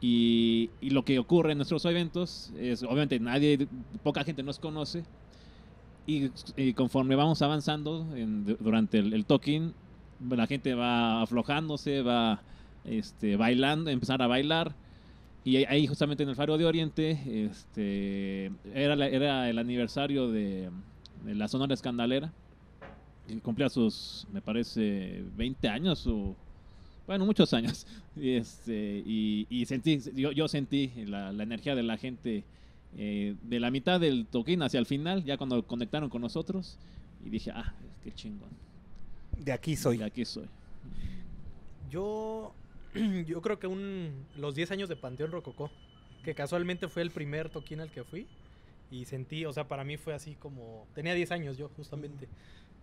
y, 0.00 0.70
y 0.80 0.90
lo 0.90 1.04
que 1.04 1.18
ocurre 1.18 1.52
en 1.52 1.58
nuestros 1.58 1.84
eventos 1.86 2.52
es, 2.58 2.82
obviamente, 2.82 3.20
nadie, 3.20 3.68
poca 4.02 4.24
gente 4.24 4.42
nos 4.42 4.58
conoce 4.58 5.04
y, 6.06 6.30
y 6.56 6.74
conforme 6.74 7.14
vamos 7.16 7.42
avanzando 7.42 8.14
en- 8.16 8.44
durante 8.60 8.98
el, 8.98 9.12
el 9.12 9.24
toquín, 9.26 9.74
la 10.18 10.46
gente 10.46 10.74
va 10.74 11.22
aflojándose, 11.22 12.02
va 12.02 12.42
este, 12.84 13.36
bailando, 13.36 13.90
empezar 13.90 14.22
a 14.22 14.26
bailar. 14.26 14.74
Y 15.44 15.56
ahí 15.66 15.86
justamente 15.86 16.22
en 16.24 16.28
el 16.30 16.36
Faro 16.36 16.58
de 16.58 16.66
Oriente, 16.66 17.20
este, 17.46 18.52
era, 18.74 18.96
la- 18.96 19.08
era 19.08 19.50
el 19.50 19.58
aniversario 19.58 20.30
de, 20.30 20.70
de 21.24 21.34
la 21.34 21.48
Sonora 21.48 21.74
Escandalera. 21.74 22.32
Y 23.28 23.36
cumplía 23.36 23.68
sus, 23.68 24.26
me 24.32 24.40
parece, 24.40 25.24
20 25.36 25.68
años 25.68 26.06
o, 26.06 26.34
bueno, 27.06 27.26
muchos 27.26 27.52
años. 27.54 27.86
Y, 28.14 28.32
este, 28.32 29.02
y, 29.06 29.46
y 29.48 29.64
sentí, 29.64 29.98
yo, 30.14 30.32
yo 30.32 30.46
sentí 30.46 30.92
la, 31.06 31.32
la 31.32 31.44
energía 31.44 31.74
de 31.74 31.82
la 31.82 31.96
gente 31.96 32.44
eh, 32.98 33.36
de 33.42 33.58
la 33.58 33.70
mitad 33.70 33.98
del 33.98 34.26
toquín 34.26 34.62
hacia 34.62 34.78
el 34.78 34.86
final, 34.86 35.24
ya 35.24 35.38
cuando 35.38 35.62
conectaron 35.66 36.10
con 36.10 36.20
nosotros. 36.20 36.76
Y 37.24 37.30
dije, 37.30 37.50
ah, 37.54 37.72
qué 38.04 38.12
chingón. 38.12 38.50
De 39.38 39.52
aquí 39.52 39.76
soy. 39.76 39.98
Y 39.98 40.02
aquí 40.02 40.24
soy. 40.24 40.46
Yo, 41.90 42.52
yo 43.26 43.40
creo 43.40 43.58
que 43.58 43.66
un, 43.66 44.26
los 44.36 44.54
10 44.54 44.72
años 44.72 44.88
de 44.88 44.96
Panteón 44.96 45.30
Rococó, 45.30 45.70
que 46.24 46.34
casualmente 46.34 46.88
fue 46.88 47.02
el 47.02 47.10
primer 47.10 47.48
toquín 47.48 47.80
al 47.80 47.90
que 47.90 48.04
fui. 48.04 48.26
Y 48.90 49.06
sentí, 49.06 49.46
o 49.46 49.52
sea, 49.54 49.68
para 49.68 49.84
mí 49.84 49.96
fue 49.96 50.12
así 50.12 50.34
como... 50.34 50.86
Tenía 50.94 51.14
10 51.14 51.32
años 51.32 51.56
yo, 51.56 51.70
justamente. 51.76 52.28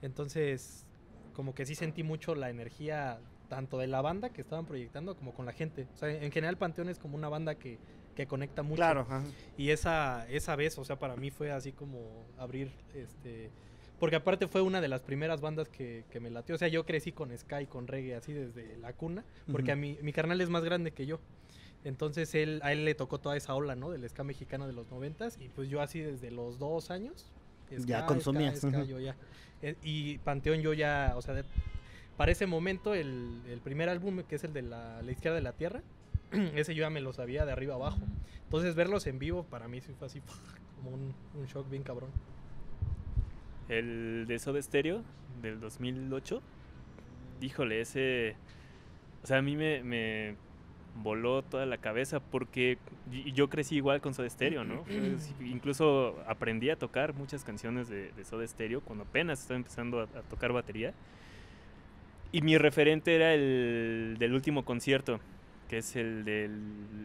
Entonces, 0.01 0.86
como 1.34 1.53
que 1.53 1.65
sí 1.65 1.75
sentí 1.75 2.03
mucho 2.03 2.36
la 2.36 2.50
energía 2.50 3.20
tanto 3.48 3.77
de 3.77 3.88
la 3.88 4.01
banda 4.01 4.29
que 4.29 4.41
estaban 4.41 4.65
proyectando 4.65 5.15
como 5.15 5.34
con 5.34 5.46
la 5.46 5.53
gente. 5.53 5.88
O 5.94 5.98
sea, 5.98 6.10
en 6.10 6.32
general 6.32 6.58
Panteón 6.58 6.89
es 6.89 7.00
como 7.00 7.15
una 7.15 7.29
banda 7.29 7.56
que, 7.56 7.79
que 8.15 8.27
conecta 8.27 8.62
mucho. 8.63 8.75
Claro, 8.77 9.01
ajá. 9.01 9.24
Y 9.58 9.72
esa, 9.72 10.27
esa 10.29 10.56
vez, 10.56 10.77
o 10.77 10.86
sea, 10.86 11.00
para 11.00 11.15
mí 11.15 11.32
fue 11.32 11.51
así 11.51 11.72
como 11.72 12.25
abrir, 12.38 12.72
este... 12.94 13.51
Porque 14.00 14.15
aparte 14.15 14.48
fue 14.48 14.62
una 14.62 14.79
de 14.79 14.88
las 14.88 15.01
primeras 15.01 15.41
bandas 15.41 15.68
que, 15.68 16.06
que 16.10 16.22
me 16.22 16.29
latió. 16.29 16.56
O 16.56 16.58
sea, 16.58 16.70
yo 16.70 16.86
crecí 16.86 17.12
con 17.12 17.38
Sky, 17.38 17.65
con 17.65 17.86
reggae, 17.86 18.15
así 18.15 18.32
desde 18.32 18.77
la 18.77 18.94
cuna. 18.94 19.25
Porque 19.51 19.72
a 19.72 19.74
Ujú. 19.74 19.82
mí, 19.82 19.98
mi 20.01 20.13
carnal 20.13 20.39
es 20.39 20.50
más 20.50 20.63
grande 20.63 20.91
que 20.91 21.06
yo. 21.06 21.20
Entonces 21.84 22.34
él, 22.34 22.62
a 22.63 22.72
él 22.72 22.86
le 22.86 22.96
tocó 22.96 23.20
toda 23.20 23.36
esa 23.36 23.56
ola, 23.56 23.75
¿no? 23.75 23.89
Del 23.89 24.08
ska 24.10 24.24
mexicano 24.24 24.68
de 24.68 24.74
los 24.74 24.89
noventas. 24.89 25.38
Y 25.41 25.50
pues 25.50 25.68
yo 25.68 25.82
así 25.82 26.00
desde 26.00 26.32
los 26.32 26.60
dos 26.60 26.91
años. 26.91 27.29
Ya 27.86 28.06
consumías, 28.06 28.58
ska, 28.58 28.70
ska, 28.70 28.80
ujú. 28.80 28.88
yo 28.88 29.00
ya. 29.00 29.16
Eh, 29.62 29.76
Y 29.84 30.18
Panteón 30.20 30.62
yo 30.62 30.74
ya, 30.74 31.14
o 31.16 31.22
sea, 31.22 31.34
de- 31.34 31.44
para 32.18 32.32
ese 32.32 32.46
momento 32.48 32.94
el, 32.94 33.42
el 33.48 33.60
primer 33.62 33.88
álbum, 33.90 34.24
que 34.24 34.36
es 34.36 34.44
el 34.44 34.54
de 34.54 34.62
la, 34.62 35.02
la 35.02 35.12
izquierda 35.12 35.36
de 35.36 35.42
la 35.42 35.54
tierra, 35.54 35.82
ese 36.56 36.76
yo 36.76 36.82
ya 36.82 36.90
me 36.90 37.02
lo 37.02 37.14
sabía 37.14 37.46
de 37.46 37.52
arriba 37.52 37.76
abajo. 37.76 38.00
Entonces 38.44 38.76
verlos 38.76 39.06
en 39.08 39.20
vivo 39.20 39.44
para 39.44 39.68
mí 39.68 39.80
sí 39.82 39.94
fue 39.98 40.08
así 40.08 40.22
como 40.78 40.92
un, 40.92 41.14
un 41.36 41.46
shock 41.46 41.70
bien 41.70 41.84
cabrón. 41.84 42.10
El 43.68 44.26
de 44.28 44.40
Soda 44.40 44.62
Stereo 44.62 45.04
del 45.42 45.60
2008. 45.60 46.42
Híjole, 47.42 47.82
ese. 47.82 48.36
O 49.24 49.28
sea, 49.28 49.38
a 49.38 49.42
mí 49.42 49.56
me, 49.56 49.84
me 49.84 50.36
voló 51.01 51.41
toda 51.44 51.65
la 51.65 51.77
cabeza 51.77 52.20
porque 52.20 52.77
yo 53.34 53.50
crecí 53.50 53.75
igual 53.77 54.01
con 54.01 54.13
Soda 54.13 54.29
Stereo, 54.29 54.63
¿no? 54.63 54.84
Fue 54.86 55.15
así, 55.15 55.34
incluso 55.46 56.18
aprendí 56.27 56.70
a 56.70 56.75
tocar 56.75 57.13
muchas 57.13 57.44
canciones 57.44 57.88
de, 57.89 58.12
de 58.12 58.24
Soda 58.25 58.46
Stereo 58.48 58.82
cuando 58.82 59.03
apenas 59.06 59.41
estaba 59.41 59.58
empezando 59.58 60.01
a, 60.01 60.03
a 60.03 60.22
tocar 60.24 60.51
batería. 60.51 60.94
Y 62.32 62.41
mi 62.41 62.58
referente 62.58 63.15
era 63.15 63.34
el 63.34 64.18
del 64.20 64.34
último 64.34 64.63
concierto, 64.63 65.20
que 65.68 65.79
es 65.79 65.96
el 65.96 66.25
del 66.25 66.51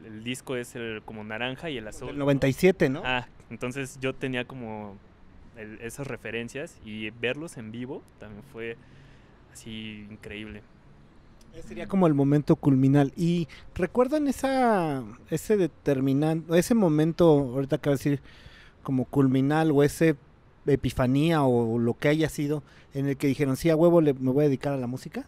el 0.06 0.22
disco, 0.24 0.56
es 0.56 0.74
el 0.74 1.02
como 1.04 1.24
naranja 1.24 1.70
y 1.70 1.78
el 1.78 1.88
azul. 1.88 2.10
El 2.10 2.18
¿no? 2.18 2.24
97, 2.24 2.90
¿no? 2.90 3.02
Ah, 3.04 3.26
entonces 3.48 3.98
yo 4.00 4.14
tenía 4.14 4.44
como 4.44 4.98
el- 5.56 5.80
esas 5.80 6.06
referencias 6.06 6.78
y 6.84 7.08
verlos 7.10 7.56
en 7.56 7.70
vivo 7.72 8.02
también 8.18 8.42
fue 8.52 8.76
así 9.52 10.06
increíble. 10.10 10.62
Sería 11.62 11.87
como 11.87 12.06
el 12.06 12.14
momento 12.14 12.56
culminal. 12.56 13.12
Y 13.16 13.49
recuerdan 13.75 14.28
esa 14.28 15.02
ese 15.30 15.56
determinante, 15.56 16.58
ese 16.58 16.75
momento, 16.75 17.26
ahorita 17.28 17.78
de 17.78 17.90
decir, 17.90 18.20
como 18.82 19.04
culminal 19.06 19.70
o 19.70 19.82
ese 19.82 20.16
epifanía 20.66 21.42
o 21.42 21.78
lo 21.78 21.94
que 21.94 22.08
haya 22.08 22.28
sido 22.28 22.62
en 22.92 23.06
el 23.08 23.16
que 23.16 23.26
dijeron, 23.26 23.56
sí, 23.56 23.70
a 23.70 23.76
huevo 23.76 24.00
le- 24.00 24.14
me 24.14 24.30
voy 24.30 24.44
a 24.44 24.49
dedicar 24.49 24.73
a 24.73 24.76
la 24.78 24.87
música. 24.87 25.26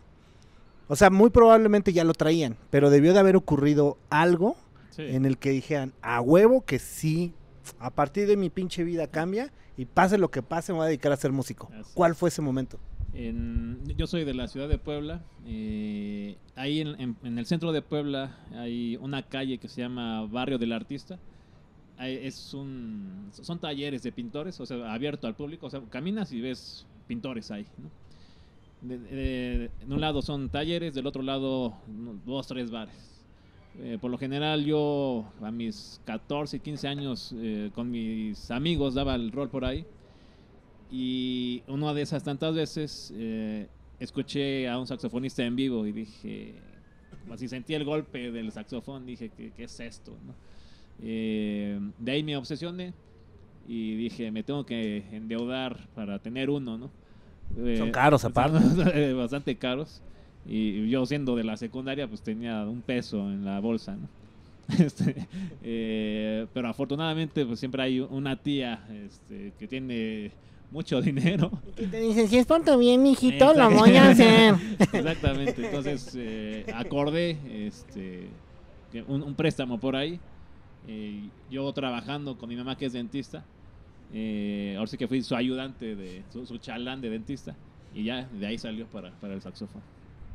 O 0.88 0.96
sea, 0.96 1.10
muy 1.10 1.30
probablemente 1.30 1.92
ya 1.92 2.04
lo 2.04 2.12
traían, 2.14 2.56
pero 2.70 2.90
debió 2.90 3.12
de 3.12 3.18
haber 3.20 3.36
ocurrido 3.36 3.96
algo 4.10 4.56
Sí. 4.90 5.02
en 5.02 5.26
el 5.26 5.36
que 5.36 5.50
dijeran, 5.50 5.92
a 6.00 6.20
huevo 6.20 6.64
que 6.64 6.78
sí, 6.78 7.34
a 7.78 7.90
partir 7.90 8.26
de 8.28 8.36
mi 8.36 8.48
pinche 8.50 8.82
vida 8.84 9.08
cambia 9.08 9.52
y 9.76 9.84
pase 9.84 10.16
lo 10.16 10.30
que 10.30 10.42
pase, 10.42 10.72
me 10.72 10.78
voy 10.78 10.84
a 10.84 10.88
dedicar 10.88 11.12
a 11.12 11.16
ser 11.16 11.32
músico. 11.32 11.68
Así 11.78 11.90
¿Cuál 11.94 12.14
fue 12.14 12.28
ese 12.30 12.40
momento? 12.40 12.78
En- 13.18 13.82
yo 13.96 14.06
soy 14.06 14.24
de 14.24 14.34
la 14.34 14.46
ciudad 14.46 14.68
de 14.68 14.78
Puebla. 14.78 15.22
eh, 15.46 16.36
ahí 16.54 16.80
en, 16.80 17.00
en- 17.00 17.16
en 17.22 17.38
el 17.38 17.46
centro 17.46 17.72
de 17.72 17.80
Puebla 17.82 18.36
hay 18.52 18.96
una 19.00 19.22
calle 19.22 19.58
que 19.58 19.68
se 19.68 19.80
llama 19.80 20.26
Barrio 20.26 20.58
del 20.58 20.72
Artista. 20.72 21.18
Ahí 21.98 22.18
es 22.22 22.52
un, 22.52 23.30
son 23.32 23.58
talleres 23.58 24.02
de 24.02 24.12
pintores, 24.12 24.60
o 24.60 24.66
sea, 24.66 24.92
abierto 24.92 25.26
al 25.26 25.34
público. 25.34 25.66
O 25.66 25.70
sea, 25.70 25.80
caminas 25.88 26.30
y 26.32 26.40
ves 26.42 26.86
pintores 27.08 27.50
ahí. 27.50 27.64
¿no? 27.78 27.90
De, 28.86 28.98
de- 28.98 29.70
de 29.86 29.94
un 29.94 30.00
lado 30.00 30.20
son 30.20 30.50
talleres, 30.50 30.94
del 30.94 31.06
otro 31.06 31.22
lado 31.22 31.74
dos, 32.26 32.46
tres 32.46 32.70
bares. 32.70 33.12
Eh, 33.78 33.98
por 34.00 34.10
lo 34.10 34.18
general 34.18 34.64
yo 34.64 35.24
a 35.42 35.50
mis 35.50 36.00
14, 36.04 36.60
15 36.60 36.88
años 36.88 37.34
eh, 37.36 37.70
con 37.74 37.90
mis 37.90 38.50
amigos 38.50 38.94
daba 38.94 39.14
el 39.14 39.32
rol 39.32 39.48
por 39.48 39.64
ahí. 39.64 39.86
Y 40.90 41.62
una 41.66 41.92
de 41.92 42.02
esas 42.02 42.22
tantas 42.22 42.54
veces 42.54 43.12
eh, 43.16 43.66
escuché 43.98 44.68
a 44.68 44.78
un 44.78 44.86
saxofonista 44.86 45.44
en 45.44 45.56
vivo 45.56 45.86
y 45.86 45.92
dije, 45.92 46.54
así 47.32 47.48
sentí 47.48 47.74
el 47.74 47.84
golpe 47.84 48.30
del 48.30 48.52
saxofón, 48.52 49.06
dije, 49.06 49.30
¿qué, 49.36 49.52
qué 49.56 49.64
es 49.64 49.80
esto? 49.80 50.12
no? 50.26 50.34
Eh, 51.02 51.78
de 51.98 52.12
ahí 52.12 52.22
me 52.22 52.36
obsesioné 52.36 52.94
y 53.68 53.96
dije, 53.96 54.30
me 54.30 54.42
tengo 54.42 54.64
que 54.64 55.04
endeudar 55.12 55.88
para 55.94 56.18
tener 56.18 56.50
uno, 56.50 56.78
¿no? 56.78 56.90
Eh, 57.58 57.76
Son 57.78 57.90
caros, 57.90 58.24
aparte. 58.24 59.12
Bastante 59.14 59.56
caros. 59.56 60.00
Y 60.48 60.88
yo 60.88 61.04
siendo 61.06 61.34
de 61.34 61.44
la 61.44 61.56
secundaria, 61.56 62.06
pues 62.06 62.22
tenía 62.22 62.64
un 62.64 62.80
peso 62.80 63.18
en 63.30 63.44
la 63.44 63.60
bolsa, 63.60 63.96
¿no? 63.96 64.08
Este, 64.84 65.28
eh, 65.62 66.46
pero 66.52 66.68
afortunadamente, 66.68 67.46
pues 67.46 67.60
siempre 67.60 67.82
hay 67.82 68.00
una 68.00 68.36
tía 68.36 68.84
este, 69.04 69.52
que 69.58 69.68
tiene 69.68 70.32
mucho 70.70 71.00
dinero. 71.02 71.50
Y 71.76 71.86
te 71.86 72.00
dicen, 72.00 72.28
si 72.28 72.38
es 72.38 72.46
por 72.46 72.62
tu 72.64 72.76
bien, 72.78 73.02
mijito, 73.02 73.54
lo 73.54 73.70
voy 73.70 73.96
a 73.96 74.10
hacer. 74.10 74.54
Exactamente. 74.92 75.64
Entonces 75.66 76.12
eh, 76.16 76.66
acordé 76.74 77.38
este, 77.66 78.28
un 79.06 79.34
préstamo 79.34 79.78
por 79.78 79.96
ahí. 79.96 80.20
eh, 80.86 81.28
yo 81.50 81.72
trabajando 81.72 82.36
con 82.38 82.48
mi 82.48 82.56
mamá 82.56 82.76
que 82.76 82.86
es 82.86 82.92
dentista. 82.92 83.44
eh, 84.12 84.74
ahora 84.78 84.86
sí 84.88 84.96
que 84.96 85.08
fui 85.08 85.22
su 85.22 85.34
ayudante, 85.34 85.96
de 85.96 86.24
su, 86.32 86.46
su 86.46 86.58
chalán 86.58 87.00
de 87.00 87.10
dentista. 87.10 87.56
Y 87.94 88.04
ya 88.04 88.24
de 88.28 88.46
ahí 88.46 88.58
salió 88.58 88.86
para, 88.86 89.10
para 89.20 89.34
el 89.34 89.40
saxofón. 89.42 89.82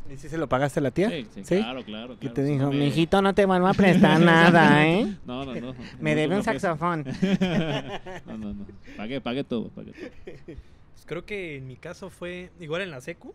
¿Y 0.09 0.17
si 0.17 0.27
se 0.29 0.37
lo 0.37 0.47
pagaste 0.49 0.79
a 0.79 0.83
la 0.83 0.91
tía? 0.91 1.09
Sí, 1.09 1.27
sí, 1.43 1.57
claro, 1.57 1.83
claro. 1.85 2.13
Y 2.15 2.17
claro. 2.17 2.33
te 2.33 2.43
dijo, 2.43 2.63
no 2.65 2.71
me- 2.71 2.79
mijito, 2.79 3.21
no 3.21 3.33
te 3.33 3.45
vuelvo 3.45 3.67
a 3.67 3.73
prestar 3.73 4.19
nada, 4.19 4.85
¿eh? 4.87 5.15
No, 5.25 5.45
no, 5.45 5.53
no. 5.55 5.73
Me 5.99 6.11
No, 6.11 6.15
debe 6.21 6.35
un 6.35 6.43
saxofón. 6.43 7.05
no, 8.25 8.37
no, 8.37 8.53
no. 8.53 8.65
Pagué, 8.97 9.21
pagué 9.21 9.43
todo, 9.43 9.69
pagué 9.69 9.93
todo. 9.93 10.09
Pues 10.45 11.05
creo 11.05 11.25
que 11.25 11.55
en 11.57 11.67
mi 11.67 11.77
caso 11.77 12.09
fue 12.09 12.51
igual 12.59 12.81
en 12.81 12.91
la 12.91 12.99
secu. 13.01 13.33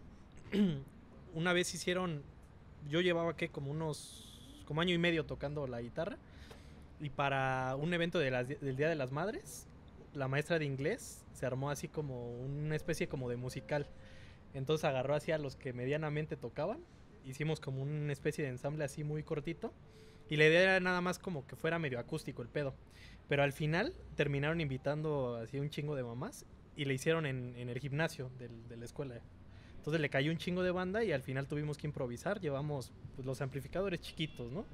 Una 1.35 1.53
vez 1.53 1.73
hicieron, 1.75 2.23
yo 2.91 3.01
llevaba 3.01 3.37
que 3.37 3.49
como 3.49 3.71
unos, 3.71 4.39
como 4.67 4.81
año 4.81 4.95
y 4.95 4.99
medio 4.99 5.25
tocando 5.25 5.67
la 5.67 5.81
guitarra. 5.81 6.17
Y 7.01 7.11
para 7.11 7.77
un 7.77 7.93
evento 7.95 8.19
de 8.19 8.31
las- 8.31 8.49
del 8.49 8.77
Día 8.77 8.89
de 8.89 8.95
las 8.97 9.13
Madres, 9.13 9.67
la 10.15 10.29
maestra 10.29 10.59
de 10.59 10.65
inglés 10.65 11.23
se 11.35 11.45
armó 11.47 11.71
así 11.71 11.89
como 11.89 12.31
una 12.39 12.75
especie 12.77 13.07
como 13.09 13.29
de 13.29 13.37
musical. 13.37 13.87
Entonces 14.57 14.85
agarró 14.85 15.15
así 15.15 15.33
a 15.33 15.39
los 15.39 15.57
que 15.57 15.73
medianamente 15.73 16.37
tocaban. 16.37 16.81
Hicimos 17.25 17.61
como 17.61 17.83
una 17.83 18.13
especie 18.13 18.45
de 18.45 18.51
ensamble 18.51 18.85
así 18.85 19.05
muy 19.05 19.23
cortito. 19.23 19.73
Y 20.29 20.37
la 20.37 20.47
idea 20.47 20.63
era 20.63 20.81
nada 20.81 21.01
más 21.01 21.19
como 21.19 21.47
que 21.47 21.55
fuera 21.57 21.79
medio 21.79 21.99
acústico 22.01 22.43
el 22.43 22.49
pedo. 22.49 22.75
Pero 23.29 23.43
al 23.43 23.53
final 23.53 23.95
terminaron 24.17 24.61
invitando 24.61 25.37
así 25.37 25.59
un 25.59 25.71
chingo 25.71 25.95
de 25.95 26.03
mamás 26.05 26.47
y 26.77 26.85
le 26.85 26.95
hicieron 26.95 27.27
en, 27.27 27.55
en 27.57 27.69
el 27.69 27.79
gimnasio 27.79 28.31
del- 28.39 28.69
de 28.69 28.77
la 28.77 28.85
escuela. 28.85 29.21
Entonces 29.77 30.01
le 30.01 30.09
cayó 30.09 30.33
un 30.33 30.39
chingo 30.39 30.63
de 30.65 30.73
banda 30.73 31.05
y 31.05 31.13
al 31.13 31.23
final 31.23 31.47
tuvimos 31.47 31.79
que 31.79 31.87
improvisar. 31.87 32.41
Llevamos 32.41 32.93
pues, 33.15 33.25
los 33.27 33.41
amplificadores 33.41 34.01
chiquitos, 34.01 34.51
¿no? 34.53 34.67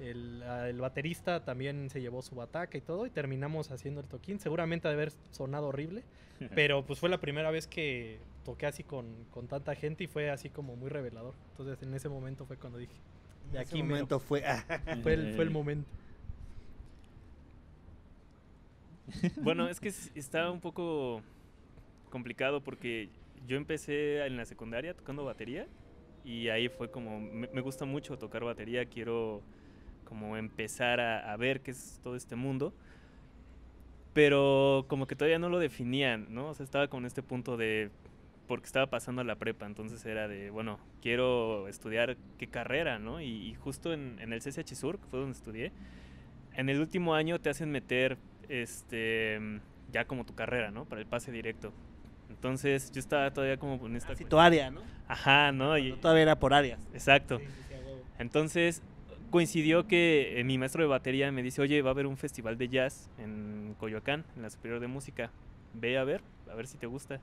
El, 0.00 0.42
el 0.42 0.80
baterista 0.80 1.44
también 1.44 1.90
se 1.90 2.00
llevó 2.00 2.22
su 2.22 2.34
bataca 2.34 2.78
y 2.78 2.80
todo 2.80 3.06
y 3.06 3.10
terminamos 3.10 3.70
haciendo 3.70 4.00
el 4.00 4.08
toquín. 4.08 4.40
Seguramente 4.40 4.88
ha 4.88 4.90
de 4.90 4.96
haber 4.96 5.12
sonado 5.30 5.68
horrible, 5.68 6.04
pero 6.54 6.84
pues 6.86 6.98
fue 6.98 7.08
la 7.10 7.20
primera 7.20 7.50
vez 7.50 7.66
que 7.66 8.18
toqué 8.50 8.66
así 8.66 8.82
con, 8.82 9.06
con 9.30 9.46
tanta 9.46 9.76
gente 9.76 10.02
y 10.04 10.06
fue 10.08 10.28
así 10.28 10.50
como 10.50 10.74
muy 10.74 10.90
revelador. 10.90 11.34
Entonces 11.52 11.80
en 11.86 11.94
ese 11.94 12.08
momento 12.08 12.46
fue 12.46 12.56
cuando 12.56 12.78
dije, 12.78 12.96
de 13.52 13.60
Ese 13.62 13.76
aquí 13.76 13.82
mero. 13.84 13.94
momento 13.94 14.18
fue... 14.18 14.42
fue 15.04 15.14
el, 15.14 15.34
fue 15.34 15.44
el 15.44 15.50
momento. 15.50 15.88
Bueno, 19.40 19.68
es 19.68 19.80
que 19.80 19.88
está 19.88 20.50
un 20.50 20.60
poco 20.60 21.22
complicado 22.10 22.60
porque 22.60 23.08
yo 23.46 23.56
empecé 23.56 24.26
en 24.26 24.36
la 24.36 24.44
secundaria 24.44 24.94
tocando 24.94 25.24
batería 25.24 25.66
y 26.24 26.48
ahí 26.48 26.68
fue 26.68 26.90
como, 26.90 27.20
me, 27.20 27.48
me 27.48 27.60
gusta 27.60 27.84
mucho 27.84 28.18
tocar 28.18 28.44
batería, 28.44 28.84
quiero 28.86 29.42
como 30.04 30.36
empezar 30.36 31.00
a, 31.00 31.32
a 31.32 31.36
ver 31.36 31.60
qué 31.60 31.70
es 31.70 32.00
todo 32.02 32.16
este 32.16 32.36
mundo, 32.36 32.72
pero 34.12 34.84
como 34.88 35.06
que 35.06 35.16
todavía 35.16 35.38
no 35.38 35.48
lo 35.48 35.58
definían, 35.60 36.26
¿no? 36.30 36.48
O 36.48 36.54
sea, 36.54 36.64
estaba 36.64 36.88
con 36.88 37.06
este 37.06 37.22
punto 37.22 37.56
de, 37.56 37.90
porque 38.50 38.66
estaba 38.66 38.88
pasando 38.88 39.22
la 39.22 39.36
prepa, 39.36 39.64
entonces 39.64 40.04
era 40.04 40.26
de, 40.26 40.50
bueno, 40.50 40.80
quiero 41.00 41.68
estudiar 41.68 42.16
qué 42.36 42.48
carrera, 42.48 42.98
¿no? 42.98 43.20
Y, 43.20 43.26
y 43.28 43.54
justo 43.54 43.92
en, 43.92 44.18
en 44.18 44.32
el 44.32 44.40
CCH 44.40 44.74
Sur, 44.74 44.98
que 44.98 45.06
fue 45.06 45.20
donde 45.20 45.36
estudié, 45.36 45.70
en 46.54 46.68
el 46.68 46.80
último 46.80 47.14
año 47.14 47.38
te 47.40 47.48
hacen 47.48 47.70
meter 47.70 48.18
este 48.48 49.40
ya 49.92 50.04
como 50.04 50.24
tu 50.26 50.34
carrera, 50.34 50.72
¿no? 50.72 50.84
Para 50.84 51.00
el 51.00 51.06
pase 51.06 51.30
directo. 51.30 51.72
Entonces 52.28 52.90
yo 52.90 52.98
estaba 52.98 53.30
todavía 53.32 53.56
como 53.56 53.86
en 53.86 53.94
esta 53.94 54.08
cuestión- 54.08 54.28
tu 54.28 54.40
área, 54.40 54.68
¿no? 54.72 54.80
Ajá, 55.06 55.52
¿no? 55.52 55.78
Y- 55.78 55.92
Todavía 55.92 56.22
era 56.22 56.38
por 56.40 56.52
áreas. 56.52 56.80
exacto. 56.92 57.40
Entonces, 58.18 58.82
coincidió 59.30 59.86
que 59.86 60.40
eh, 60.40 60.44
mi 60.44 60.58
maestro 60.58 60.82
de 60.82 60.88
batería 60.88 61.30
me 61.30 61.44
dice, 61.44 61.62
oye, 61.62 61.82
va 61.82 61.90
a 61.90 61.92
haber 61.92 62.08
un 62.08 62.16
festival 62.16 62.58
de 62.58 62.68
jazz 62.68 63.08
en 63.16 63.76
Coyoacán, 63.78 64.24
en 64.34 64.42
la 64.42 64.50
Superior 64.50 64.80
de 64.80 64.88
Música. 64.88 65.30
Ve 65.72 65.98
a 65.98 66.02
ver, 66.04 66.20
a 66.50 66.54
ver 66.56 66.66
si 66.66 66.78
te 66.78 66.86
gusta. 66.88 67.20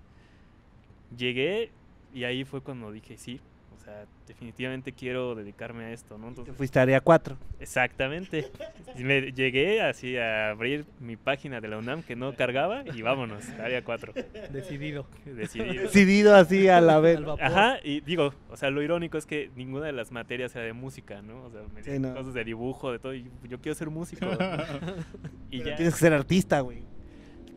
Llegué 1.15 1.71
y 2.13 2.23
ahí 2.23 2.43
fue 2.43 2.61
cuando 2.61 2.91
dije, 2.91 3.17
sí, 3.17 3.39
o 3.75 3.79
sea, 3.79 4.05
definitivamente 4.27 4.91
quiero 4.91 5.35
dedicarme 5.35 5.85
a 5.85 5.91
esto, 5.93 6.17
¿no? 6.17 6.23
Te 6.25 6.29
Entonces, 6.29 6.55
fuiste 6.57 6.79
a 6.79 6.81
área 6.81 6.99
4. 6.99 7.37
exactamente. 7.59 8.51
Me 8.97 9.31
llegué 9.31 9.81
así 9.81 10.17
a 10.17 10.49
abrir 10.49 10.85
mi 10.99 11.15
página 11.15 11.61
de 11.61 11.67
la 11.69 11.77
UNAM 11.77 12.01
que 12.03 12.15
no 12.17 12.33
cargaba 12.35 12.83
y 12.93 13.01
vámonos, 13.01 13.47
área 13.59 13.83
4. 13.83 14.13
Decidido. 14.51 15.05
Decidido. 15.25 15.83
Decidido 15.83 16.35
así 16.35 16.67
a 16.67 16.81
la 16.81 16.99
vez. 16.99 17.19
Ajá, 17.39 17.77
y 17.83 18.01
digo, 18.01 18.33
o 18.49 18.57
sea, 18.57 18.69
lo 18.71 18.81
irónico 18.81 19.17
es 19.17 19.25
que 19.25 19.51
ninguna 19.55 19.85
de 19.85 19.93
las 19.93 20.11
materias 20.11 20.53
era 20.55 20.65
de 20.65 20.73
música, 20.73 21.21
¿no? 21.21 21.45
O 21.45 21.51
sea, 21.51 21.61
me 21.73 21.83
Sí, 21.83 21.99
no. 21.99 22.13
cosas 22.15 22.33
de 22.33 22.43
dibujo, 22.43 22.91
de 22.91 22.99
todo, 22.99 23.13
y 23.13 23.29
yo 23.47 23.59
quiero 23.61 23.75
ser 23.75 23.89
músico. 23.89 24.25
y 25.51 25.59
Pero 25.59 25.69
ya, 25.69 25.75
Tienes 25.77 25.93
que 25.93 25.99
ser 25.99 26.13
artista, 26.13 26.59
güey. 26.59 26.83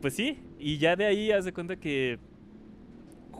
pues 0.01 0.13
sí, 0.15 0.39
y 0.59 0.77
ya 0.77 0.95
de 0.95 1.05
ahí 1.05 1.31
haz 1.31 1.43
de 1.45 1.51
cuenta 1.51 1.75
que 1.75 2.19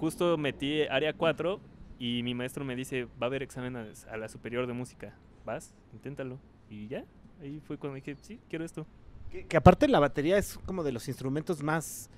justo 0.02 0.36
metí 0.36 0.82
área 0.90 1.14
4 1.14 1.60
y 2.00 2.24
mi 2.24 2.34
maestro 2.34 2.66
me 2.66 2.76
dice, 2.76 3.06
va 3.06 3.10
a 3.22 3.26
haber 3.26 3.44
examen 3.44 3.78
a, 3.78 3.86
a 4.12 4.18
la 4.18 4.28
superior 4.28 4.66
de 4.66 4.74
música, 4.74 5.16
vas, 5.46 5.76
inténtalo. 5.94 6.40
Y 6.72 6.88
ya, 6.88 7.06
ahí 7.40 7.62
fue 7.68 7.78
cuando 7.78 7.96
dije, 7.96 8.16
sí, 8.20 8.40
quiero 8.50 8.66
esto. 8.66 8.88
Que, 9.30 9.46
que 9.46 9.58
aparte 9.58 9.88
la 9.88 10.00
batería 10.00 10.40
es 10.40 10.58
como 10.66 10.84
de 10.84 10.92
los 10.92 11.08
instrumentos 11.08 11.62
más 11.62 12.10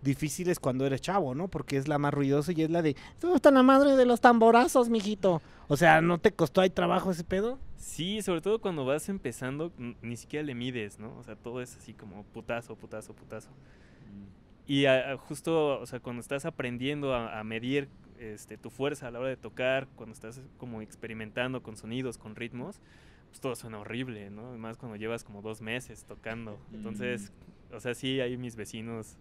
difíciles 0.00 0.58
cuando 0.58 0.86
eres 0.86 1.02
chavo, 1.02 1.34
¿no? 1.34 1.48
Porque 1.48 1.76
es 1.76 1.88
la 1.88 1.98
más 1.98 2.14
ruidosa 2.14 2.52
y 2.52 2.62
es 2.62 2.70
la 2.70 2.80
de, 2.80 2.96
tú 3.20 3.34
estás 3.34 3.52
la 3.52 3.62
madre 3.62 3.96
de 3.96 4.06
los 4.06 4.22
tamborazos, 4.22 4.88
mijito. 4.88 5.42
O 5.68 5.76
sea, 5.76 6.00
¿no 6.00 6.18
te 6.18 6.32
costó 6.32 6.62
ahí 6.62 6.70
trabajo 6.70 7.10
ese 7.10 7.24
pedo? 7.24 7.58
Sí, 7.76 8.22
sobre 8.22 8.40
todo 8.40 8.62
cuando 8.62 8.86
vas 8.86 9.10
empezando, 9.10 9.72
ni 10.00 10.16
siquiera 10.16 10.46
le 10.46 10.54
mides, 10.54 10.98
¿no? 10.98 11.14
O 11.18 11.22
sea, 11.22 11.36
todo 11.36 11.60
es 11.60 11.76
así 11.76 11.92
como 11.92 12.24
putazo, 12.24 12.76
putazo, 12.76 13.12
putazo. 13.12 13.50
Y 14.66 14.86
a- 14.86 15.12
a 15.12 15.16
justo, 15.16 15.78
o 15.80 15.86
sea, 15.86 16.00
cuando 16.00 16.20
estás 16.20 16.44
aprendiendo 16.44 17.14
a, 17.14 17.38
a 17.38 17.44
medir 17.44 17.88
este, 18.18 18.56
tu 18.56 18.70
fuerza 18.70 19.08
a 19.08 19.10
la 19.10 19.20
hora 19.20 19.28
de 19.28 19.36
tocar, 19.36 19.86
cuando 19.94 20.12
estás 20.14 20.40
como 20.58 20.82
experimentando 20.82 21.62
con 21.62 21.76
sonidos, 21.76 22.18
con 22.18 22.34
ritmos, 22.34 22.80
pues 23.28 23.40
todo 23.40 23.54
suena 23.56 23.78
horrible, 23.78 24.30
¿no? 24.30 24.48
Además 24.48 24.76
cuando 24.76 24.96
llevas 24.96 25.22
como 25.24 25.42
dos 25.42 25.60
meses 25.60 26.04
tocando. 26.04 26.58
Entonces, 26.72 27.32
o 27.72 27.80
sea, 27.80 27.94
sí, 27.94 28.20
ahí 28.20 28.36
mis 28.36 28.56
vecinos 28.56 29.18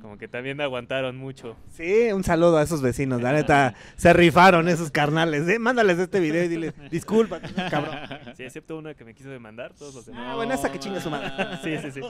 como 0.00 0.16
que 0.16 0.28
también 0.28 0.60
aguantaron 0.60 1.16
mucho. 1.16 1.56
Sí, 1.70 2.12
un 2.12 2.22
saludo 2.22 2.56
a 2.58 2.62
esos 2.62 2.80
vecinos, 2.82 3.20
la 3.20 3.32
neta, 3.32 3.74
se 3.96 4.12
rifaron 4.12 4.68
esos 4.68 4.90
carnales, 4.90 5.48
¿eh? 5.48 5.58
Mándales 5.58 5.98
este 5.98 6.20
video 6.20 6.44
y 6.44 6.48
dile, 6.48 6.72
disculpa, 6.90 7.40
cabrón. 7.70 7.96
Sí, 8.36 8.44
excepto 8.44 8.76
una 8.78 8.94
que 8.94 9.04
me 9.04 9.14
quiso 9.14 9.28
demandar, 9.30 9.74
todos 9.74 9.94
los 9.94 10.06
demás. 10.06 10.22
Ah, 10.26 10.36
bueno, 10.36 10.54
esa 10.54 10.70
que 10.70 10.78
chingue 10.78 11.00
su 11.00 11.10
madre. 11.10 11.28
Sí, 11.62 11.76
sí, 11.78 11.90
sí. 11.90 12.00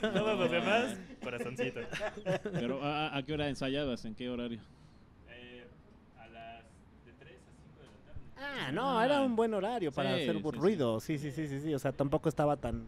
Todos 0.00 0.38
los 0.38 0.50
demás, 0.50 0.96
corazoncito. 1.22 1.80
Pero 2.52 2.82
¿a, 2.82 3.16
a 3.16 3.22
qué 3.22 3.32
hora 3.34 3.48
ensayabas? 3.48 4.04
¿En 4.04 4.14
qué 4.14 4.30
horario? 4.30 4.60
Eh, 5.28 5.66
a 6.18 6.26
las 6.28 6.64
de 7.04 7.12
3 7.18 7.32
a 7.36 7.52
5 7.62 7.80
de 7.80 7.86
la 7.86 8.44
tarde. 8.46 8.60
Ah, 8.66 8.72
no, 8.72 9.02
era 9.02 9.20
un 9.22 9.36
buen 9.36 9.52
horario 9.52 9.92
para 9.92 10.16
Sí, 10.16 10.22
hacer 10.22 10.36
sí. 10.36 10.50
ruido, 10.58 11.00
sí, 11.00 11.18
sí, 11.18 11.30
sí, 11.30 11.46
sí, 11.46 11.60
sí, 11.60 11.74
o 11.74 11.78
sea, 11.78 11.92
tampoco 11.92 12.28
estaba 12.28 12.56
tan, 12.56 12.86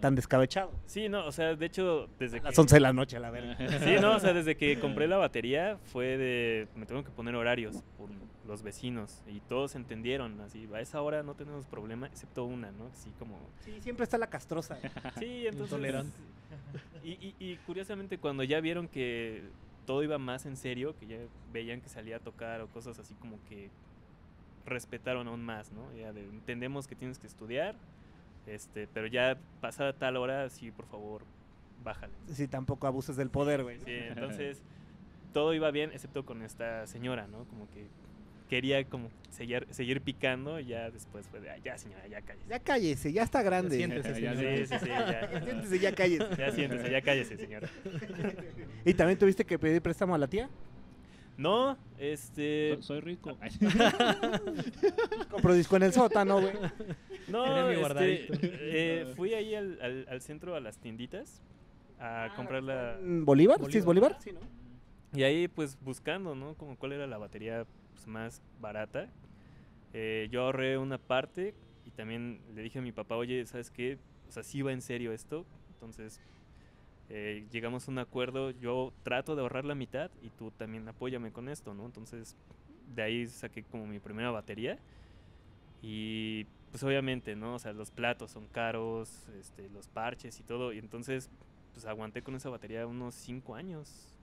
tan 0.00 0.14
descabechado. 0.14 0.72
Sí, 0.86 1.08
no, 1.08 1.26
o 1.26 1.32
sea, 1.32 1.54
de 1.54 1.66
hecho, 1.66 2.08
desde 2.18 2.38
A 2.38 2.40
que... 2.40 2.46
las 2.46 2.58
11 2.58 2.76
de 2.76 2.80
la 2.80 2.92
noche, 2.92 3.16
a 3.16 3.20
la 3.20 3.30
verga. 3.30 3.56
Sí, 3.84 3.96
no, 4.00 4.16
o 4.16 4.20
sea, 4.20 4.32
desde 4.32 4.56
que 4.56 4.78
compré 4.80 5.08
la 5.08 5.16
batería 5.16 5.78
fue 5.92 6.16
de... 6.16 6.68
Me 6.74 6.86
tengo 6.86 7.04
que 7.04 7.10
poner 7.10 7.34
horarios 7.34 7.82
por 7.96 8.08
los 8.46 8.62
vecinos 8.62 9.22
y 9.26 9.40
todos 9.40 9.74
entendieron, 9.74 10.40
así, 10.40 10.68
a 10.74 10.80
esa 10.80 11.00
hora 11.00 11.22
no 11.22 11.34
tenemos 11.34 11.64
problema, 11.66 12.06
excepto 12.06 12.44
una, 12.44 12.70
¿no? 12.72 12.86
Así 12.92 13.10
como... 13.18 13.38
Sí, 13.60 13.80
siempre 13.80 14.04
está 14.04 14.18
la 14.18 14.28
castrosa. 14.28 14.78
Sí, 15.18 15.46
entonces... 15.46 15.72
Intolerante. 15.72 16.16
Y, 17.02 17.10
y, 17.10 17.34
y 17.38 17.56
curiosamente 17.66 18.18
cuando 18.18 18.42
ya 18.42 18.60
vieron 18.60 18.88
que 18.88 19.42
todo 19.84 20.02
iba 20.02 20.18
más 20.18 20.46
en 20.46 20.56
serio, 20.56 20.94
que 20.98 21.06
ya 21.06 21.16
veían 21.52 21.80
que 21.80 21.88
salía 21.88 22.16
a 22.16 22.20
tocar 22.20 22.60
o 22.60 22.68
cosas 22.68 22.98
así 22.98 23.14
como 23.14 23.38
que 23.48 23.70
respetaron 24.66 25.28
aún 25.28 25.44
más, 25.44 25.70
¿no? 25.72 25.92
Ya 25.94 26.12
de, 26.12 26.22
entendemos 26.22 26.86
que 26.86 26.94
tienes 26.94 27.18
que 27.18 27.26
estudiar, 27.26 27.76
este, 28.46 28.86
pero 28.92 29.06
ya 29.06 29.38
pasada 29.60 29.92
tal 29.92 30.16
hora, 30.16 30.48
sí, 30.50 30.70
por 30.70 30.86
favor, 30.86 31.22
bájale. 31.82 32.12
Sí, 32.32 32.46
tampoco 32.48 32.86
abuses 32.86 33.16
del 33.16 33.30
poder, 33.30 33.62
güey. 33.62 33.78
Sí, 33.80 33.84
entonces 34.08 34.62
todo 35.32 35.54
iba 35.54 35.70
bien, 35.70 35.90
excepto 35.92 36.24
con 36.24 36.42
esta 36.42 36.86
señora, 36.86 37.26
¿no? 37.26 37.44
Como 37.44 37.68
que 37.70 37.86
quería 38.48 38.84
como 38.84 39.08
seguir, 39.30 39.66
seguir 39.70 40.00
picando 40.02 40.60
y 40.60 40.66
ya 40.66 40.90
después 40.90 41.26
fue 41.28 41.40
de, 41.40 41.50
"Ay, 41.50 41.60
ya 41.64 41.76
señora, 41.78 42.06
ya 42.06 42.20
cállese. 42.20 42.48
Ya 42.48 42.58
cállese, 42.60 43.12
ya 43.12 43.22
está 43.22 43.42
grande. 43.42 43.78
Ya 43.78 43.86
siéntese. 44.02 44.14
Sí, 44.14 44.66
sí, 44.66 44.78
sí, 44.78 44.88
ya. 44.88 45.30
Ya 45.30 45.40
siéntese, 45.40 45.78
ya 45.80 45.92
cállese. 45.92 46.36
Ya 46.38 46.50
siéntese, 46.52 46.90
ya 46.90 47.02
cállese, 47.02 47.36
señora. 47.38 47.68
¿Y 48.84 48.94
también 48.94 49.18
tuviste 49.18 49.44
que 49.44 49.58
pedir 49.58 49.80
préstamo 49.82 50.14
a 50.14 50.18
la 50.18 50.28
tía? 50.28 50.48
No, 51.36 51.76
este... 51.98 52.74
Soy, 52.74 52.82
soy 52.82 53.00
rico. 53.00 53.36
Compró 55.30 55.54
disco 55.54 55.76
en 55.76 55.82
el 55.84 55.92
sótano, 55.92 56.40
güey. 56.40 56.52
No, 57.28 57.70
este, 57.70 58.26
eh, 58.42 59.12
fui 59.16 59.34
ahí 59.34 59.54
al, 59.54 59.78
al- 59.82 60.06
al 60.08 60.20
centro, 60.20 60.54
a 60.54 60.60
las 60.60 60.78
tienditas, 60.78 61.40
a 61.98 62.32
comprar 62.36 62.62
la... 62.62 62.98
Mm, 63.02 63.24
¿Bolívar? 63.24 63.58
¿Sí 63.70 63.78
es 63.78 63.84
Bolívar? 63.84 64.16
Sí, 64.20 64.30
¿no? 64.32 64.40
Y 65.18 65.22
ahí 65.22 65.48
pues 65.48 65.78
buscando, 65.80 66.34
¿no? 66.34 66.54
Como 66.54 66.76
cuál 66.76 66.92
era 66.92 67.06
la 67.06 67.18
batería 67.18 67.66
pues, 67.92 68.06
más 68.06 68.42
barata. 68.60 69.08
Eh, 69.92 70.28
yo 70.30 70.42
ahorré 70.42 70.76
una 70.76 70.98
parte 70.98 71.54
y 71.86 71.90
también 71.90 72.40
le 72.54 72.62
dije 72.62 72.78
a 72.80 72.82
mi 72.82 72.92
papá, 72.92 73.16
oye, 73.16 73.44
¿sabes 73.46 73.70
qué? 73.70 73.98
O 74.28 74.32
sea, 74.32 74.42
sí 74.42 74.60
va 74.62 74.72
en 74.72 74.82
serio 74.82 75.12
esto. 75.12 75.46
Entonces 75.74 76.20
eh, 77.10 77.46
llegamos 77.50 77.86
a 77.86 77.90
un 77.90 77.98
acuerdo, 77.98 78.50
yo 78.50 78.92
trato 79.02 79.36
de 79.36 79.42
ahorrar 79.42 79.64
la 79.64 79.74
mitad 79.74 80.10
y 80.22 80.30
tú 80.30 80.50
también 80.50 80.88
apóyame 80.88 81.32
con 81.32 81.48
esto, 81.48 81.74
¿no? 81.74 81.84
Entonces 81.86 82.36
de 82.94 83.02
ahí 83.02 83.26
saqué 83.26 83.62
como 83.62 83.86
mi 83.86 83.98
primera 83.98 84.30
batería. 84.30 84.78
Y 85.82 86.44
pues 86.70 86.82
obviamente, 86.82 87.36
¿no? 87.36 87.54
O 87.54 87.58
sea, 87.58 87.72
los 87.72 87.90
platos 87.90 88.30
son 88.30 88.46
caros, 88.48 89.28
este, 89.38 89.68
los 89.68 89.88
parches 89.88 90.40
y 90.40 90.42
todo. 90.42 90.72
Y 90.72 90.78
entonces 90.78 91.30
pues 91.72 91.84
aguanté 91.86 92.22
con 92.22 92.34
esa 92.36 92.48
batería 92.48 92.86
unos 92.86 93.14
5 93.16 93.54
años 93.56 94.14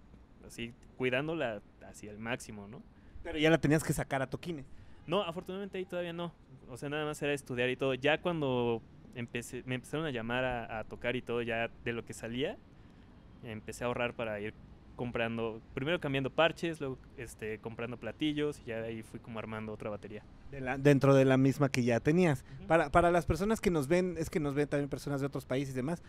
así 0.48 0.74
cuidándola 0.98 1.62
hacia 1.88 2.12
el 2.12 2.18
máximo, 2.18 2.68
¿no? 2.68 2.82
Pero 3.24 3.38
ya 3.38 3.50
la 3.50 3.60
tenías 3.60 3.84
que 3.84 3.94
sacar 3.94 4.22
a 4.22 4.28
toquines. 4.28 4.66
No, 5.06 5.22
afortunadamente 5.22 5.78
ahí 5.78 5.86
todavía 5.86 6.14
no. 6.14 6.32
O 6.70 6.78
sea, 6.78 6.90
nada 6.90 7.06
más 7.06 7.22
era 7.22 7.34
estudiar 7.34 7.70
y 7.70 7.76
todo. 7.76 7.94
Ya 7.94 8.20
cuando 8.20 8.82
empecé, 9.14 9.62
me 9.66 9.76
empezaron 9.76 10.06
a 10.06 10.12
llamar 10.12 10.44
a, 10.44 10.80
a 10.80 10.84
tocar 10.86 11.16
y 11.16 11.22
todo, 11.22 11.42
ya 11.42 11.70
de 11.84 11.94
lo 11.94 12.06
que 12.06 12.14
salía, 12.14 12.58
empecé 13.44 13.84
a 13.84 13.88
ahorrar 13.88 14.14
para 14.14 14.40
ir 14.40 14.54
comprando, 14.96 15.62
primero 15.74 16.00
cambiando 16.00 16.30
parches, 16.30 16.80
luego 16.80 16.98
este, 17.18 17.58
comprando 17.60 17.98
platillos 17.98 18.60
y 18.60 18.66
ya 18.66 18.82
de 18.82 18.90
ahí 18.90 19.04
fui 19.04 19.20
como 19.20 19.40
armando 19.40 19.72
otra 19.74 19.90
batería. 19.90 20.24
de 20.52 20.60
la- 20.62 20.78
dentro 20.78 21.16
de 21.16 21.24
la 21.26 21.38
misma 21.38 21.70
que 21.70 21.84
ya 21.84 22.00
tenías. 22.02 22.44
Para, 22.68 22.92
para 22.92 23.10
las 23.10 23.26
personas 23.26 23.62
que 23.62 23.72
nos 23.72 23.88
ven, 23.88 24.16
es 24.18 24.30
que 24.30 24.40
nos 24.42 24.54
ven 24.54 24.68
también 24.68 24.90
personas 24.90 25.22
de 25.22 25.28
otros 25.28 25.46
países 25.46 25.74
y 25.74 25.78
demás. 25.78 26.04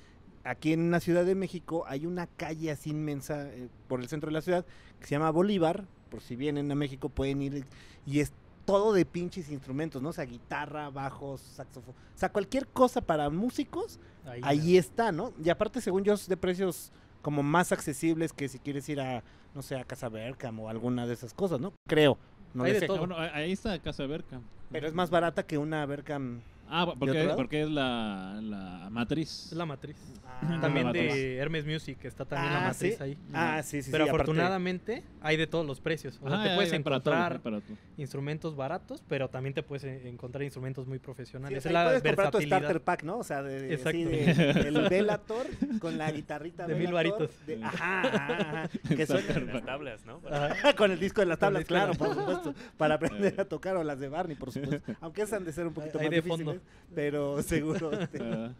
Aquí 0.45 0.73
en 0.73 0.91
la 0.91 0.99
Ciudad 0.99 1.25
de 1.25 1.37
México 1.37 1.85
hay 1.87 2.07
una 2.07 2.27
calle 2.27 2.73
así 2.73 2.91
inmensa 2.91 3.49
eh, 3.49 3.69
por 3.87 4.01
el 4.01 4.09
centro 4.09 4.29
de 4.29 4.33
la 4.35 4.41
ciudad 4.43 4.67
que 4.99 5.07
se 5.07 5.13
llama 5.13 5.31
Bolívar. 5.31 5.85
Por 6.11 6.21
si 6.23 6.35
vienen 6.35 6.71
a 6.73 6.75
México 6.75 7.09
pueden 7.09 7.41
ir 7.41 7.65
y 8.05 8.19
es 8.19 8.33
todo 8.65 8.93
de 8.93 9.05
pinches 9.07 9.49
instrumentos, 9.51 10.03
¿no? 10.03 10.09
O 10.09 10.13
sea, 10.13 10.25
guitarra, 10.25 10.91
bajos, 10.91 11.41
saxofón. 11.41 11.95
O 11.95 12.19
sea, 12.19 12.31
cualquier 12.33 12.67
cosa 12.67 13.01
para 13.01 13.31
músicos, 13.31 14.01
Ahí, 14.27 14.41
ahí 14.45 14.77
está, 14.77 15.13
¿no? 15.13 15.33
Y 15.43 15.51
aparte, 15.51 15.81
según 15.81 16.03
yo, 16.03 16.15
es 16.15 16.29
de 16.29 16.37
precios 16.37 16.91
como 17.23 17.43
más 17.43 17.73
accesibles 17.73 18.33
que 18.33 18.49
si 18.49 18.59
quieres 18.59 18.89
ir 18.89 19.01
a, 19.01 19.23
no 19.55 19.63
sé, 19.63 19.77
a 19.77 19.85
Casa 19.85 20.09
Berkham 20.09 20.61
o 20.61 20.69
alguna 20.69 21.07
de 21.07 21.15
esas 21.15 21.33
cosas, 21.33 21.61
¿no? 21.61 21.73
Creo. 21.89 22.19
No 22.55 22.65
Hay 22.65 22.73
de 22.75 22.81
sé. 22.81 22.87
todo. 22.87 22.99
Bueno, 22.99 23.17
ahí 23.19 23.53
está 23.53 23.79
Casa 23.79 24.05
Berca. 24.07 24.41
Pero 24.71 24.87
es 24.87 24.93
más 24.95 25.09
barata 25.11 25.45
que 25.47 25.57
una 25.59 25.87
Berkham. 25.87 26.43
Ah, 26.75 26.95
porque, 26.99 27.31
porque 27.37 27.63
es 27.63 27.71
la, 27.71 28.39
la 28.43 28.89
matriz. 28.91 29.49
Es 29.53 29.53
la 29.53 29.67
matriz. 29.67 29.95
Ah, 30.25 30.59
también 30.61 30.87
la 30.87 30.93
de 30.93 31.05
matriz. 31.07 31.25
Hermes 31.39 31.67
Music, 31.67 31.99
está 32.05 32.25
también 32.25 32.51
Ah, 32.51 32.61
la 32.61 32.67
matriz 32.69 32.97
¿sí? 32.97 33.03
ahí. 33.03 33.19
Ah, 33.35 33.63
sí, 33.63 33.83
sí. 33.83 33.91
Pero 33.93 34.05
sí, 34.05 34.09
aparte- 34.11 34.23
afortunadamente 34.23 35.03
hay 35.21 35.37
de 35.37 35.47
todos 35.47 35.67
los 35.67 35.81
precios. 35.81 36.19
O 36.23 36.29
sea, 36.29 36.39
Ajá, 36.39 36.49
te 36.49 36.55
puedes 36.55 36.73
hay 36.73 36.79
para 36.81 37.01
todo, 37.01 37.13
encontrar 37.15 37.33
hay 37.35 37.39
para 37.41 37.61
todo. 37.61 37.77
instrumentos 37.99 38.57
baratos, 38.57 39.05
pero 39.07 39.29
también 39.29 39.53
te 39.53 39.63
puedes 39.63 39.85
encontrar 40.07 40.43
instrumentos 40.45 40.87
muy 40.87 40.97
Sí, 40.99 41.05
profesionales. 41.05 41.63
sea, 41.63 41.69
es 41.71 41.75
la 41.75 41.85
puedes 41.85 42.03
comprar 42.03 42.31
tu 42.31 42.41
starter 42.41 42.81
pack, 42.83 43.03
¿no? 43.03 43.19
O 43.19 43.25
sea, 43.25 43.43
de, 43.43 43.61
de- 43.61 43.75
así 43.75 44.03
Exacto. 44.03 44.63
de- 44.63 44.69
el 44.69 44.89
Velator 44.89 45.47
con 45.79 45.99
la 45.99 46.11
guitarrita 46.11 46.67
De 46.67 46.75
mil 46.75 46.91
varitos. 46.91 47.29
de- 47.47 47.63
ajá, 47.63 48.01
ajá, 48.01 48.41
ajá, 48.63 48.69
que 48.97 49.05
Starter 49.05 49.43
Las 49.43 49.65
tablas, 49.67 50.07
¿no? 50.07 50.21
Ajá. 50.31 50.73
con 50.77 50.91
el 50.91 50.99
disco 50.99 51.21
de 51.21 51.27
las 51.27 51.39
tablas, 51.39 51.65
claro, 51.67 51.93
por 51.93 52.15
supuesto, 52.15 52.55
para 52.79 52.95
aprender 52.95 53.39
a 53.41 53.45
tocar 53.45 53.77
o 53.77 53.85
las 53.85 54.01
de 54.01 54.09
Barney, 54.09 54.37
por 54.37 54.51
supuesto. 54.51 54.93
Aunque 55.03 55.21
esas 55.23 55.35
han 55.35 55.45
de 55.45 55.53
ser 55.53 55.67
un 55.67 55.75
poquito 55.75 55.99
más 55.99 56.09
de 56.09 56.17
difíciles, 56.17 56.47
fondo. 56.47 56.62
Pero 56.95 57.43
seguro 57.43 57.93
este, 57.93 58.19
Ah, 58.23 58.55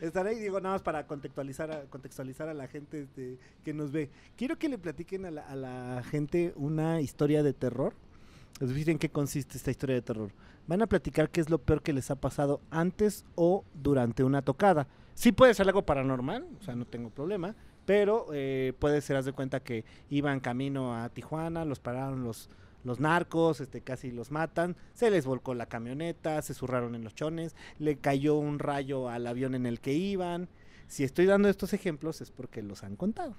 estar 0.00 0.26
ahí, 0.26 0.38
digo, 0.38 0.60
nada 0.60 0.74
más 0.74 0.82
para 0.82 1.06
contextualizar 1.06 1.70
a, 1.70 1.82
contextualizar 1.82 2.48
a 2.48 2.54
la 2.54 2.68
gente 2.68 3.02
este, 3.02 3.38
que 3.64 3.74
nos 3.74 3.92
ve. 3.92 4.10
Quiero 4.36 4.58
que 4.58 4.68
le 4.68 4.78
platiquen 4.78 5.26
a 5.26 5.30
la, 5.30 5.42
a 5.42 5.56
la 5.56 6.02
gente 6.10 6.52
una 6.56 7.00
historia 7.00 7.42
de 7.42 7.52
terror 7.52 7.94
Les 8.60 8.72
voy 8.72 8.84
en 8.86 8.98
qué 8.98 9.08
consiste 9.08 9.56
esta 9.56 9.70
historia 9.70 9.96
de 9.96 10.02
terror. 10.02 10.30
Van 10.66 10.82
a 10.82 10.86
platicar 10.86 11.30
qué 11.30 11.40
es 11.40 11.48
lo 11.48 11.58
peor 11.58 11.82
que 11.82 11.92
les 11.92 12.10
ha 12.10 12.16
pasado 12.16 12.60
antes 12.70 13.24
o 13.34 13.64
durante 13.74 14.24
una 14.24 14.42
tocada. 14.42 14.86
Sí 15.14 15.32
puede 15.32 15.54
ser 15.54 15.66
algo 15.66 15.82
paranormal, 15.82 16.46
o 16.60 16.62
sea, 16.62 16.76
no 16.76 16.84
tengo 16.84 17.10
problema, 17.10 17.54
pero 17.86 18.26
eh, 18.32 18.74
puede 18.78 19.00
ser, 19.00 19.16
haz 19.16 19.24
de 19.24 19.32
cuenta 19.32 19.60
que 19.60 19.84
iban 20.10 20.40
camino 20.40 20.94
a 20.94 21.08
Tijuana, 21.08 21.64
los 21.64 21.80
pararon 21.80 22.22
los, 22.22 22.50
los 22.88 22.98
narcos, 22.98 23.60
este, 23.60 23.82
casi 23.82 24.10
los 24.10 24.30
matan, 24.32 24.76
se 24.94 25.10
les 25.10 25.24
volcó 25.26 25.54
la 25.54 25.66
camioneta, 25.66 26.42
se 26.42 26.54
zurraron 26.54 26.94
en 26.94 27.04
los 27.04 27.14
chones, 27.14 27.54
le 27.78 27.98
cayó 27.98 28.34
un 28.34 28.58
rayo 28.58 29.08
al 29.08 29.26
avión 29.26 29.54
en 29.54 29.66
el 29.66 29.80
que 29.80 29.92
iban. 29.92 30.48
Si 30.88 31.04
estoy 31.04 31.26
dando 31.26 31.48
estos 31.48 31.72
ejemplos 31.72 32.20
es 32.20 32.30
porque 32.30 32.62
los 32.62 32.82
han 32.82 32.96
contado. 32.96 33.36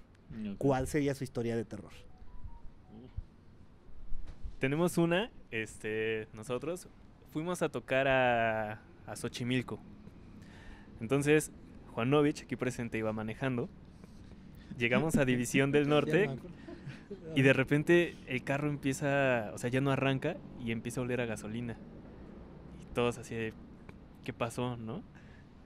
¿Cuál 0.60 0.88
sería 0.88 1.16
su 1.16 1.24
historia 1.24 1.56
de 1.56 1.66
terror? 1.66 1.92
Tenemos 4.60 4.98
una, 4.98 5.32
este, 5.52 6.28
nosotros 6.34 6.88
fuimos 7.34 7.62
a 7.62 7.70
tocar 7.70 8.08
a, 8.08 8.82
a 9.08 9.16
Xochimilco. 9.16 9.80
Entonces, 11.02 11.52
Juanovich, 11.94 12.44
aquí 12.44 12.56
presente, 12.56 12.98
iba 12.98 13.12
manejando. 13.14 13.70
Llegamos 14.78 15.16
a 15.16 15.26
División 15.26 15.72
del 15.72 15.90
Norte. 15.90 16.30
Y 17.36 17.42
de 17.42 17.54
repente 17.54 18.16
el 18.28 18.44
carro 18.44 18.70
empieza, 18.70 19.52
o 19.54 19.58
sea, 19.58 19.70
ya 19.70 19.82
no 19.82 19.92
arranca 19.92 20.38
y 20.64 20.72
empieza 20.72 21.02
a 21.02 21.04
oler 21.04 21.22
a 21.22 21.26
gasolina. 21.26 21.78
Y 22.82 22.94
todos 22.94 23.18
así 23.18 23.36
de, 23.36 23.54
¿qué 24.24 24.34
pasó, 24.34 24.78
no? 24.78 25.04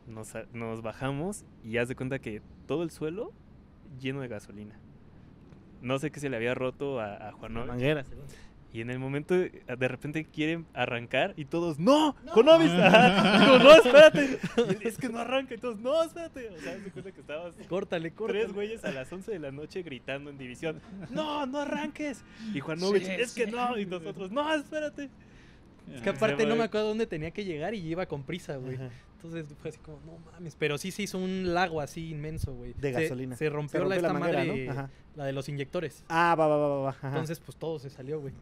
Nos, 0.08 0.34
nos 0.53 0.82
bajamos 0.82 1.45
y 1.63 1.77
haz 1.77 1.88
de 1.88 1.95
cuenta 1.95 2.19
que 2.19 2.41
todo 2.67 2.84
el 2.84 2.91
suelo 2.91 3.32
lleno 3.99 4.21
de 4.21 4.27
gasolina. 4.27 4.75
No 5.82 5.99
sé 5.99 6.12
qué 6.12 6.19
se 6.19 6.29
le 6.29 6.38
había 6.38 6.53
roto 6.53 6.99
a, 6.99 7.29
a 7.29 7.32
Juanovich. 7.34 7.67
Mangueras. 7.67 8.08
Y 8.73 8.81
en 8.81 8.89
el 8.89 8.97
momento, 8.97 9.36
de 9.36 9.63
de 9.77 9.88
repente 9.88 10.25
quieren 10.25 10.65
arrancar 10.73 11.33
y 11.38 11.45
todos, 11.45 11.77
¡No! 11.77 12.15
Ajá. 12.81 13.39
Digo, 13.39 13.59
no, 13.59 13.71
espérate. 13.75 14.39
Y 14.81 14.88
es 14.88 14.97
que 14.97 15.09
no 15.09 15.19
arranca. 15.19 15.53
Y 15.53 15.57
todos, 15.59 15.77
¡No, 15.79 16.01
espérate! 16.03 16.49
O 16.49 16.57
sea, 16.59 16.73
se 16.83 16.89
cuenta 16.91 17.12
que 17.12 17.21
estabas 17.21 17.55
Córtale, 17.69 18.12
córtale. 18.12 18.39
tres 18.41 18.53
güeyes 18.53 18.83
a 18.83 18.91
las 18.91 19.13
11 19.13 19.31
de 19.31 19.39
la 19.39 19.51
noche 19.51 19.83
gritando 19.83 20.31
en 20.31 20.38
división, 20.39 20.81
¡No, 21.12 21.45
no 21.45 21.59
arranques! 21.59 22.23
Y 22.53 22.59
Juanovich, 22.59 23.03
Sí, 23.05 23.12
es 23.12 23.33
que 23.33 23.45
no. 23.45 23.77
Y 23.77 23.86
nosotros, 23.86 24.31
¡No, 24.31 24.51
espérate! 24.53 25.09
Es 25.91 26.01
que 26.01 26.09
aparte 26.09 26.45
no 26.45 26.55
me 26.55 26.63
acuerdo 26.63 26.87
dónde 26.89 27.07
tenía 27.07 27.31
que 27.31 27.43
llegar 27.45 27.73
y 27.73 27.79
iba 27.79 28.05
con 28.05 28.23
prisa, 28.23 28.57
güey. 28.57 28.75
Ajá. 28.75 28.89
Entonces 29.15 29.45
fue 29.61 29.69
así 29.69 29.79
como, 29.79 29.97
no 30.05 30.17
mames. 30.31 30.55
Pero 30.59 30.77
sí 30.77 30.91
se 30.91 31.03
hizo 31.03 31.17
un 31.17 31.53
lago 31.53 31.79
así 31.79 32.09
inmenso, 32.09 32.53
güey. 32.53 32.73
De 32.73 32.93
Se- 32.93 33.01
gasolina. 33.03 33.35
Se, 33.37 33.49
rompió, 33.49 33.79
Se 33.81 33.85
la, 33.87 33.95
rompió 33.95 34.01
la 34.01 34.07
esta 34.07 34.19
manguera, 34.19 34.45
madre, 34.45 34.65
¿no? 34.65 34.71
Ajá. 34.71 34.89
la 35.15 35.25
de 35.25 35.33
los 35.33 35.47
inyectores. 35.47 36.03
Ah, 36.09 36.35
va, 36.37 36.47
va, 36.47 36.57
va, 36.57 36.67
va, 36.67 36.81
va. 36.81 36.89
ajá. 36.89 37.07
Entonces, 37.07 37.39
pues 37.39 37.57
todo 37.57 37.79
se 37.79 37.89
salió, 37.89 38.19
güey. 38.19 38.33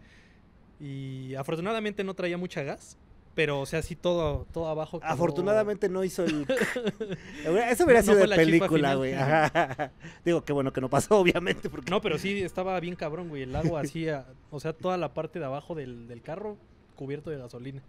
Y 0.80 1.36
afortunadamente 1.36 2.04
no 2.04 2.14
traía 2.16 2.38
mucha 2.38 2.64
gas. 2.64 2.98
Pero, 3.34 3.62
o 3.62 3.66
sea, 3.66 3.82
sí 3.82 3.96
todo, 3.96 4.46
todo 4.52 4.68
abajo. 4.68 5.00
Afortunadamente 5.04 5.88
no 5.88 6.04
hizo 6.04 6.26
el... 6.26 6.46
Eso 7.70 7.86
hubiera 7.86 8.02
No 8.02 8.04
sido 8.04 8.18
fue 8.20 8.28
de 8.28 8.36
película, 8.36 8.96
güey. 8.96 9.14
Digo, 10.26 10.44
qué 10.44 10.52
bueno 10.52 10.74
que 10.74 10.82
no 10.82 10.90
pasó, 10.90 11.18
obviamente, 11.20 11.70
porque... 11.70 11.90
No, 11.92 12.02
pero 12.02 12.18
sí 12.18 12.42
estaba 12.42 12.78
bien 12.82 12.96
cabrón, 12.96 13.30
güey. 13.30 13.44
El 13.44 13.54
lago 13.54 13.78
así, 13.78 14.08
o 14.50 14.60
sea, 14.60 14.74
toda 14.74 14.98
la 14.98 15.14
parte 15.14 15.40
de 15.40 15.46
abajo 15.46 15.76
del, 15.76 16.08
del 16.10 16.22
carro 16.22 16.58
cubierto 17.02 17.32
de 17.32 17.38
gasolina. 17.40 17.82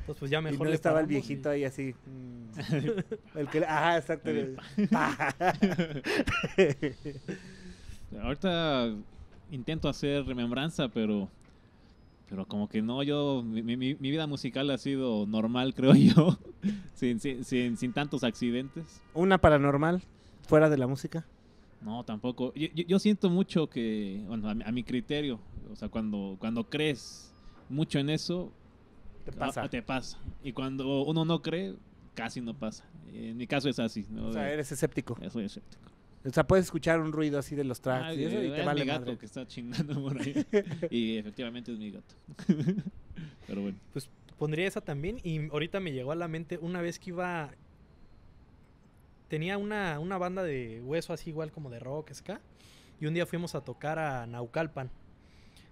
Entonces, 0.00 0.18
pues 0.20 0.30
ya 0.30 0.40
y 0.40 0.42
mejor 0.42 0.66
no 0.66 0.70
le 0.70 0.74
estaba 0.74 1.00
el 1.00 1.06
viejito 1.06 1.48
y- 1.50 1.56
ahí 1.56 1.64
así. 1.64 1.94
mm. 2.06 2.58
El 3.38 3.48
que... 3.48 3.64
Ajá, 3.64 3.96
exacto. 3.96 4.30
Ahorita 8.22 8.94
intento 9.50 9.88
hacer 9.88 10.24
remembranza, 10.26 10.88
pero 10.88 11.28
pero 12.28 12.44
como 12.46 12.68
que 12.68 12.82
no, 12.82 13.02
yo 13.02 13.42
mi, 13.42 13.62
mi- 13.62 13.76
mi 13.94 14.10
vida 14.10 14.26
musical 14.26 14.68
ha 14.70 14.76
sido 14.76 15.24
normal, 15.26 15.72
creo 15.78 15.94
yo, 15.94 16.38
sin, 16.94 17.18
sin, 17.20 17.42
sin, 17.44 17.78
sin 17.78 17.92
tantos 17.94 18.22
accidentes. 18.24 19.00
Una 19.14 19.38
paranormal, 19.38 20.02
fuera 20.46 20.68
de 20.68 20.76
la 20.76 20.86
música. 20.86 21.24
No, 21.80 22.04
tampoco. 22.04 22.52
Yo, 22.54 22.68
yo- 22.74 22.84
yo 22.86 22.98
siento 22.98 23.30
mucho 23.30 23.68
que, 23.70 24.22
bueno, 24.26 24.50
a, 24.50 24.54
mi- 24.54 24.64
a 24.64 24.70
mi 24.72 24.82
criterio, 24.84 25.40
o 25.72 25.76
sea, 25.76 25.88
cuando, 25.88 26.36
cuando 26.38 26.64
crees 26.64 27.32
mucho 27.68 27.98
en 27.98 28.10
eso, 28.10 28.52
Te 29.24 29.32
pasa. 29.32 29.62
ah, 29.64 29.68
te 29.68 29.82
pasa. 29.82 30.18
Y 30.42 30.52
cuando 30.52 31.02
uno 31.02 31.24
no 31.24 31.42
cree, 31.42 31.74
casi 32.14 32.40
no 32.40 32.54
pasa. 32.54 32.84
En 33.12 33.36
mi 33.36 33.46
caso 33.46 33.68
es 33.68 33.78
así. 33.78 34.06
¿no? 34.10 34.28
O 34.28 34.32
sea, 34.32 34.50
eres 34.50 34.70
escéptico. 34.72 35.18
Yo 35.20 35.30
soy 35.30 35.44
escéptico. 35.44 35.82
O 36.24 36.30
sea, 36.30 36.46
puedes 36.46 36.66
escuchar 36.66 37.00
un 37.00 37.12
ruido 37.12 37.38
así 37.38 37.54
de 37.54 37.64
los 37.64 37.80
tracks 37.80 38.06
Ay, 38.08 38.20
y 38.20 38.24
eso 38.24 38.42
y 38.42 38.48
te 38.50 38.60
es 38.60 38.66
vale 38.66 38.80
mi 38.82 38.86
gato 38.88 39.00
madre. 39.02 39.18
que 39.18 39.26
está 39.26 39.46
chingando 39.46 40.02
por 40.02 40.20
ahí. 40.20 40.44
y 40.90 41.16
efectivamente 41.16 41.72
es 41.72 41.78
mi 41.78 41.90
gato. 41.92 42.14
Pero 43.46 43.62
bueno. 43.62 43.78
Pues 43.92 44.10
pondría 44.36 44.66
esa 44.66 44.80
también. 44.80 45.18
Y 45.22 45.48
ahorita 45.50 45.80
me 45.80 45.92
llegó 45.92 46.12
a 46.12 46.16
la 46.16 46.28
mente 46.28 46.58
una 46.58 46.80
vez 46.82 46.98
que 46.98 47.10
iba. 47.10 47.50
Tenía 49.28 49.58
una, 49.58 49.98
una 50.00 50.16
banda 50.18 50.42
de 50.42 50.80
hueso 50.84 51.12
así, 51.12 51.30
igual 51.30 51.52
como 51.52 51.70
de 51.70 51.78
rock, 51.78 52.12
ska. 52.12 52.40
Y 53.00 53.06
un 53.06 53.14
día 53.14 53.26
fuimos 53.26 53.54
a 53.54 53.60
tocar 53.60 53.98
a 53.98 54.26
Naucalpan. 54.26 54.90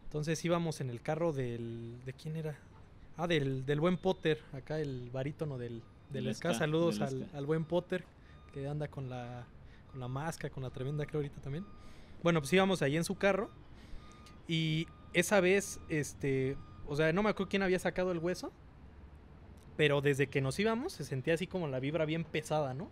Entonces 0.07 0.43
íbamos 0.45 0.81
en 0.81 0.89
el 0.89 1.03
carro 1.03 1.33
del. 1.33 2.01
¿De 2.05 2.13
quién 2.13 2.37
era? 2.37 2.57
Ah, 3.17 3.27
del, 3.27 3.67
del 3.67 3.81
buen 3.81 3.97
Potter. 3.99 4.41
Acá 4.53 4.79
el 4.79 5.11
barítono 5.11 5.59
del, 5.59 5.83
del 6.11 6.33
ska, 6.35 6.55
Saludos 6.55 7.01
del 7.01 7.25
al, 7.25 7.31
al 7.35 7.47
buen 7.47 7.65
Potter. 7.65 8.05
Que 8.55 8.69
anda 8.69 8.89
con 8.89 9.11
la, 9.11 9.47
con 9.91 10.01
la 10.01 10.09
máscara, 10.09 10.55
con 10.55 10.63
la 10.63 10.71
tremenda, 10.71 11.05
creo 11.07 11.19
ahorita 11.19 11.41
también. 11.41 11.67
Bueno, 12.23 12.41
pues 12.41 12.53
íbamos 12.53 12.83
ahí 12.83 12.97
en 12.97 13.05
su 13.05 13.17
carro. 13.17 13.51
Y 14.47 14.87
esa 15.13 15.41
vez, 15.41 15.81
este. 15.89 16.57
O 16.87 16.95
sea, 16.95 17.13
no 17.13 17.23
me 17.25 17.31
acuerdo 17.31 17.51
quién 17.51 17.63
había 17.63 17.79
sacado 17.79 18.13
el 18.13 18.19
hueso. 18.19 18.53
Pero 19.77 20.01
desde 20.01 20.29
que 20.29 20.41
nos 20.41 20.59
íbamos 20.59 20.93
se 20.95 21.05
sentía 21.05 21.35
así 21.35 21.47
como 21.47 21.67
la 21.69 21.81
vibra 21.81 22.07
bien 22.07 22.25
pesada, 22.25 22.73
¿no? 22.75 22.91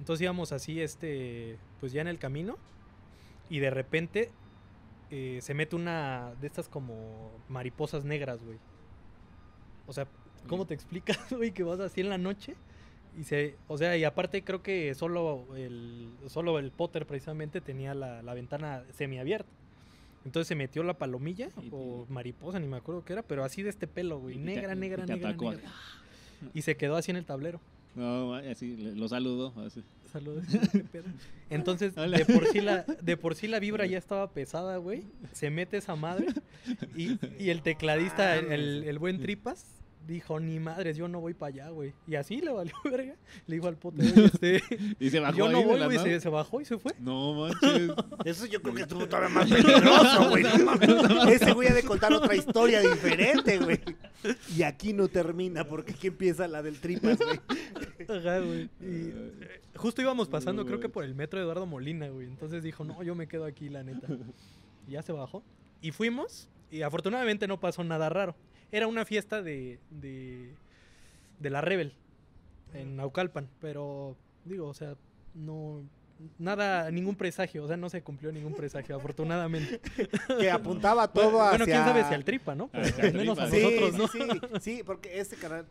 Entonces 0.00 0.24
íbamos 0.24 0.50
así, 0.50 0.80
este. 0.80 1.56
Pues 1.78 1.92
ya 1.92 2.00
en 2.00 2.08
el 2.08 2.18
camino. 2.18 2.58
Y 3.48 3.60
de 3.60 3.70
repente. 3.70 4.32
Eh, 5.10 5.38
se 5.42 5.54
mete 5.54 5.76
una 5.76 6.32
de 6.40 6.46
estas 6.46 6.68
como 6.68 7.30
mariposas 7.48 8.04
negras, 8.04 8.42
güey. 8.44 8.58
O 9.86 9.92
sea, 9.92 10.06
¿cómo 10.46 10.66
te 10.66 10.74
explicas, 10.74 11.18
güey, 11.32 11.52
que 11.52 11.62
vas 11.62 11.80
así 11.80 12.00
en 12.00 12.08
la 12.08 12.18
noche? 12.18 12.54
Y 13.18 13.24
se, 13.24 13.56
o 13.66 13.76
sea, 13.76 13.96
y 13.96 14.04
aparte 14.04 14.44
creo 14.44 14.62
que 14.62 14.94
solo 14.94 15.46
el, 15.56 16.12
solo 16.28 16.58
el 16.60 16.70
Potter 16.70 17.06
precisamente 17.06 17.60
tenía 17.60 17.92
la, 17.94 18.22
la 18.22 18.34
ventana 18.34 18.84
semiabierta. 18.92 19.50
Entonces 20.24 20.46
se 20.48 20.54
metió 20.54 20.82
la 20.84 20.94
palomilla 20.98 21.48
Y- 21.60 21.70
o 21.72 22.06
mariposa, 22.08 22.60
ni 22.60 22.68
me 22.68 22.76
acuerdo 22.76 23.04
qué 23.04 23.14
era, 23.14 23.22
pero 23.22 23.42
así 23.42 23.62
de 23.62 23.70
este 23.70 23.86
pelo, 23.88 24.20
güey. 24.20 24.36
Te- 24.36 24.40
Negra, 24.40 24.74
y 24.74 24.78
negra, 24.78 25.06
negra. 25.16 25.30
Y 26.54 26.62
se 26.62 26.76
quedó 26.76 26.96
así 26.96 27.10
en 27.10 27.16
el 27.16 27.24
tablero. 27.24 27.60
No, 27.94 28.34
así, 28.34 28.76
lo 28.94 29.08
saludo. 29.08 29.52
así. 29.66 29.82
Saludos. 30.12 30.44
Entonces, 31.50 31.92
Hola. 31.96 32.18
de 32.18 32.24
por, 32.24 32.46
sí 32.46 32.60
la, 32.60 32.82
de 32.82 33.16
por 33.16 33.34
sí 33.34 33.48
la 33.48 33.58
vibra 33.60 33.86
ya 33.86 33.98
estaba 33.98 34.30
pesada, 34.30 34.76
güey. 34.76 35.04
Se 35.32 35.50
mete 35.50 35.76
esa 35.76 35.96
madre. 35.96 36.26
Y, 36.96 37.18
y 37.42 37.50
el 37.50 37.62
tecladista, 37.62 38.36
el- 38.36 38.84
el 38.84 38.98
buen 38.98 39.20
Tripas, 39.20 39.64
dijo, 40.06 40.40
ni 40.40 40.58
madres, 40.58 40.96
yo 40.96 41.08
no 41.08 41.20
voy 41.20 41.34
para 41.34 41.48
allá, 41.48 41.68
güey. 41.70 41.92
Y 42.06 42.14
así 42.16 42.40
le 42.40 42.50
valió 42.52 42.74
verga. 42.84 43.14
Le 43.46 43.54
dijo 43.56 43.68
al 43.68 43.76
pote, 43.76 44.02
"Oye, 44.02 44.24
este, 44.32 44.62
Y 44.98 45.10
se 45.10 45.20
bajó 45.20 45.36
yo 45.36 45.46
ahí 45.46 45.52
no 45.52 45.62
voy, 45.64 45.84
güey. 45.84 45.98
Se, 45.98 46.20
se 46.20 46.28
bajó 46.28 46.60
y 46.60 46.64
se 46.64 46.78
fue. 46.78 46.92
No 46.98 47.34
manches. 47.34 47.90
Eso 48.24 48.46
yo 48.46 48.60
creo 48.62 48.74
que 48.74 48.82
estuvo 48.82 49.06
todavía 49.06 49.28
más 49.28 49.50
peligroso, 49.50 50.30
güey. 50.30 50.42
no. 50.42 51.24
Ese 51.28 51.52
güey 51.52 51.68
ha 51.68 51.74
de 51.74 51.82
contar 51.82 52.12
otra 52.12 52.34
historia 52.34 52.80
diferente, 52.80 53.58
güey. 53.58 53.80
Y 54.56 54.62
aquí 54.62 54.92
no 54.92 55.08
termina, 55.08 55.64
porque 55.64 55.92
aquí 55.92 56.08
empieza 56.08 56.48
la 56.48 56.62
del 56.62 56.80
tripas, 56.80 57.18
güey. 57.18 57.40
Ajá, 58.08 58.38
güey. 58.40 58.68
Y 58.80 59.12
justo 59.76 60.02
íbamos 60.02 60.28
pasando, 60.28 60.66
creo 60.66 60.80
que 60.80 60.88
por 60.88 61.04
el 61.04 61.14
metro 61.14 61.38
de 61.38 61.44
Eduardo 61.44 61.66
Molina, 61.66 62.08
güey. 62.08 62.26
Entonces 62.26 62.62
dijo, 62.62 62.84
no, 62.84 63.02
yo 63.02 63.14
me 63.14 63.28
quedo 63.28 63.44
aquí, 63.44 63.68
la 63.68 63.82
neta. 63.82 64.06
Y 64.88 64.92
ya 64.92 65.02
se 65.02 65.12
bajó. 65.12 65.42
Y 65.80 65.92
fuimos, 65.92 66.48
y 66.70 66.82
afortunadamente 66.82 67.46
no 67.46 67.58
pasó 67.60 67.82
nada 67.84 68.08
raro. 68.08 68.34
Era 68.72 68.86
una 68.86 69.04
fiesta 69.04 69.42
de, 69.42 69.80
de, 69.90 70.54
de 71.38 71.50
la 71.50 71.60
Rebel 71.60 71.94
en 72.74 72.96
Naucalpan, 72.96 73.48
pero 73.60 74.16
digo, 74.44 74.68
o 74.68 74.74
sea, 74.74 74.94
no. 75.34 75.82
Nada, 76.38 76.90
ningún 76.90 77.16
presagio, 77.16 77.64
o 77.64 77.66
sea, 77.66 77.78
no 77.78 77.88
se 77.88 78.02
cumplió 78.02 78.30
ningún 78.30 78.52
presagio, 78.52 78.94
afortunadamente. 78.94 79.80
Que 80.38 80.50
apuntaba 80.50 81.08
todo 81.08 81.30
bueno, 81.30 81.44
hacia... 81.46 81.50
bueno, 81.50 81.64
quién 81.64 81.84
sabe 81.84 82.04
si 82.04 82.14
al 82.14 82.24
tripa, 82.24 82.54
¿no? 82.54 82.68
Pero 82.68 83.18
menos 83.18 83.38
a 83.38 83.48
Tripa. 83.48 83.96
Nosotros, 83.96 84.10
sí, 84.12 84.18
¿no? 84.18 84.58
sí, 84.58 84.76
sí, 84.76 84.82
porque 84.84 85.18
este 85.18 85.36
canal, 85.36 85.66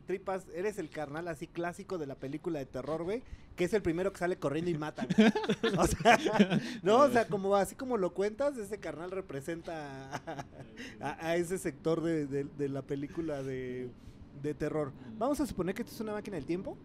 tripas, 0.00 0.46
eres 0.54 0.78
el 0.78 0.90
carnal 0.90 1.28
así 1.28 1.46
clásico 1.46 1.98
de 1.98 2.06
la 2.06 2.14
película 2.14 2.58
de 2.58 2.66
terror, 2.66 3.02
güey, 3.02 3.22
que 3.56 3.64
es 3.64 3.72
el 3.74 3.82
primero 3.82 4.12
que 4.12 4.18
sale 4.18 4.36
corriendo 4.38 4.70
y 4.70 4.74
mata. 4.78 5.06
güey. 5.16 5.30
O 5.78 5.86
sea, 5.86 6.18
no, 6.82 6.98
o 7.00 7.10
sea, 7.10 7.26
como 7.26 7.54
así 7.56 7.74
como 7.74 7.96
lo 7.96 8.12
cuentas, 8.14 8.56
ese 8.56 8.78
carnal 8.78 9.10
representa 9.10 10.10
a, 10.14 10.46
a- 11.00 11.26
a 11.28 11.36
ese 11.36 11.58
sector 11.58 12.00
de, 12.02 12.26
de- 12.26 12.44
de 12.44 12.68
la 12.68 12.82
película 12.82 13.42
de, 13.42 13.90
de 14.42 14.54
terror. 14.54 14.92
Vamos 15.18 15.40
a 15.40 15.46
suponer 15.46 15.74
que 15.74 15.82
esto 15.82 15.94
es 15.94 16.00
una 16.00 16.12
máquina 16.12 16.36
del 16.36 16.46
tiempo. 16.46 16.76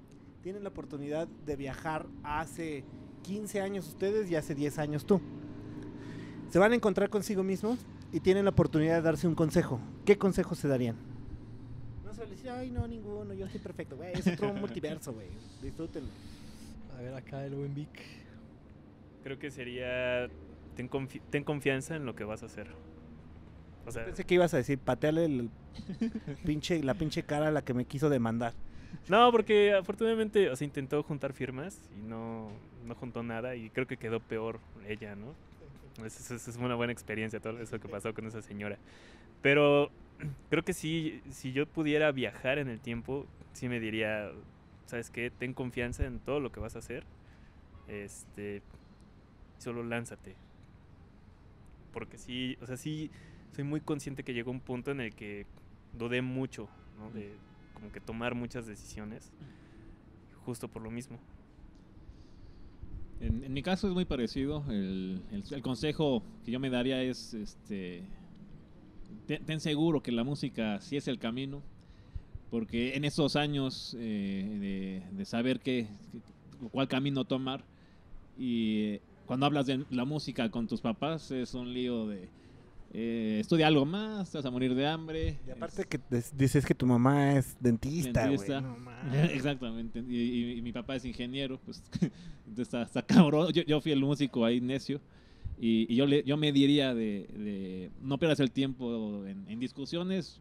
Tienen 0.43 0.63
la 0.63 0.69
oportunidad 0.69 1.27
de 1.45 1.55
viajar 1.55 2.05
hace 2.23 2.83
15 3.23 3.61
años 3.61 3.87
ustedes 3.87 4.29
y 4.31 4.35
hace 4.35 4.55
10 4.55 4.77
años 4.79 5.05
tú. 5.05 5.19
Se 6.49 6.59
van 6.59 6.71
a 6.71 6.75
encontrar 6.75 7.09
consigo 7.09 7.43
mismos 7.43 7.79
y 8.13 8.21
tienen 8.21 8.45
la 8.45 8.51
oportunidad 8.51 8.95
de 8.95 9.01
darse 9.01 9.27
un 9.27 9.35
consejo, 9.35 9.79
¿qué 10.05 10.17
consejo 10.17 10.55
se 10.55 10.67
darían? 10.69 10.95
Dice, 12.47 12.59
ay, 12.59 12.71
no, 12.71 12.87
ninguno, 12.87 13.33
yo 13.33 13.45
estoy 13.45 13.59
perfecto, 13.59 13.97
güey, 13.97 14.13
es 14.13 14.25
otro 14.25 14.53
multiverso, 14.53 15.11
güey, 15.11 15.27
disfrútenlo. 15.61 16.09
A 16.97 17.01
ver, 17.01 17.13
acá 17.13 17.45
el 17.45 17.53
buen 17.55 17.73
Vic. 17.75 17.89
Creo 19.23 19.37
que 19.37 19.51
sería. 19.51 20.29
Ten, 20.77 20.89
confi- 20.89 21.21
ten 21.29 21.43
confianza 21.43 21.97
en 21.97 22.05
lo 22.05 22.15
que 22.15 22.23
vas 22.23 22.43
a 22.43 22.45
hacer. 22.45 22.67
O 23.85 23.91
sea, 23.91 24.05
Pensé 24.05 24.23
que 24.23 24.35
ibas 24.35 24.53
a 24.53 24.57
decir, 24.57 24.79
pateale 24.79 25.25
el 25.25 25.49
pinche, 26.45 26.81
la 26.83 26.93
pinche 26.93 27.23
cara 27.23 27.49
a 27.49 27.51
la 27.51 27.63
que 27.63 27.73
me 27.73 27.83
quiso 27.83 28.09
demandar. 28.09 28.53
no, 29.09 29.29
porque 29.31 29.73
afortunadamente, 29.73 30.49
o 30.49 30.55
sea, 30.55 30.65
intentó 30.65 31.03
juntar 31.03 31.33
firmas 31.33 31.81
y 31.97 32.07
no, 32.07 32.49
no 32.85 32.95
juntó 32.95 33.23
nada 33.23 33.55
y 33.57 33.69
creo 33.71 33.87
que 33.87 33.97
quedó 33.97 34.21
peor 34.21 34.59
ella, 34.87 35.15
¿no? 35.15 35.33
Esa 36.05 36.35
es, 36.35 36.47
es 36.47 36.55
una 36.57 36.75
buena 36.75 36.93
experiencia 36.93 37.39
todo 37.41 37.59
eso 37.59 37.77
que 37.79 37.89
pasó 37.89 38.13
con 38.13 38.25
esa 38.27 38.41
señora. 38.41 38.77
Pero 39.41 39.89
creo 40.49 40.63
que 40.63 40.73
sí, 40.73 41.21
si 41.29 41.51
yo 41.53 41.65
pudiera 41.67 42.11
viajar 42.11 42.57
en 42.59 42.67
el 42.69 42.79
tiempo, 42.79 43.25
sí 43.53 43.69
me 43.69 43.79
diría, 43.79 44.31
¿sabes 44.85 45.09
qué? 45.09 45.29
Ten 45.31 45.53
confianza 45.53 46.05
en 46.05 46.19
todo 46.19 46.39
lo 46.39 46.51
que 46.51 46.59
vas 46.59 46.75
a 46.75 46.79
hacer. 46.79 47.05
Este, 47.87 48.61
solo 49.57 49.83
lánzate. 49.83 50.35
Porque 51.93 52.17
sí, 52.17 52.57
o 52.61 52.65
sea, 52.65 52.77
sí, 52.77 53.09
soy 53.55 53.63
muy 53.63 53.81
consciente 53.81 54.23
que 54.23 54.33
llegó 54.33 54.51
un 54.51 54.59
punto 54.59 54.91
en 54.91 55.01
el 55.01 55.13
que 55.15 55.45
dudé 55.97 56.21
mucho, 56.21 56.67
¿no? 56.99 57.09
De 57.11 57.31
como 57.73 57.91
que 57.91 57.99
tomar 57.99 58.35
muchas 58.35 58.65
decisiones, 58.67 59.31
justo 60.45 60.67
por 60.67 60.81
lo 60.81 60.91
mismo. 60.91 61.17
En, 63.19 63.43
en 63.43 63.53
mi 63.53 63.63
caso 63.63 63.87
es 63.87 63.93
muy 63.93 64.05
parecido. 64.05 64.63
El, 64.69 65.23
el- 65.31 65.43
el 65.49 65.61
consejo 65.61 66.23
que 66.45 66.51
yo 66.51 66.59
me 66.59 66.69
daría 66.69 67.01
es, 67.01 67.33
este, 67.33 68.03
ten, 69.27 69.43
ten 69.45 69.59
seguro 69.59 70.01
que 70.01 70.11
la 70.11 70.23
música 70.23 70.79
sí 70.81 70.97
es 70.97 71.07
el 71.07 71.19
camino, 71.19 71.61
porque 72.49 72.95
en 72.95 73.05
esos 73.05 73.35
años 73.35 73.95
eh, 73.99 75.03
de, 75.11 75.17
de 75.17 75.25
saber 75.25 75.59
qué, 75.59 75.87
cuál 76.71 76.87
camino 76.87 77.25
tomar 77.25 77.63
y 78.37 78.81
eh, 78.93 79.01
cuando 79.25 79.45
hablas 79.45 79.65
de 79.65 79.83
la 79.91 80.05
música 80.05 80.49
con 80.49 80.67
tus 80.67 80.79
papás 80.81 81.29
es 81.31 81.53
un 81.53 81.73
lío 81.73 82.07
de 82.07 82.29
eh, 82.93 83.39
estudia 83.41 83.67
algo 83.67 83.85
más, 83.85 84.31
te 84.31 84.37
vas 84.37 84.45
a 84.45 84.49
morir 84.49 84.73
de 84.73 84.87
hambre. 84.87 85.37
Y 85.45 85.51
aparte 85.51 85.81
es- 85.81 85.87
que 85.87 85.99
dices 86.37 86.65
que 86.65 86.73
tu 86.73 86.85
mamá 86.85 87.33
es 87.33 87.57
dentista. 87.59 88.25
Dentista. 88.25 88.61
No. 88.61 88.77
Exactamente. 89.33 90.01
Y, 90.07 90.15
y- 90.15 90.51
y 90.57 90.61
mi 90.61 90.71
papá 90.71 90.95
es 90.95 91.03
ingeniero, 91.03 91.59
pues 91.65 91.83
está, 92.57 92.83
está 92.83 93.01
cabrón. 93.01 93.51
Yo, 93.51 93.63
yo 93.63 93.81
fui 93.81 93.91
el 93.91 93.99
músico 93.99 94.45
ahí 94.45 94.61
necio. 94.61 95.01
Y, 95.59 95.91
y 95.91 95.95
yo, 95.95 96.05
le, 96.05 96.23
yo 96.23 96.37
me 96.37 96.51
diría 96.51 96.93
de, 96.93 97.27
de 97.33 97.89
no 98.01 98.17
pierdas 98.19 98.39
el 98.39 98.51
tiempo 98.51 99.25
en, 99.25 99.47
en 99.49 99.59
discusiones, 99.59 100.39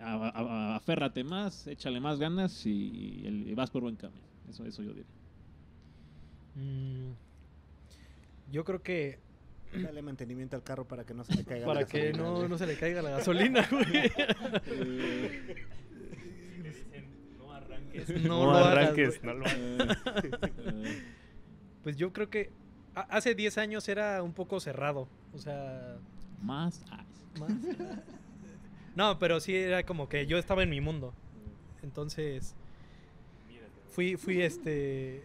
a- 0.00 0.14
a- 0.16 0.28
a- 0.72 0.76
aférrate 0.76 1.24
más, 1.24 1.66
échale 1.66 1.98
más 2.00 2.18
ganas 2.18 2.66
y, 2.66 3.22
el- 3.24 3.48
y 3.48 3.54
vas 3.54 3.70
por 3.70 3.82
buen 3.82 3.96
camino. 3.96 4.20
Eso, 4.50 4.66
eso 4.66 4.82
yo 4.82 4.90
diría. 4.90 5.04
Mm, 6.56 7.12
yo 8.52 8.64
creo 8.64 8.82
que 8.82 9.18
Dale 9.74 10.02
mantenimiento 10.02 10.54
al 10.54 10.62
carro 10.62 10.86
para 10.86 11.04
que 11.04 11.14
no 11.14 11.24
se 11.24 11.34
le 11.34 11.42
caiga 11.44 11.66
la 11.66 11.72
para 11.74 11.84
que 11.86 11.98
gasolina, 12.12 12.22
no, 12.22 12.36
güey. 12.36 12.48
no 12.48 12.58
se 12.58 12.66
le 12.68 12.76
caiga 12.76 13.02
la 13.02 13.10
gasolina, 13.10 13.66
güey. 13.70 13.84
no 17.38 17.52
arranques. 17.52 18.08
No 18.22 18.28
No, 18.28 18.44
lo 18.44 18.50
hagas, 18.52 18.66
arranques. 18.68 19.20
güey. 19.22 19.34
no 19.34 19.40
lo 19.40 19.46
hagas. 19.46 19.98
Pues 21.82 21.96
yo 21.98 22.12
creo 22.14 22.30
que 22.30 22.50
hace 22.94 23.34
10 23.34 23.58
años 23.58 23.88
era 23.88 24.22
un 24.22 24.32
poco 24.32 24.60
cerrado. 24.60 25.08
O 25.34 25.38
sea, 25.38 25.96
más 26.42 26.80
ice. 26.84 27.40
más. 27.40 27.52
No, 28.94 29.18
pero 29.18 29.40
sí 29.40 29.56
era 29.56 29.84
como 29.84 30.08
que 30.08 30.26
yo 30.26 30.38
estaba 30.38 30.62
en 30.62 30.70
mi 30.70 30.80
mundo. 30.80 31.12
Entonces, 31.82 32.54
fui, 33.90 34.16
fui 34.16 34.40
este. 34.40 35.24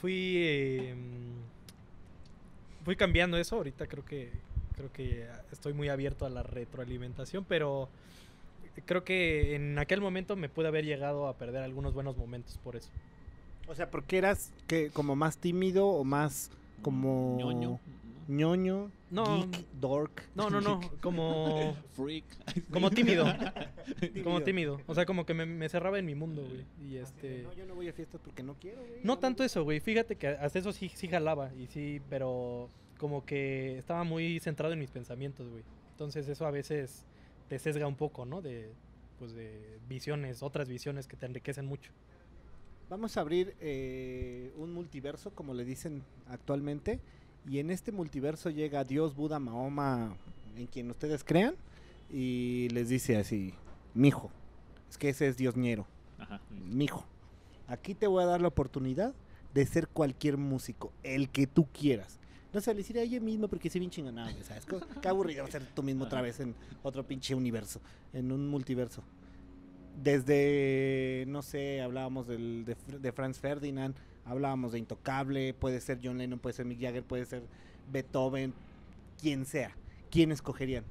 Fui. 0.00 0.34
eh, 0.36 0.94
fui 2.84 2.96
cambiando 2.96 3.36
eso. 3.36 3.56
Ahorita 3.56 3.86
creo 3.86 4.04
que. 4.04 4.32
Creo 4.76 4.92
que 4.92 5.28
estoy 5.52 5.72
muy 5.72 5.88
abierto 5.88 6.26
a 6.26 6.30
la 6.30 6.42
retroalimentación, 6.42 7.44
pero 7.44 7.88
creo 8.86 9.04
que 9.04 9.54
en 9.54 9.78
aquel 9.78 10.00
momento 10.00 10.34
me 10.34 10.48
pude 10.48 10.66
haber 10.66 10.84
llegado 10.84 11.28
a 11.28 11.38
perder 11.38 11.62
algunos 11.62 11.94
buenos 11.94 12.16
momentos 12.16 12.58
por 12.58 12.74
eso. 12.74 12.90
O 13.68 13.74
sea, 13.74 13.90
porque 13.90 14.18
eras 14.18 14.52
que 14.66 14.90
como 14.90 15.16
más 15.16 15.38
tímido 15.38 15.86
o 15.88 16.04
más 16.04 16.50
como 16.82 17.36
ñoño. 17.38 17.80
ñoño, 18.28 18.90
No. 19.10 19.24
geek, 19.46 19.66
dork. 19.80 20.22
No, 20.34 20.50
no, 20.50 20.60
no, 20.60 20.80
como 21.00 21.74
Freak. 21.92 22.24
como 22.70 22.90
tímido, 22.90 23.24
como 24.24 24.42
tímido, 24.42 24.80
o 24.86 24.94
sea, 24.94 25.06
como 25.06 25.24
que 25.26 25.34
me, 25.34 25.46
me 25.46 25.68
cerraba 25.68 25.98
en 25.98 26.06
mi 26.06 26.14
mundo, 26.14 26.42
güey. 26.42 26.64
Y 26.80 26.98
Así 26.98 27.12
de, 27.22 27.38
este 27.38 27.42
No, 27.44 27.52
yo 27.54 27.66
no 27.66 27.74
voy 27.74 27.88
a 27.88 27.92
fiestas 27.92 28.20
porque 28.22 28.42
no 28.42 28.54
quiero, 28.54 28.80
güey. 28.86 29.00
no 29.02 29.18
tanto 29.18 29.44
eso, 29.44 29.64
güey. 29.64 29.80
Fíjate 29.80 30.16
que 30.16 30.28
hasta 30.28 30.58
eso 30.58 30.72
sí 30.72 30.90
sí 30.94 31.08
jalaba 31.08 31.52
y 31.54 31.66
sí, 31.68 32.00
pero 32.10 32.68
como 32.98 33.24
que 33.24 33.78
estaba 33.78 34.04
muy 34.04 34.40
centrado 34.40 34.72
en 34.72 34.78
mis 34.80 34.90
pensamientos, 34.90 35.48
güey. 35.48 35.62
Entonces 35.92 36.28
eso 36.28 36.46
a 36.46 36.50
veces 36.50 37.04
te 37.48 37.58
sesga 37.58 37.86
un 37.86 37.96
poco, 37.96 38.24
¿no? 38.26 38.42
De 38.42 38.72
pues 39.18 39.32
de 39.34 39.78
visiones, 39.88 40.42
otras 40.42 40.68
visiones 40.68 41.06
que 41.06 41.16
te 41.16 41.24
enriquecen 41.26 41.66
mucho. 41.66 41.92
Vamos 42.90 43.16
a 43.16 43.20
abrir 43.20 43.54
eh, 43.60 44.52
un 44.56 44.72
multiverso, 44.72 45.30
como 45.30 45.54
le 45.54 45.64
dicen 45.64 46.02
actualmente. 46.28 47.00
Y 47.48 47.58
en 47.58 47.70
este 47.70 47.92
multiverso 47.92 48.50
llega 48.50 48.84
Dios, 48.84 49.14
Buda, 49.14 49.38
Mahoma, 49.38 50.16
en 50.56 50.66
quien 50.66 50.90
ustedes 50.90 51.24
crean. 51.24 51.54
Y 52.10 52.68
les 52.70 52.88
dice 52.88 53.16
así, 53.16 53.54
mijo, 53.94 54.30
es 54.88 54.98
que 54.98 55.08
ese 55.08 55.28
es 55.28 55.36
Dios 55.36 55.56
ñero. 55.56 55.86
Ajá. 56.18 56.40
mijo, 56.50 57.04
aquí 57.66 57.94
te 57.94 58.06
voy 58.06 58.22
a 58.22 58.26
dar 58.26 58.40
la 58.40 58.48
oportunidad 58.48 59.14
de 59.52 59.66
ser 59.66 59.88
cualquier 59.88 60.36
músico, 60.36 60.92
el 61.02 61.28
que 61.28 61.46
tú 61.46 61.66
quieras. 61.72 62.18
No 62.52 62.60
se 62.60 62.72
le 62.72 62.78
decir 62.78 62.98
a 62.98 63.02
ella 63.02 63.20
mismo 63.20 63.48
porque 63.48 63.68
soy 63.68 63.80
bien 63.80 63.90
chingona, 63.90 64.30
güey, 64.30 64.44
¿sabes? 64.44 64.64
Qué 65.02 65.08
aburrido 65.08 65.46
ser 65.48 65.66
tú 65.74 65.82
mismo 65.82 66.04
otra 66.04 66.22
vez 66.22 66.38
en 66.38 66.54
otro 66.84 67.04
pinche 67.04 67.34
universo, 67.34 67.80
en 68.12 68.30
un 68.30 68.48
multiverso. 68.48 69.02
Desde, 70.02 71.24
no 71.28 71.42
sé, 71.42 71.80
hablábamos 71.80 72.26
del, 72.26 72.64
de, 72.64 72.76
de 72.98 73.12
Franz 73.12 73.38
Ferdinand, 73.38 73.94
hablábamos 74.24 74.72
de 74.72 74.80
Intocable, 74.80 75.54
puede 75.54 75.80
ser 75.80 76.00
John 76.02 76.18
Lennon, 76.18 76.38
puede 76.38 76.54
ser 76.54 76.66
Mick 76.66 76.80
Jagger, 76.80 77.04
puede 77.04 77.24
ser 77.26 77.42
Beethoven, 77.92 78.52
quien 79.20 79.46
sea. 79.46 79.76
¿Quién 80.10 80.32
escogerían? 80.32 80.84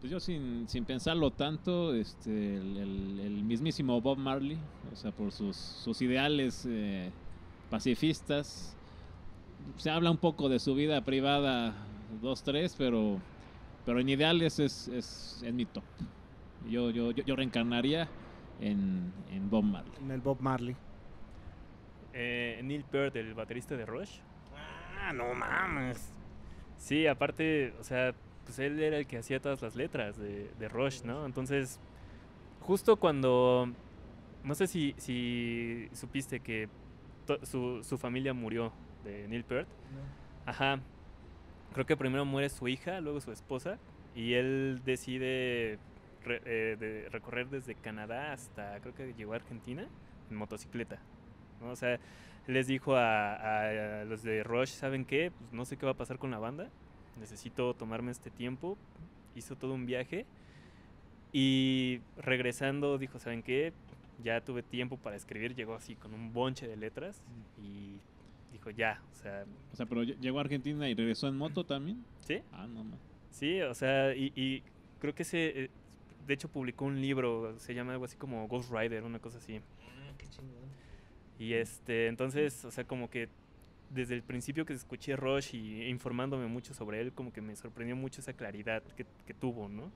Pues 0.00 0.10
yo 0.10 0.18
sin, 0.18 0.66
sin 0.66 0.86
pensarlo 0.86 1.30
tanto, 1.30 1.94
este, 1.94 2.56
el 2.56 3.42
mismísimo 3.44 4.00
Bob 4.00 4.16
Marley, 4.16 4.58
o 4.90 4.96
sea, 4.96 5.12
por 5.12 5.30
sus, 5.30 5.56
sus 5.56 6.00
ideales 6.00 6.66
eh, 6.66 7.10
pacifistas. 7.68 8.74
Se 9.76 9.90
habla 9.90 10.10
un 10.10 10.16
poco 10.16 10.48
de 10.48 10.58
su 10.58 10.74
vida 10.74 11.04
privada, 11.04 11.74
dos, 12.22 12.42
tres, 12.42 12.74
pero, 12.78 13.18
pero 13.84 14.00
en 14.00 14.08
ideales 14.08 14.58
es, 14.58 14.88
es, 14.88 15.42
es 15.44 15.52
mi 15.52 15.66
top. 15.66 15.84
Yo, 16.68 16.90
yo, 16.90 17.10
yo, 17.10 17.24
yo 17.24 17.36
reencarnaría 17.36 18.08
en, 18.60 19.12
en 19.30 19.48
Bob 19.50 19.64
Marley. 19.64 19.92
En 20.00 20.10
el 20.10 20.20
Bob 20.20 20.40
Marley. 20.40 20.76
Eh, 22.12 22.60
Neil 22.64 22.84
Peart, 22.84 23.16
el 23.16 23.34
baterista 23.34 23.76
de 23.76 23.86
Rush. 23.86 24.18
Ah, 24.98 25.12
no 25.12 25.32
mames. 25.34 26.12
Sí, 26.76 27.06
aparte, 27.06 27.72
o 27.80 27.84
sea, 27.84 28.14
pues 28.44 28.58
él 28.58 28.80
era 28.80 28.98
el 28.98 29.06
que 29.06 29.18
hacía 29.18 29.40
todas 29.40 29.62
las 29.62 29.76
letras 29.76 30.18
de, 30.18 30.50
de 30.58 30.68
Rush, 30.68 31.02
¿no? 31.02 31.24
Entonces, 31.26 31.78
justo 32.60 32.96
cuando, 32.96 33.70
no 34.44 34.54
sé 34.54 34.66
si, 34.66 34.94
si 34.98 35.88
supiste 35.92 36.40
que 36.40 36.68
to- 37.26 37.44
su, 37.46 37.82
su 37.84 37.96
familia 37.98 38.34
murió 38.34 38.72
de 39.04 39.26
Neil 39.28 39.44
Peart. 39.44 39.68
Ajá. 40.46 40.80
Creo 41.72 41.86
que 41.86 41.96
primero 41.96 42.24
muere 42.24 42.48
su 42.48 42.66
hija, 42.66 43.00
luego 43.00 43.20
su 43.20 43.30
esposa, 43.30 43.78
y 44.14 44.32
él 44.34 44.80
decide 44.84 45.78
re- 46.24 46.42
eh, 46.44 46.76
de 46.78 47.08
recorrer 47.10 47.48
desde 47.48 47.74
Canadá 47.74 48.32
hasta, 48.32 48.78
creo 48.80 48.94
que 48.94 49.14
llegó 49.14 49.32
a 49.32 49.36
Argentina, 49.36 49.86
en 50.30 50.36
motocicleta. 50.36 50.98
¿no? 51.60 51.70
O 51.70 51.76
sea, 51.76 51.98
les 52.46 52.66
dijo 52.66 52.96
a, 52.96 53.34
a- 53.34 54.00
a 54.00 54.04
los 54.04 54.22
de 54.22 54.42
Rush, 54.42 54.68
¿saben 54.70 55.04
qué? 55.04 55.32
Pues 55.38 55.52
no 55.52 55.64
sé 55.64 55.76
qué 55.76 55.86
va 55.86 55.92
a 55.92 55.96
pasar 55.96 56.18
con 56.18 56.30
la 56.30 56.38
banda, 56.38 56.68
necesito 57.18 57.74
tomarme 57.74 58.10
este 58.10 58.30
tiempo. 58.30 58.76
Hizo 59.36 59.56
todo 59.56 59.74
un 59.74 59.86
viaje 59.86 60.26
y 61.32 62.00
regresando 62.16 62.98
dijo, 62.98 63.18
¿saben 63.18 63.42
qué? 63.42 63.72
Ya 64.22 64.40
tuve 64.40 64.62
tiempo 64.62 64.96
para 64.98 65.16
escribir, 65.16 65.54
llegó 65.54 65.74
así 65.74 65.94
con 65.94 66.12
un 66.12 66.32
bonche 66.32 66.66
de 66.66 66.76
letras 66.76 67.22
y 67.62 67.98
dijo, 68.52 68.70
ya, 68.70 69.00
o 69.12 69.14
sea, 69.14 69.44
O 69.72 69.76
sea, 69.76 69.86
pero 69.86 70.02
ll- 70.02 70.18
llegó 70.18 70.38
a 70.38 70.42
Argentina 70.42 70.88
y 70.88 70.94
regresó 70.94 71.28
en 71.28 71.36
moto 71.36 71.64
también. 71.64 72.04
¿sí? 72.18 72.42
Ah, 72.52 72.66
no, 72.66 72.84
man. 72.84 72.98
Sí, 73.30 73.60
o 73.62 73.72
sea, 73.74 74.14
y, 74.14 74.32
y 74.34 74.62
creo 74.98 75.14
que 75.14 75.24
se, 75.24 75.64
eh, 75.64 75.70
de 76.30 76.34
hecho 76.34 76.48
publicó 76.48 76.84
un 76.84 77.00
libro, 77.00 77.58
se 77.58 77.74
llama 77.74 77.90
algo 77.90 78.04
así 78.04 78.16
como 78.16 78.46
Ghost 78.46 78.70
Rider, 78.72 79.02
una 79.02 79.18
cosa 79.18 79.38
así. 79.38 79.60
Y 81.40 81.54
este, 81.54 82.06
entonces, 82.06 82.64
o 82.64 82.70
sea, 82.70 82.84
como 82.84 83.10
que 83.10 83.28
desde 83.90 84.14
el 84.14 84.22
principio 84.22 84.64
que 84.64 84.72
escuché 84.72 85.16
Rush 85.16 85.56
y 85.56 85.88
informándome 85.88 86.46
mucho 86.46 86.72
sobre 86.72 87.00
él, 87.00 87.12
como 87.12 87.32
que 87.32 87.40
me 87.40 87.56
sorprendió 87.56 87.96
mucho 87.96 88.20
esa 88.20 88.32
claridad 88.32 88.80
que, 88.96 89.04
que 89.26 89.34
tuvo, 89.34 89.68
¿no? 89.68 89.90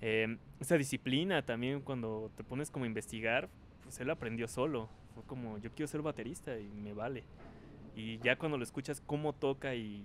Eh, 0.00 0.36
esa 0.60 0.76
disciplina 0.76 1.42
también 1.42 1.80
cuando 1.80 2.30
te 2.36 2.44
pones 2.44 2.70
como 2.70 2.84
a 2.84 2.86
investigar, 2.88 3.48
pues 3.82 3.98
él 3.98 4.10
aprendió 4.10 4.46
solo. 4.46 4.88
Fue 5.14 5.24
como, 5.24 5.58
yo 5.58 5.70
quiero 5.72 5.88
ser 5.88 6.02
baterista 6.02 6.56
y 6.56 6.68
me 6.68 6.92
vale. 6.92 7.24
Y 7.96 8.18
ya 8.18 8.36
cuando 8.36 8.58
lo 8.58 8.62
escuchas 8.62 9.00
cómo 9.00 9.32
toca 9.32 9.74
y 9.74 10.04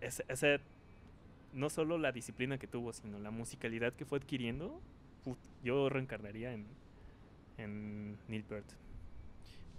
esa, 0.00 0.24
esa- 0.26 0.60
no 1.56 1.70
solo 1.70 1.98
la 1.98 2.12
disciplina 2.12 2.58
que 2.58 2.66
tuvo, 2.66 2.92
sino 2.92 3.18
la 3.18 3.30
musicalidad 3.30 3.94
que 3.94 4.04
fue 4.04 4.18
adquiriendo, 4.18 4.80
put, 5.24 5.38
yo 5.64 5.88
reencarnaría 5.88 6.52
en, 6.52 6.66
en 7.56 8.16
Neil 8.28 8.44
Peart. 8.44 8.66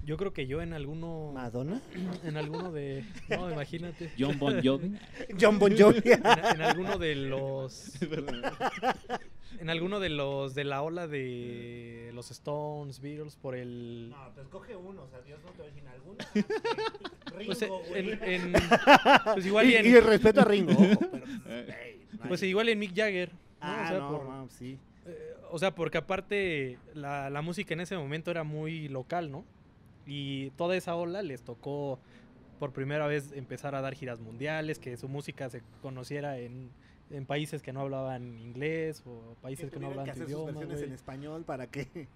Yo 0.04 0.18
creo 0.18 0.34
que 0.34 0.48
yo 0.48 0.62
en 0.62 0.74
alguno. 0.74 1.32
Madonna. 1.34 1.82
En 2.24 2.38
alguno 2.38 2.72
de. 2.72 3.04
No, 3.30 3.52
imagínate. 3.52 4.12
John 4.18 4.38
Bon 4.38 4.62
Jovi. 4.64 4.98
John 5.40 5.60
Bon 5.60 5.76
Jovi. 5.76 6.02
En, 6.06 6.26
en 6.26 6.62
alguno 6.62 6.98
de 6.98 7.16
los. 7.16 7.94
En 9.60 9.70
alguno 9.70 10.00
de 10.00 10.10
los 10.10 10.54
de 10.56 10.64
la 10.64 10.82
ola 10.84 11.08
de 11.08 12.12
los 12.14 12.30
Stones, 12.32 13.00
Beatles, 13.00 13.36
por 13.36 13.56
el. 13.56 14.10
No, 14.10 14.32
pues 14.36 14.48
coge 14.50 14.76
uno, 14.76 15.04
o 15.04 15.08
sea, 15.10 15.22
Dios 15.22 15.40
no 15.46 15.52
te 15.52 15.60
va 15.60 15.64
a 15.64 15.68
decir 15.68 15.88
alguno. 15.88 16.18
Pues, 17.46 17.62
Ringo, 17.62 17.82
en, 17.94 18.06
güey. 18.20 18.34
en- 18.36 18.54
pues 19.34 19.46
igual 19.46 19.68
y, 19.68 19.74
y 19.74 19.76
en- 19.76 19.86
y 19.86 20.00
respeto 20.00 20.42
a 20.42 20.46
Ringo, 20.46 20.72
ojo, 20.72 21.00
pero 21.00 21.24
pues, 21.44 21.70
ey, 21.86 22.06
no 22.14 22.28
pues 22.30 22.42
igual 22.44 22.70
en 22.70 22.80
Mick 22.80 22.96
Jagger. 22.96 23.32
¿no? 23.32 23.38
Ah, 23.62 23.82
o 23.84 23.88
sea, 23.90 24.00
no, 24.00 24.10
por- 24.12 24.24
no, 24.26 24.50
sí. 24.50 24.80
eh, 25.06 25.34
o 25.52 25.60
sea, 25.60 25.76
porque 25.76 26.00
aparte 26.00 26.80
la, 26.96 27.30
la 27.30 27.42
música 27.44 27.74
en 27.76 27.82
ese 27.82 27.96
momento 27.96 28.32
era 28.32 28.44
muy 28.44 28.88
local, 28.88 29.30
¿no? 29.32 29.46
Y 30.08 30.50
toda 30.52 30.76
esa 30.78 30.96
ola 30.96 31.22
les 31.22 31.44
tocó 31.44 32.00
por 32.60 32.72
primera 32.74 33.06
vez 33.06 33.32
empezar 33.34 33.76
a 33.76 33.82
dar 33.82 33.94
giras 33.94 34.20
mundiales, 34.20 34.80
que 34.80 34.98
su 34.98 35.08
música 35.08 35.48
se 35.50 35.62
conociera 35.84 36.40
en, 36.40 36.72
en 37.10 37.26
países 37.26 37.62
que 37.62 37.74
no 37.74 37.82
hablaban 37.82 38.38
inglés 38.40 39.04
o 39.06 39.36
países 39.42 39.72
que, 39.72 39.80
no 39.80 39.88
hablaban 39.88 40.06
que 40.06 40.12
hacer 40.12 40.24
sus 40.24 40.32
idioma. 40.32 40.52
versiones 40.52 40.78
güey. 40.78 40.88
en 40.90 40.94
español 40.94 41.44
para 41.46 41.68
que... 41.68 42.08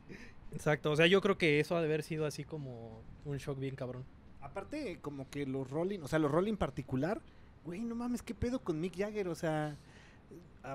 Exacto, 0.51 0.91
o 0.91 0.95
sea, 0.95 1.07
yo 1.07 1.21
creo 1.21 1.37
que 1.37 1.59
eso 1.59 1.77
ha 1.77 1.79
de 1.79 1.85
haber 1.85 2.03
sido 2.03 2.25
así 2.25 2.43
como 2.43 3.01
un 3.23 3.37
shock 3.37 3.57
bien 3.57 3.75
cabrón. 3.75 4.03
Aparte, 4.41 4.99
como 5.01 5.29
que 5.29 5.45
los 5.45 5.69
Rolling, 5.69 5.99
o 6.01 6.07
sea, 6.07 6.19
los 6.19 6.29
Rolling 6.31 6.53
en 6.53 6.57
particular, 6.57 7.21
güey, 7.63 7.81
no 7.81 7.95
mames, 7.95 8.21
¿qué 8.21 8.33
pedo 8.33 8.59
con 8.59 8.79
Mick 8.79 8.97
Jagger? 8.97 9.29
O 9.29 9.35
sea, 9.35 9.77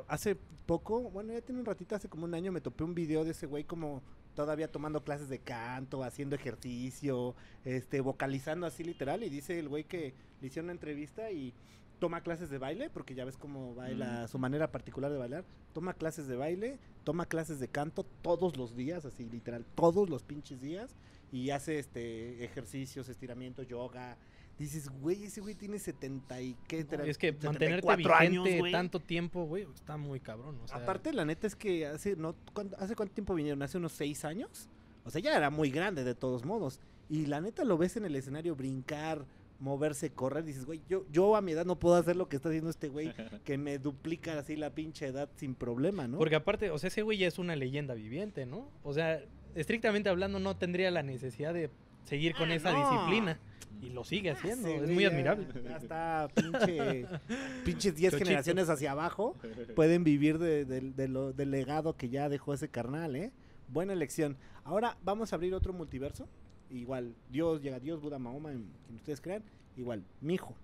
hace 0.09 0.37
poco, 0.67 1.11
bueno, 1.11 1.33
ya 1.33 1.41
tiene 1.41 1.61
un 1.61 1.67
ratito, 1.67 1.95
hace 1.95 2.09
como 2.09 2.25
un 2.25 2.35
año 2.35 2.53
me 2.53 2.61
topé 2.61 2.85
un 2.85 2.95
video 2.95 3.25
de 3.25 3.33
ese 3.33 3.47
güey 3.47 3.65
como 3.65 4.03
todavía 4.35 4.71
tomando 4.71 5.03
clases 5.03 5.29
de 5.29 5.39
canto, 5.39 6.05
haciendo 6.05 6.37
ejercicio, 6.37 7.35
este, 7.65 8.01
vocalizando 8.01 8.67
así 8.67 8.85
literal, 8.85 9.25
y 9.25 9.31
dice 9.31 9.59
el 9.59 9.69
güey 9.69 9.85
que 9.85 10.15
le 10.41 10.47
hicieron 10.47 10.67
una 10.67 10.73
entrevista 10.73 11.31
y 11.31 11.55
toma 11.99 12.21
clases 12.21 12.51
de 12.51 12.59
baile, 12.59 12.91
porque 12.91 13.15
ya 13.15 13.25
ves 13.25 13.37
cómo 13.37 13.75
baila, 13.75 14.29
su 14.29 14.39
manera 14.39 14.71
particular 14.71 15.11
de 15.11 15.19
bailar, 15.19 15.45
toma 15.73 15.95
clases 15.95 16.27
de 16.27 16.37
baile, 16.37 16.79
toma 17.05 17.27
clases 17.27 17.59
de 17.61 17.69
canto 17.69 18.05
todos 18.23 18.57
los 18.57 18.77
días, 18.77 19.05
así 19.05 19.29
literal, 19.29 19.65
todos 19.75 20.11
los 20.11 20.23
pinches 20.23 20.61
días, 20.61 20.95
y 21.33 21.51
hace 21.51 21.79
este 21.79 22.45
ejercicios, 22.45 23.09
estiramientos, 23.09 23.67
yoga. 23.67 24.17
Dices, 24.59 24.89
güey, 24.89 25.25
ese 25.25 25.43
güey 25.43 25.55
tiene 25.55 25.79
70 25.79 26.41
y 26.41 26.57
qué 26.67 26.85
No, 26.85 27.05
es 27.05 27.19
que 27.19 27.27
74 27.29 27.51
mantenerte 27.53 27.97
vigente 27.97 28.15
años, 28.15 28.59
güey. 28.59 28.73
tanto 28.73 29.01
tiempo, 29.01 29.45
güey, 29.45 29.67
está 29.75 29.99
muy 29.99 30.19
cabrón. 30.19 30.59
O 30.65 30.69
sea, 30.69 30.79
Aparte, 30.79 31.13
la 31.13 31.27
neta 31.27 31.47
es 31.47 31.55
que 31.55 31.87
hace, 31.87 32.17
no, 32.17 32.35
¿cuánto- 32.55 32.75
¿hace 32.79 32.97
cuánto 32.97 33.13
tiempo 33.13 33.35
vinieron? 33.35 33.61
¿Hace 33.63 33.77
unos 33.77 33.93
seis 33.93 34.25
años? 34.25 34.69
O 35.05 35.11
sea, 35.11 35.21
ya 35.21 35.37
era 35.37 35.51
muy 35.51 35.71
grande 35.71 36.05
de 36.05 36.15
todos 36.15 36.47
modos. 36.47 36.81
Y 37.11 37.27
la 37.27 37.41
neta 37.43 37.65
lo 37.65 37.77
ves 37.77 37.99
en 37.99 38.07
el 38.07 38.17
escenario 38.17 38.57
brincar, 38.57 39.27
moverse, 39.61 40.11
correr. 40.11 40.45
Dices, 40.45 40.65
güey, 40.65 40.83
yo, 40.89 41.05
yo 41.11 41.37
a 41.37 41.41
mi 41.41 41.53
edad 41.53 41.65
no 41.65 41.79
puedo 41.79 41.97
hacer 41.97 42.17
lo 42.17 42.29
que 42.29 42.37
está 42.37 42.49
haciendo 42.49 42.71
este 42.71 42.89
güey, 42.89 43.13
que 43.45 43.59
me 43.59 43.79
duplica 43.79 44.39
así 44.39 44.57
la 44.57 44.71
pinche 44.75 45.07
edad 45.07 45.29
sin 45.37 45.55
problema, 45.55 46.07
¿no? 46.09 46.19
Porque 46.19 46.35
aparte, 46.37 46.71
o 46.71 46.79
sea, 46.79 46.89
ese 46.89 47.03
güey 47.03 47.19
ya 47.19 47.27
es 47.29 47.39
una 47.39 47.57
leyenda 47.57 47.95
viviente, 47.95 48.47
¿no? 48.47 48.71
O 48.83 48.93
sea, 48.93 49.21
estrictamente 49.55 50.09
hablando, 50.09 50.39
no 50.39 50.57
tendría 50.57 50.91
la 50.91 51.03
necesidad 51.03 51.55
de 51.55 51.71
seguir 52.05 52.35
con 52.35 52.51
Ah, 52.51 52.55
esa 52.55 52.73
no. 52.73 52.79
disciplina. 52.91 53.39
Y 53.83 53.91
lo 53.91 54.05
sigue 54.05 54.31
haciendo, 54.31 54.69
Ese 54.69 54.85
es 54.85 54.91
muy 54.91 55.05
admirable. 55.05 55.47
Ya 55.63 55.77
está 55.77 56.29
pinche, 56.35 57.07
pinches 57.65 57.95
10 57.95 58.13
Chochito. 58.13 58.25
generaciones 58.25 58.71
hacia 58.71 58.93
abajo. 58.93 59.37
Pueden 59.75 60.03
vivir 60.03 60.39
de, 60.39 60.65
de- 60.65 60.81
de 60.81 61.09
lo, 61.09 61.35
del 61.35 61.51
legado 61.51 61.95
que 61.95 62.09
ya 62.09 62.31
dejó 62.31 62.55
ese 62.55 62.69
carnal, 62.71 63.17
¿eh? 63.17 63.33
Buena 63.69 63.93
elección. 63.93 64.39
Ahora 64.65 64.97
vamos 65.05 65.33
a 65.33 65.37
abrir 65.37 65.53
otro 65.53 65.75
multiverso. 65.75 66.27
Igual, 66.71 67.15
Dios 67.31 67.63
llega 67.63 67.79
Dios, 67.79 68.01
Buda, 68.01 68.19
Mahoma, 68.19 68.53
en 68.53 68.67
quien 68.85 68.97
ustedes 68.97 69.21
crean. 69.21 69.43
Igual, 69.77 70.05
mi 70.21 70.35
hijo. 70.35 70.55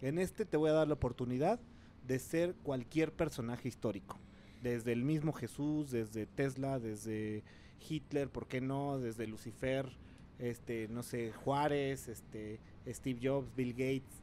En 0.00 0.18
este 0.18 0.44
te 0.44 0.56
voy 0.56 0.70
a 0.70 0.74
dar 0.74 0.88
la 0.88 0.94
oportunidad 0.94 1.60
de 2.06 2.18
ser 2.18 2.54
cualquier 2.62 3.12
personaje 3.12 3.68
histórico. 3.68 4.18
Desde 4.62 4.92
el 4.92 5.04
mismo 5.04 5.32
Jesús, 5.32 5.90
desde 5.90 6.26
Tesla, 6.26 6.78
desde 6.78 7.44
Hitler, 7.88 8.28
¿por 8.28 8.46
qué 8.46 8.60
no? 8.60 8.98
Desde 8.98 9.26
Lucifer, 9.26 9.90
este, 10.38 10.88
no 10.88 11.02
sé, 11.02 11.32
Juárez, 11.32 12.08
este, 12.08 12.60
Steve 12.86 13.20
Jobs, 13.22 13.54
Bill 13.54 13.72
Gates, 13.72 14.22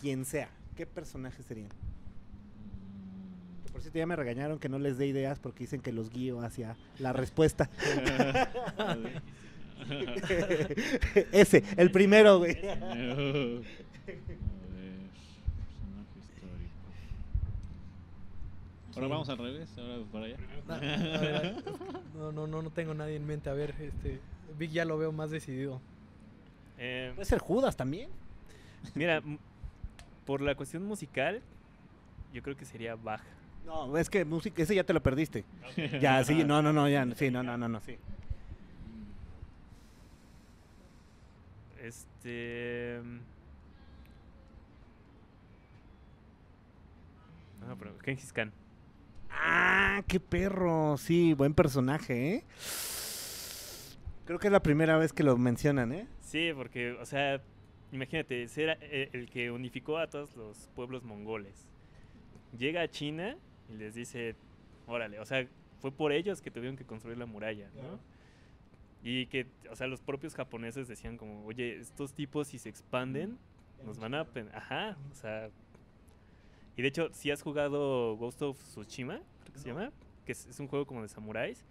quien 0.00 0.24
sea. 0.24 0.50
¿Qué 0.76 0.86
personaje 0.86 1.42
serían? 1.42 1.70
Por 3.72 3.80
cierto, 3.80 3.98
ya 3.98 4.06
me 4.06 4.16
regañaron 4.16 4.58
que 4.58 4.68
no 4.68 4.78
les 4.78 4.98
dé 4.98 5.06
ideas 5.06 5.38
porque 5.38 5.64
dicen 5.64 5.80
que 5.80 5.92
los 5.92 6.10
guío 6.10 6.40
hacia 6.40 6.76
la 6.98 7.12
respuesta. 7.12 7.70
Ese, 11.32 11.64
el 11.76 11.90
primero, 11.90 12.38
güey. 12.38 12.52
A 12.70 12.94
ver, 12.94 13.64
personaje 15.60 16.18
histórico. 16.18 16.70
Ahora 18.94 19.08
vamos 19.08 19.28
al 19.28 19.38
revés, 19.38 19.68
ahora 19.78 20.04
para 20.12 20.24
allá. 20.26 20.36
No, 22.14 22.32
no, 22.32 22.46
no, 22.46 22.62
no 22.62 22.70
tengo 22.70 22.94
nadie 22.94 23.16
en 23.16 23.26
mente. 23.26 23.50
A 23.50 23.54
ver, 23.54 23.74
este, 23.80 24.20
Vic 24.58 24.70
ya 24.72 24.84
lo 24.84 24.98
veo 24.98 25.12
más 25.12 25.30
decidido. 25.30 25.80
Eh, 26.78 27.12
Puede 27.14 27.26
ser 27.26 27.38
Judas 27.38 27.76
también. 27.76 28.08
mira, 28.94 29.22
por 30.26 30.40
la 30.40 30.54
cuestión 30.54 30.84
musical, 30.84 31.42
yo 32.32 32.42
creo 32.42 32.56
que 32.56 32.64
sería 32.64 32.94
Bach. 32.94 33.22
No, 33.66 33.96
es 33.96 34.08
que 34.08 34.24
música, 34.24 34.62
ese 34.62 34.74
ya 34.74 34.84
te 34.84 34.92
lo 34.92 35.02
perdiste. 35.02 35.44
Ya, 36.00 36.24
sí, 36.24 36.44
no, 36.46 36.62
no, 36.62 36.72
no, 36.72 36.88
ya, 36.88 37.06
sí, 37.14 37.30
no, 37.30 37.42
no, 37.42 37.56
no, 37.56 37.68
no, 37.68 37.80
sí. 37.80 37.96
Este. 42.20 43.00
No, 47.66 47.78
pero 47.78 47.98
Genghis 48.00 48.32
Khan. 48.32 48.52
Ah, 49.30 50.02
qué 50.06 50.20
perro. 50.20 50.98
Sí, 50.98 51.32
buen 51.32 51.54
personaje, 51.54 52.34
¿eh? 52.34 52.44
Creo 54.26 54.38
que 54.38 54.48
es 54.48 54.52
la 54.52 54.62
primera 54.62 54.98
vez 54.98 55.14
que 55.14 55.22
lo 55.22 55.36
mencionan, 55.38 55.92
¿eh? 55.92 56.06
Sí, 56.20 56.50
porque, 56.54 56.92
o 56.92 57.06
sea, 57.06 57.40
imagínate, 57.90 58.46
ser 58.48 58.78
eh, 58.82 59.08
el 59.14 59.30
que 59.30 59.50
unificó 59.50 59.96
a 59.96 60.06
todos 60.06 60.36
los 60.36 60.68
pueblos 60.74 61.02
mongoles. 61.02 61.68
Llega 62.56 62.82
a 62.82 62.88
China 62.88 63.36
y 63.70 63.76
les 63.76 63.94
dice, 63.94 64.36
órale, 64.86 65.20
o 65.20 65.24
sea, 65.24 65.46
fue 65.80 65.90
por 65.90 66.12
ellos 66.12 66.42
que 66.42 66.50
tuvieron 66.50 66.76
que 66.76 66.84
construir 66.84 67.16
la 67.16 67.26
muralla, 67.26 67.70
¿no? 67.74 67.80
Claro. 67.80 67.98
Y 69.02 69.26
que, 69.26 69.46
o 69.70 69.76
sea, 69.76 69.86
los 69.86 70.00
propios 70.00 70.34
japoneses 70.34 70.86
decían 70.88 71.16
como, 71.16 71.44
oye, 71.46 71.78
estos 71.78 72.12
tipos 72.12 72.48
si 72.48 72.58
se 72.58 72.68
expanden, 72.68 73.38
nos 73.84 73.98
van 73.98 74.14
a... 74.14 74.24
pen- 74.24 74.50
Ajá, 74.54 74.96
o 75.10 75.14
sea... 75.14 75.50
Y 76.76 76.82
de 76.82 76.88
hecho, 76.88 77.08
si 77.12 77.30
has 77.30 77.42
jugado 77.42 78.16
Ghost 78.16 78.42
of 78.42 78.58
Tsushima, 78.62 79.20
creo 79.42 79.52
que 79.52 79.58
se 79.58 79.68
llama, 79.68 79.90
que 80.24 80.32
es, 80.32 80.46
es 80.46 80.60
un 80.60 80.68
juego 80.68 80.86
como 80.86 81.02
de 81.02 81.08
samuráis, 81.08 81.64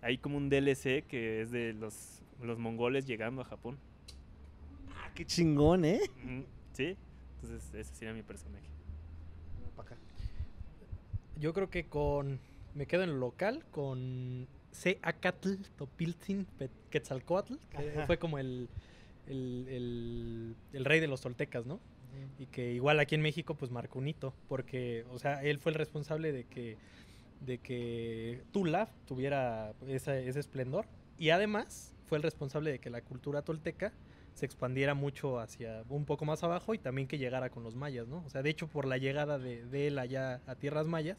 hay 0.00 0.18
como 0.18 0.36
un 0.36 0.48
DLC 0.48 1.04
que 1.06 1.42
es 1.42 1.50
de 1.50 1.72
los, 1.72 2.22
los 2.40 2.58
mongoles 2.58 3.06
llegando 3.06 3.42
a 3.42 3.44
Japón. 3.44 3.78
Ah, 4.96 5.10
qué 5.14 5.24
chingón, 5.24 5.84
¿eh? 5.84 6.00
Mm, 6.24 6.40
¿Sí? 6.72 6.96
Entonces 7.42 7.74
ese 7.74 7.94
sería 7.94 8.14
mi 8.14 8.22
personaje. 8.22 8.66
Yo 11.38 11.52
creo 11.52 11.68
que 11.68 11.84
con. 11.86 12.40
Me 12.74 12.86
quedo 12.86 13.02
en 13.02 13.10
lo 13.10 13.16
local 13.18 13.64
con 13.70 14.46
Seacatl 14.76 15.54
Topiltzin 15.76 16.46
Quetzalcoatl, 16.90 17.54
que 17.70 17.90
Ajá. 17.94 18.06
fue 18.06 18.18
como 18.18 18.38
el, 18.38 18.68
el, 19.26 19.66
el- 19.68 20.56
el 20.72 20.84
rey 20.84 21.00
de 21.00 21.06
los 21.08 21.20
toltecas, 21.20 21.66
¿no? 21.66 21.80
Y 22.38 22.46
que 22.46 22.72
igual 22.72 22.98
aquí 23.00 23.14
en 23.14 23.20
México 23.22 23.54
pues 23.54 23.70
marcó 23.70 23.98
un 23.98 24.08
hito, 24.08 24.34
porque, 24.48 25.04
o 25.10 25.18
sea, 25.18 25.42
él 25.42 25.58
fue 25.58 25.72
el 25.72 25.78
responsable 25.78 26.32
de 26.32 26.44
que, 26.44 26.76
de 27.40 27.58
que 27.58 28.42
Tula 28.52 28.88
tuviera 29.06 29.74
esa- 29.86 30.18
ese 30.18 30.40
esplendor 30.40 30.86
y 31.18 31.30
además 31.30 31.94
fue 32.06 32.16
el 32.18 32.22
responsable 32.22 32.70
de 32.70 32.78
que 32.78 32.88
la 32.90 33.00
cultura 33.02 33.42
tolteca 33.42 33.92
se 34.34 34.44
expandiera 34.46 34.94
mucho 34.94 35.40
hacia 35.40 35.82
un 35.88 36.04
poco 36.04 36.24
más 36.26 36.42
abajo 36.44 36.74
y 36.74 36.78
también 36.78 37.08
que 37.08 37.16
llegara 37.18 37.48
con 37.50 37.62
los 37.64 37.74
mayas, 37.74 38.06
¿no? 38.06 38.22
O 38.26 38.30
sea, 38.30 38.42
de 38.42 38.50
hecho 38.50 38.66
por 38.68 38.86
la 38.86 38.98
llegada 38.98 39.38
de, 39.38 39.64
de 39.66 39.86
él 39.88 39.98
allá 39.98 40.40
a 40.46 40.54
tierras 40.56 40.86
mayas, 40.86 41.16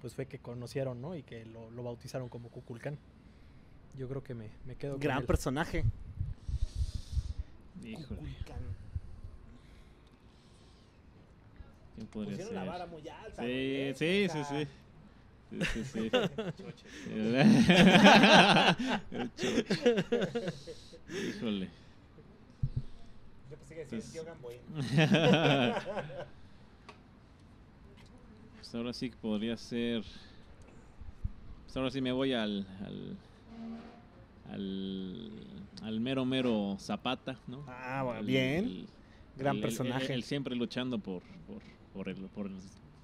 pues 0.00 0.14
fue 0.14 0.26
que 0.26 0.38
conocieron, 0.38 1.00
¿no? 1.00 1.14
Y 1.14 1.22
que 1.22 1.44
lo, 1.46 1.70
lo 1.70 1.82
bautizaron 1.82 2.28
como 2.28 2.48
Cuculcán. 2.48 2.98
Yo 3.96 4.08
creo 4.08 4.22
que 4.22 4.34
me, 4.34 4.48
me 4.66 4.76
quedo 4.76 4.92
con 4.92 5.00
Gran 5.00 5.20
él. 5.20 5.26
personaje. 5.26 5.84
Híjole. 7.82 8.20
podría 12.12 12.30
Pusieron 12.36 12.46
ser. 12.48 12.54
la 12.54 12.64
vara 12.64 12.86
muy 12.86 13.06
alta. 13.08 13.42
Sí, 13.42 13.92
sí, 13.96 14.28
sí, 14.32 14.44
sí. 14.48 14.66
Sí, 15.50 15.84
sí, 15.84 15.84
sí. 15.84 16.10
El 19.10 19.34
chocho. 19.34 19.74
Híjole. 21.10 21.68
Yo 23.50 23.56
pensé 23.56 23.74
que 23.74 23.80
decía 23.84 23.98
el 23.98 24.04
tío 24.12 24.24
Gamboín. 24.24 24.60
Pues 28.70 28.78
ahora 28.78 28.92
sí 28.92 29.10
que 29.10 29.16
podría 29.16 29.56
ser. 29.56 30.04
Pues 31.64 31.76
ahora 31.76 31.90
sí 31.90 32.00
me 32.00 32.12
voy 32.12 32.34
al. 32.34 32.64
al. 32.86 33.16
al, 34.52 35.30
al 35.82 35.98
mero 36.00 36.24
mero 36.24 36.76
Zapata, 36.78 37.36
¿no? 37.48 37.64
Ah, 37.66 38.02
bueno, 38.04 38.22
bien. 38.22 38.64
el- 38.64 38.86
Gran 39.36 39.56
el- 39.56 39.62
personaje. 39.62 40.14
el 40.14 40.22
siempre 40.22 40.54
luchando 40.54 41.00
por, 41.00 41.20
por, 41.48 41.62
por, 41.92 42.08
el- 42.08 42.28
por 42.28 42.48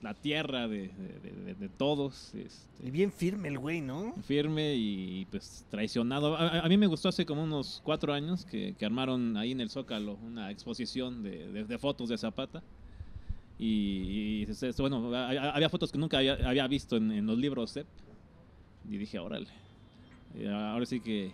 la 0.02 0.14
tierra 0.14 0.68
de, 0.68 0.86
de- 0.88 1.32
de- 1.46 1.54
de 1.54 1.68
todos. 1.68 2.32
este, 2.36 2.86
Y 2.86 2.92
bien 2.92 3.10
firme 3.10 3.48
el 3.48 3.58
güey, 3.58 3.80
¿no? 3.80 4.12
firme 4.22 4.76
y 4.76 5.24
pues 5.32 5.66
traicionado. 5.68 6.36
A, 6.36 6.60
a- 6.60 6.68
mí 6.68 6.76
me 6.76 6.86
gustó 6.86 7.08
hace 7.08 7.26
como 7.26 7.42
unos 7.42 7.80
cuatro 7.84 8.12
años 8.12 8.44
que, 8.44 8.76
que 8.78 8.86
armaron 8.86 9.36
ahí 9.36 9.50
en 9.50 9.60
el 9.60 9.70
Zócalo 9.70 10.14
una 10.24 10.48
exposición 10.52 11.24
de 11.24 11.76
fotos 11.78 12.08
de 12.08 12.16
Zapata. 12.18 12.62
Y, 13.58 14.42
y, 14.42 14.46
bueno, 14.78 15.14
había 15.14 15.68
fotos 15.68 15.90
que 15.90 15.98
nunca 15.98 16.18
había, 16.18 16.34
había 16.48 16.66
visto 16.66 16.96
en, 16.96 17.26
los 17.26 17.38
libros 17.38 17.72
CEP. 17.72 17.86
Y 18.88 18.98
dije, 18.98 19.18
órale. 19.18 19.48
Eh, 20.34 20.48
ahora 20.48 20.84
sí 20.86 21.00
que 21.00 21.32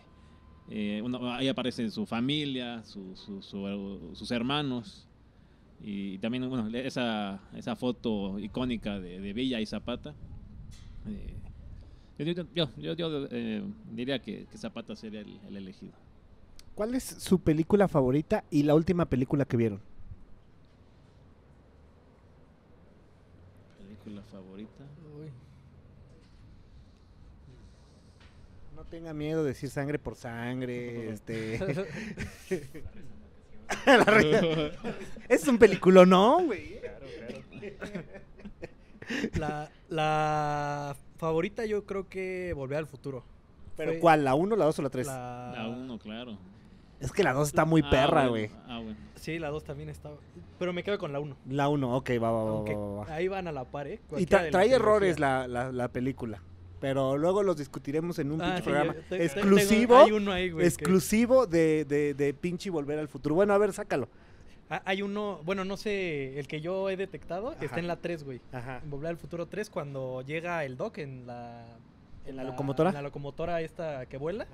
eh, 0.70 1.02
ahí 1.32 1.48
aparece 1.48 1.90
su 1.90 2.06
familia, 2.06 2.82
su- 2.84 3.16
su- 3.16 3.42
su- 3.42 4.10
sus 4.14 4.30
hermanos. 4.30 5.06
Y 5.80 6.18
también, 6.18 6.48
bueno, 6.48 6.68
esa, 6.78 7.40
esa 7.56 7.74
foto 7.74 8.38
icónica 8.38 9.00
de, 9.00 9.32
Villa 9.32 9.60
y 9.60 9.66
Zapata. 9.66 10.14
Eh, 11.08 11.34
yo, 12.24 12.68
yo- 12.76 12.94
yo- 12.94 13.26
eh, 13.30 13.62
diría 13.90 14.20
que, 14.20 14.46
Zapata 14.56 14.94
sería 14.94 15.20
el 15.20 15.56
elegido. 15.56 15.92
¿Cuál 16.76 16.94
es 16.94 17.02
su 17.04 17.40
película 17.40 17.88
favorita 17.88 18.44
y 18.50 18.62
la 18.62 18.74
última 18.74 19.06
película 19.06 19.44
que 19.44 19.56
vieron? 19.56 19.80
Película 23.78 24.22
favorita. 24.30 24.84
Uy. 25.18 25.28
No 28.82 28.88
tenga 28.88 29.12
miedo 29.14 29.42
de 29.44 29.50
decir 29.50 29.70
sangre 29.70 29.98
por 30.00 30.16
sangre, 30.16 31.10
este... 31.12 31.60
es 35.28 35.46
un 35.46 35.56
película, 35.58 36.04
¿no, 36.04 36.42
güey? 36.44 36.80
Claro, 36.80 37.06
claro. 37.78 38.04
La, 39.38 39.70
la 39.88 40.96
favorita 41.16 41.64
yo 41.64 41.84
creo 41.86 42.08
que 42.08 42.52
Volver 42.56 42.78
al 42.78 42.86
Futuro. 42.88 43.24
¿Pero 43.76 43.92
Fue 43.92 44.00
cuál? 44.00 44.24
¿La 44.24 44.34
1, 44.34 44.56
la 44.56 44.64
2 44.64 44.78
o 44.78 44.82
la 44.82 44.90
3? 44.90 45.06
La... 45.06 45.52
La 45.54 45.68
uno, 45.68 45.98
claro. 45.98 46.36
Es 47.00 47.12
que 47.12 47.22
la 47.22 47.32
2 47.32 47.46
está 47.48 47.64
muy 47.64 47.82
Ah, 47.84 47.90
perra, 47.90 48.28
bueno, 48.28 48.30
güey. 48.30 48.50
Ah, 48.66 48.80
bueno. 48.80 48.96
Sí, 49.14 49.38
la 49.38 49.48
2 49.50 49.62
también 49.64 49.88
estaba. 49.90 50.16
Pero 50.58 50.72
me 50.72 50.82
quedo 50.82 50.98
con 50.98 51.12
la 51.12 51.20
1. 51.20 51.36
La 51.50 51.68
1, 51.68 51.96
ok, 51.96 52.10
va, 52.22 52.30
va, 52.32 52.44
va, 52.44 52.50
Aunque 52.50 52.74
va, 52.74 53.04
va. 53.04 53.14
ahí 53.14 53.28
van 53.28 53.46
a 53.48 53.52
la 53.52 53.64
par, 53.64 53.86
¿eh? 53.86 54.00
Y 54.02 54.08
Cualquiera 54.08 54.38
tra- 54.38 54.44
de 54.44 54.50
la 54.50 54.50
trae 54.58 54.72
errores 54.72 55.18
la, 55.20 55.46
la, 55.46 55.70
la 55.72 55.88
película. 55.88 56.42
Pero 56.82 57.16
luego 57.16 57.42
los 57.42 57.56
discutiremos 57.56 58.18
en 58.18 58.30
un 58.32 58.42
Ah, 58.42 58.44
pinche 58.44 58.58
sí, 58.58 58.62
programa 58.64 58.94
yo 58.94 59.00
te- 59.08 59.18
te- 59.18 59.24
exclusivo. 59.24 59.94
tengo- 59.94 60.04
hay 60.04 60.12
uno 60.12 60.32
ahí, 60.32 60.50
güey. 60.50 60.62
que- 60.64 60.68
exclusivo 60.68 61.46
de, 61.46 61.86
de, 61.86 62.12
de 62.12 62.34
pinche 62.34 62.68
Volver 62.68 62.98
al 62.98 63.08
Futuro. 63.08 63.34
Bueno, 63.36 63.54
a 63.54 63.58
ver, 63.58 63.72
sácalo. 63.72 64.08
Ah, 64.68 64.82
hay 64.84 65.00
uno, 65.02 65.40
bueno, 65.44 65.64
no 65.64 65.76
sé, 65.76 66.38
el 66.38 66.46
que 66.48 66.60
yo 66.60 66.90
he 66.90 66.96
detectado 66.96 67.50
Ajá. 67.52 67.64
está 67.64 67.78
en 67.78 67.86
la 67.86 67.96
3, 67.96 68.24
güey. 68.24 68.40
Ajá. 68.52 68.80
En 68.82 68.90
Volver 68.90 69.10
al 69.10 69.16
Futuro 69.16 69.46
3, 69.46 69.70
cuando 69.70 70.22
llega 70.22 70.64
el 70.64 70.76
Doc 70.76 70.98
en 70.98 71.26
la. 71.26 71.64
¿En 72.26 72.36
la 72.36 72.44
locomotora? 72.44 72.90
En 72.90 72.94
la 72.94 73.02
locomotora 73.02 73.60
esta 73.62 74.04
que 74.06 74.16
vuela. 74.18 74.46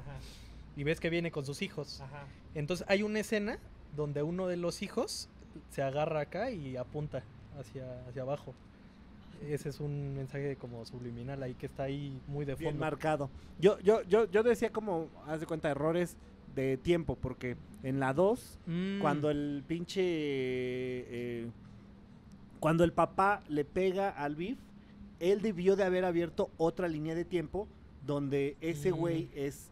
Y 0.77 0.85
ves 0.85 1.01
que 1.01 1.11
viene 1.11 1.31
con 1.31 1.45
sus 1.45 1.63
hijos. 1.63 2.01
Ajá. 2.01 2.25
Entonces 2.55 2.87
hay 2.89 3.03
una 3.03 3.21
escena 3.21 3.59
donde 3.97 4.23
uno 4.23 4.47
de 4.47 4.57
los 4.57 4.83
hijos 4.83 5.29
se 5.71 5.83
agarra 5.83 6.21
acá 6.21 6.51
y 6.51 6.77
apunta 6.77 7.23
hacia, 7.59 7.85
hacia 8.09 8.23
abajo. 8.23 8.55
Ese 9.47 9.69
es 9.69 9.81
un 9.81 10.15
mensaje 10.15 10.57
como 10.57 10.85
subliminal 10.85 11.43
ahí 11.43 11.55
que 11.55 11.67
está 11.67 11.85
ahí 11.85 12.19
muy 12.27 12.45
de 12.45 12.55
Bien 12.55 12.73
fondo. 12.73 12.81
marcado. 12.85 13.31
Yo, 13.61 13.79
yo, 13.81 14.03
yo, 14.03 14.31
yo 14.31 14.43
decía 14.43 14.71
como, 14.71 15.09
haz 15.27 15.41
de 15.41 15.47
cuenta, 15.47 15.71
errores 15.71 16.17
de 16.55 16.77
tiempo, 16.77 17.17
porque 17.21 17.57
en 17.83 18.01
la 18.01 18.13
2, 18.13 18.59
Mm, 18.67 19.01
cuando 19.01 19.31
el 19.31 19.63
pinche... 19.67 20.03
eh, 20.03 21.47
cuando 22.61 22.83
el 22.85 22.93
papá 22.93 23.43
le 23.49 23.65
pega 23.65 24.09
al 24.11 24.35
Biff, 24.35 24.59
él 25.21 25.41
debió 25.43 25.77
de 25.77 25.85
haber 25.85 26.05
abierto 26.05 26.51
otra 26.57 26.89
línea 26.89 27.15
de 27.15 27.25
tiempo 27.25 27.69
donde 28.05 28.57
ese 28.61 28.93
Mm. 28.93 28.97
güey 28.97 29.29
es 29.35 29.71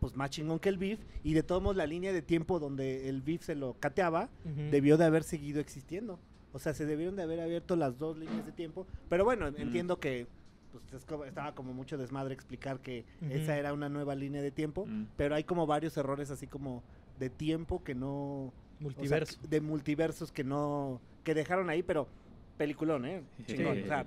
pues 0.00 0.14
más 0.16 0.28
chingón 0.30 0.58
que 0.58 0.68
el 0.68 0.76
Biff 0.76 0.98
y 1.22 1.32
de 1.32 1.42
todos 1.42 1.62
modos 1.62 1.76
la 1.76 1.86
línea 1.86 2.12
de 2.12 2.20
tiempo 2.20 2.58
donde 2.60 3.08
el 3.08 3.22
Biff 3.22 3.42
se 3.44 3.54
lo 3.54 3.74
cateaba 3.80 4.28
debió 4.70 4.96
de 4.98 5.04
haber 5.06 5.22
seguido 5.22 5.60
existiendo. 5.60 6.18
O 6.54 6.58
sea, 6.58 6.72
se 6.72 6.86
debieron 6.86 7.16
de 7.16 7.22
haber 7.24 7.40
abierto 7.40 7.76
las 7.76 7.98
dos 7.98 8.16
líneas 8.16 8.46
de 8.46 8.52
tiempo. 8.52 8.86
Pero 9.10 9.24
bueno, 9.24 9.50
Mm. 9.50 9.56
entiendo 9.58 9.98
que 10.00 10.26
pues, 10.72 11.04
estaba 11.26 11.54
como 11.54 11.72
mucho 11.74 11.98
desmadre 11.98 12.32
explicar 12.34 12.80
que 12.80 13.04
esa 13.28 13.56
era 13.58 13.72
una 13.72 13.88
nueva 13.88 14.14
línea 14.14 14.40
de 14.40 14.50
tiempo. 14.50 14.86
Mm. 14.86 15.04
Pero 15.16 15.34
hay 15.34 15.44
como 15.44 15.66
varios 15.66 15.96
errores 15.96 16.30
así 16.30 16.46
como 16.46 16.82
de 17.18 17.28
tiempo 17.28 17.84
que 17.84 17.94
no... 17.94 18.08
o 18.46 18.52
sea, 18.78 18.80
Multiverso. 18.80 19.38
de 19.48 19.60
multiversos 19.60 20.32
que 20.32 20.42
no... 20.44 21.00
que 21.22 21.34
dejaron 21.34 21.70
ahí, 21.70 21.82
pero 21.82 22.08
peliculón, 22.56 23.04
¿eh? 23.04 23.22
Chingón, 23.46 23.76
Sí. 23.76 23.82
o 23.82 23.86
sea, 23.86 24.06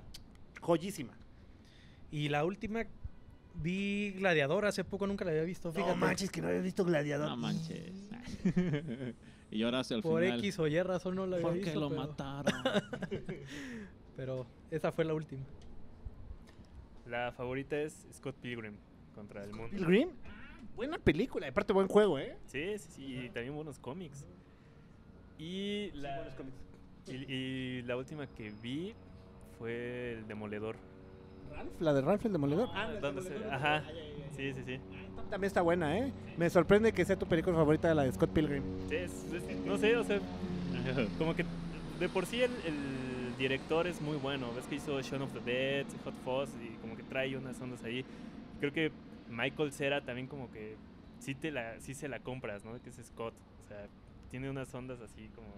joyísima. 0.60 1.12
Y 2.10 2.28
la 2.30 2.44
última 2.44 2.84
vi 3.54 4.12
Gladiador 4.18 4.64
hace 4.66 4.84
poco, 4.84 5.06
nunca 5.06 5.24
la 5.24 5.30
había 5.32 5.42
visto. 5.44 5.72
Fíjate. 5.72 5.90
No 5.90 5.96
manches 5.96 6.30
que 6.30 6.40
no 6.42 6.48
había 6.48 6.60
visto 6.60 6.84
Gladiador. 6.84 7.28
No 7.28 7.36
manches. 7.36 7.92
y 9.50 9.58
lloraste 9.58 9.94
al 9.94 10.02
Por 10.02 10.22
final. 10.22 10.38
X 10.40 10.58
o 10.58 10.66
Y 10.66 10.82
razón 10.82 11.16
no 11.16 11.26
la 11.26 11.36
había 11.36 11.46
¿Por 11.48 11.54
visto. 11.56 11.70
qué 11.72 11.78
lo 11.78 11.88
pero, 11.88 12.00
mataron? 12.00 12.62
pero 14.16 14.46
esa 14.70 14.92
fue 14.92 15.04
la 15.04 15.14
última. 15.14 15.42
La 17.06 17.32
favorita 17.32 17.76
es 17.80 18.06
Scott 18.12 18.36
Pilgrim 18.36 18.76
contra 19.14 19.42
el 19.44 19.50
mundo. 19.52 19.70
Pilgrim, 19.70 20.10
buena 20.76 20.98
película, 20.98 21.48
aparte 21.48 21.72
buen 21.72 21.88
juego, 21.88 22.18
¿eh? 22.18 22.36
Sí, 22.46 22.78
sí, 22.78 22.88
sí, 22.90 23.16
y 23.24 23.30
también 23.30 23.54
buenos 23.54 23.78
cómics. 23.78 24.26
Y 25.38 25.90
la, 25.94 26.16
buenos 26.16 26.34
cómics. 26.34 26.56
y, 27.06 27.32
y 27.32 27.82
la 27.82 27.96
última 27.96 28.26
que 28.26 28.50
vi 28.62 28.94
fue 29.58 30.12
El 30.18 30.28
Demoledor. 30.28 30.76
Ralph, 31.50 31.80
la 31.80 31.94
de 31.94 32.00
Ralph 32.02 32.26
el 32.26 32.32
Demoledor. 32.32 32.68
Ah, 32.74 32.92
¿dónde 33.00 33.22
se- 33.22 33.44
Ajá, 33.46 33.82
sí, 34.36 34.52
sí, 34.52 34.62
sí. 34.64 34.80
También 35.30 35.48
está 35.48 35.60
buena, 35.62 35.98
¿eh? 35.98 36.12
Me 36.36 36.48
sorprende 36.48 36.92
que 36.92 37.04
sea 37.04 37.16
tu 37.16 37.26
película 37.26 37.56
favorita 37.56 37.92
la 37.94 38.04
de 38.04 38.12
Scott 38.12 38.30
Pilgrim. 38.30 38.62
Sí, 38.88 38.96
es- 38.96 39.24
es- 39.32 39.66
no 39.66 39.76
sé, 39.76 39.96
o 39.96 40.04
sea, 40.04 40.18
como 41.18 41.34
que 41.34 41.44
de 42.00 42.08
por 42.08 42.24
sí 42.26 42.40
el, 42.42 42.50
el 42.64 43.36
director 43.36 43.86
es 43.86 44.00
muy 44.00 44.16
bueno. 44.16 44.52
Ves 44.54 44.66
que 44.66 44.76
hizo 44.76 45.00
Shaun 45.02 45.22
of 45.22 45.32
the 45.34 45.40
Dead, 45.40 45.86
Hot 46.04 46.14
Fuzz 46.24 46.50
y 46.62 46.76
como 46.78 46.96
que 46.96 47.02
trae 47.02 47.36
unas 47.36 47.60
ondas 47.60 47.82
ahí. 47.84 48.04
Creo 48.60 48.72
que 48.72 48.90
Michael 49.28 49.72
Cera 49.72 50.00
también 50.00 50.26
como 50.28 50.50
que 50.50 50.76
sí, 51.18 51.34
te 51.34 51.50
la, 51.50 51.78
sí 51.80 51.92
se 51.94 52.08
la 52.08 52.20
compras, 52.20 52.64
¿no? 52.64 52.80
Que 52.82 52.88
es 52.88 52.96
Scott. 53.04 53.34
O 53.64 53.68
sea, 53.68 53.86
tiene 54.30 54.48
unas 54.48 54.72
ondas 54.74 55.00
así 55.00 55.28
como... 55.34 55.48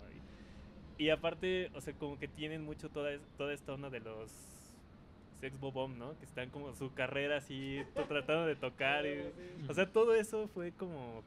Y, 0.99 1.09
aparte, 1.09 1.71
o 1.75 1.81
sea, 1.81 1.95
como 1.95 2.18
que 2.18 2.29
tienen 2.29 2.62
mucho 2.62 2.91
toda, 2.91 3.11
toda 3.39 3.55
esta 3.55 3.73
onda 3.73 3.89
de 3.89 4.01
los 4.01 4.31
sex 5.41 5.59
bobom, 5.59 5.99
¿no? 5.99 6.18
Que 6.18 6.24
están 6.24 6.51
como 6.51 6.72
su 6.74 6.93
carrera 6.95 7.38
así, 7.38 7.82
tratando 8.09 8.47
de 8.47 8.57
tocar. 8.57 9.07
y- 9.07 9.32
o 9.68 9.74
sea, 9.74 9.91
todo 9.91 10.14
eso 10.14 10.49
fue 10.49 10.72
como... 10.72 11.22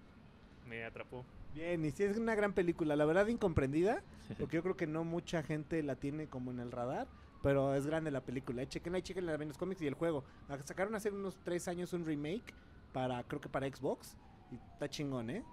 Me 0.68 0.84
atrapó. 0.86 1.26
Bien, 1.54 1.84
y 1.86 1.92
sí 1.92 2.04
es 2.04 2.18
una 2.18 2.34
gran 2.36 2.54
película, 2.54 2.96
la 2.96 3.06
verdad 3.06 3.28
incomprendida, 3.28 4.02
porque 4.40 4.56
yo 4.56 4.64
creo 4.64 4.76
que 4.78 4.88
no 4.88 5.04
mucha 5.04 5.44
gente 5.44 5.84
la 5.84 5.96
tiene 5.96 6.28
como 6.28 6.50
en 6.52 6.60
el 6.60 6.72
radar, 6.72 7.08
pero 7.44 7.76
es 7.76 7.86
grande 7.86 8.10
la 8.10 8.22
película. 8.22 8.62
Eh, 8.64 8.68
chequenla 8.68 9.00
y 9.00 9.02
chequenla 9.04 9.36
en 9.36 9.50
los 9.50 9.58
cómics 9.58 9.82
y 9.82 9.88
el 9.88 9.94
juego. 9.94 10.24
Ah, 10.50 10.58
Sacaron 10.64 10.96
hace 10.96 11.12
unos 11.12 11.38
tres 11.44 11.68
años 11.68 11.94
un 11.94 12.06
remake 12.06 12.54
para, 12.92 13.22
creo 13.24 13.40
que 13.42 13.50
para 13.50 13.68
Xbox, 13.68 14.16
y 14.52 14.56
está 14.56 14.90
chingón, 14.90 15.30
¿eh? 15.30 15.44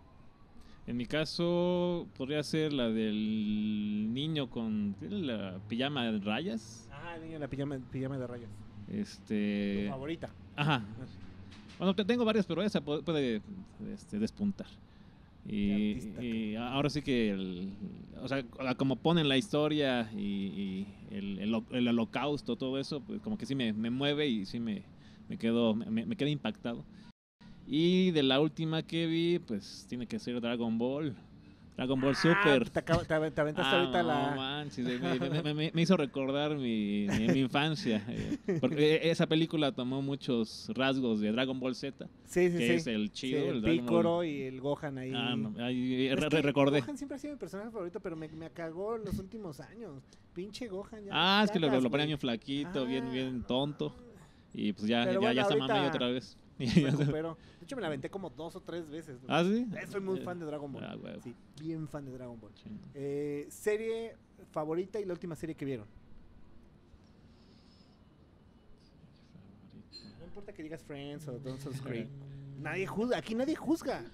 En 0.91 0.97
mi 0.97 1.07
caso, 1.07 2.09
podría 2.17 2.43
ser 2.43 2.73
la 2.73 2.89
del 2.91 4.13
niño 4.13 4.51
con 4.51 4.97
la 5.01 5.61
pijama 5.69 6.11
de 6.11 6.19
rayas. 6.19 6.89
Ah, 6.91 7.17
niño, 7.23 7.39
la 7.39 7.47
pijama, 7.47 7.79
pijama 7.93 8.19
de 8.19 8.27
rayas. 8.27 8.51
Este. 8.89 9.85
Tu 9.85 9.91
favorita. 9.93 10.31
Ajá. 10.57 10.85
Bueno, 11.79 11.95
te- 11.95 12.05
tengo 12.05 12.25
varias, 12.25 12.45
pero 12.45 12.61
esa 12.63 12.85
pu- 12.85 13.05
puede 13.05 13.41
este, 13.95 14.19
despuntar. 14.19 14.67
Y, 15.49 15.95
y 16.21 16.57
ahora 16.57 16.91
sí 16.91 17.03
que, 17.03 17.31
el- 17.31 17.71
o 18.21 18.27
sea, 18.27 18.43
como 18.77 18.97
ponen 18.97 19.29
la 19.29 19.37
historia 19.37 20.11
y, 20.17 20.19
y 20.21 20.87
el, 21.13 21.39
el 21.39 21.63
el 21.71 21.87
holocausto, 21.89 22.57
todo 22.57 22.81
eso, 22.81 23.01
pues 23.01 23.21
como 23.23 23.39
que 23.39 23.47
sí 23.47 23.55
me, 23.55 23.73
me 23.73 23.91
mueve 23.91 24.27
y 24.27 24.45
sí 24.45 24.59
me, 24.59 24.83
me 25.29 25.39
quedo 25.39 25.73
me, 25.77 26.05
me 26.05 26.17
quedo 26.17 26.29
impactado. 26.29 26.85
Y 27.73 28.11
de 28.11 28.25
la 28.25 28.41
última 28.41 28.83
que 28.83 29.07
vi, 29.07 29.39
pues 29.39 29.87
tiene 29.89 30.05
que 30.09 30.19
ser 30.19 30.41
Dragon 30.41 30.77
Ball. 30.77 31.15
Dragon 31.77 31.99
Ball 32.01 32.15
Ah, 32.15 32.21
Super. 32.21 32.69
te, 32.69 32.81
acabo- 32.81 33.05
te 33.05 33.15
av- 33.15 33.31
te 33.33 33.41
aventaste 33.41 33.75
Ah, 33.75 33.79
ahorita 33.81 34.03
no 34.03 34.09
la. 34.09 34.35
manches, 34.35 35.01
me, 35.01 35.19
me- 35.21 35.43
me- 35.43 35.55
me- 35.55 35.71
me 35.73 35.81
hizo 35.83 35.97
recordar 35.97 36.57
mi, 36.57 37.05
infancia. 37.05 38.05
eh, 38.09 38.59
porque 38.61 38.99
esa 39.05 39.27
película 39.29 39.71
tomó 39.73 40.03
muchos 40.03 40.69
rasgos 40.75 41.21
de 41.21 41.31
Dragon 41.31 41.59
Ball 41.61 41.75
Z, 41.77 42.07
Sí, 42.25 42.51
sí, 42.51 42.59
que 42.59 42.67
sí. 42.67 42.73
es 42.73 42.87
el 42.89 43.07
Sí, 43.07 43.13
chido. 43.29 43.51
el 43.53 43.65
el 43.65 43.79
Picoro 43.81 44.17
Ball. 44.17 44.27
y 44.27 44.43
el 44.43 44.61
Gohan 44.61 44.99
ahí. 44.99 45.13
Ah, 45.15 45.37
no, 45.37 45.55
ahí, 45.65 46.13
re- 46.13 46.29
re- 46.29 46.43
recordé. 46.43 46.81
Gohan 46.81 46.99
siempre 46.99 47.15
ha 47.17 47.19
sido 47.21 47.35
mi 47.35 47.39
personaje 47.39 47.71
favorito, 47.71 48.01
pero 48.01 48.17
me, 48.17 48.29
me 48.29 48.51
cagó 48.51 48.97
en 48.97 49.05
los 49.05 49.17
últimos 49.21 49.61
años. 49.61 50.03
Pinche 50.35 50.67
Gohan. 50.69 51.05
Ya 51.05 51.13
Ah, 51.15 51.45
es 51.45 51.51
que 51.53 51.61
lo, 51.61 51.69
lo 51.69 51.75
ponían 51.89 51.91
güey. 51.91 52.07
bien 52.09 52.19
flaquito, 52.19 52.85
bien, 52.85 53.05
Ah, 53.07 53.13
bien 53.13 53.39
no 53.39 53.47
tonto. 53.47 53.95
Y 54.53 54.73
pues 54.73 54.87
ya, 54.89 55.03
Pero 55.05 55.13
ya, 55.15 55.19
bueno, 55.21 55.35
ya 55.35 55.43
está 55.43 55.55
ahorita 55.55 55.75
mamey 55.75 55.89
otra 55.89 56.09
vez. 56.09 56.37
Recupero. 56.67 57.37
De 57.59 57.65
hecho, 57.65 57.77
me 57.77 57.83
la 57.83 57.89
aventé 57.89 58.11
como 58.11 58.31
dos 58.31 58.57
o 58.57 58.61
tres 58.61 58.89
veces. 58.89 59.19
ah, 59.29 59.43
sí. 59.45 59.67
Eh, 59.77 59.87
Soy 59.87 60.01
muy 60.01 60.21
fan 60.21 60.39
de 60.39 60.47
Dragon 60.47 60.71
Ball. 60.73 60.85
Ah. 60.85 60.97
Sí, 61.23 61.35
bien 61.61 61.89
fan 61.89 62.05
de 62.05 62.13
Dragon 62.13 62.39
Ball. 62.41 62.53
Eh, 62.95 63.47
serie 63.51 64.17
favorita 64.53 64.99
y 65.01 65.05
la 65.05 65.13
última 65.13 65.35
serie 65.37 65.55
que 65.55 65.65
vieron. 65.65 65.87
No 70.19 70.25
importa 70.27 70.53
que 70.53 70.63
digas 70.63 70.83
Friends 70.83 71.27
o 71.29 71.39
Dawson's 71.39 71.81
Creek. 71.85 72.09
Nadie 72.59 72.87
juzga, 72.87 73.17
aquí 73.19 73.35
nadie 73.35 73.57
juzga. 73.57 74.05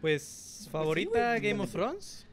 Pues 0.00 0.68
favorita 0.70 1.38
güey, 1.38 1.50
Game 1.52 1.62
of 1.62 1.70
Thrones 1.72 2.26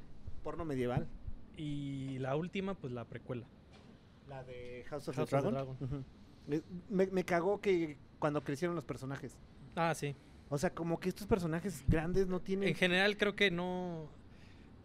Porno 0.44 0.66
medieval. 0.66 1.08
y 1.56 2.18
la 2.20 2.36
última 2.36 2.74
pues 2.74 2.92
la 2.92 3.06
precuela. 3.06 3.46
La 4.28 4.44
de 4.44 4.84
House 4.90 5.08
of 5.08 5.16
House 5.16 5.30
the 5.30 5.36
of 5.38 5.44
the 5.44 5.52
Dragon. 5.52 6.06
Eh, 6.50 6.62
me, 6.90 7.08
me 7.08 7.24
cagó 7.24 7.62
que 7.62 7.98
cuando 8.24 8.42
crecieron 8.42 8.74
los 8.74 8.86
personajes. 8.86 9.36
Ah, 9.76 9.94
sí. 9.94 10.16
O 10.50 10.58
sea, 10.58 10.70
como 10.74 10.98
que 10.98 11.10
estos 11.10 11.28
personajes 11.28 11.84
grandes 11.90 12.26
no 12.28 12.40
tienen. 12.40 12.70
En 12.70 12.76
general 12.76 13.18
creo 13.18 13.36
que 13.36 13.52
no, 13.52 14.08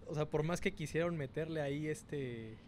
o 0.09 0.15
sea, 0.17 0.25
por 0.29 0.43
más 0.43 0.61
que 0.61 0.73
quisieron 0.75 1.17
meterle 1.17 1.61
ahí 1.61 1.87
este 1.87 2.59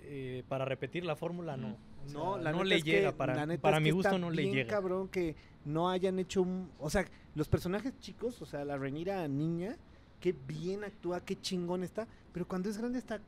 eh, 0.00 0.44
para 0.50 0.66
repetir 0.66 1.06
la 1.06 1.16
fórmula 1.16 1.56
no. 1.56 1.78
O 2.04 2.08
sea, 2.10 2.12
No, 2.20 2.36
la 2.36 2.50
no 2.52 2.58
neta 2.58 2.64
le 2.68 2.76
es 2.76 2.84
que- 2.84 2.90
llega 2.90 3.12
para 3.16 3.34
la 3.34 3.46
neta 3.46 3.62
para 3.62 3.78
es 3.78 3.82
mi 3.84 3.90
gusto 3.90 4.08
está 4.08 4.18
no 4.18 4.30
le 4.30 4.42
bien 4.42 4.54
llega. 4.54 4.68
cabrón 4.68 5.08
que 5.08 5.34
no 5.64 5.88
hayan 5.88 6.18
hecho 6.18 6.42
un, 6.42 6.70
o 6.78 6.90
sea, 6.90 7.06
los 7.34 7.48
personajes 7.48 7.98
chicos, 8.00 8.42
o 8.42 8.44
sea, 8.44 8.66
la 8.66 8.76
Renira 8.76 9.26
niña, 9.28 9.76
qué 10.20 10.34
bien 10.46 10.84
actúa, 10.84 11.20
qué 11.24 11.40
chingón 11.40 11.84
está, 11.84 12.06
pero 12.34 12.46
cuando 12.46 12.68
es 12.68 12.76
grande 12.76 12.98
está 12.98 13.18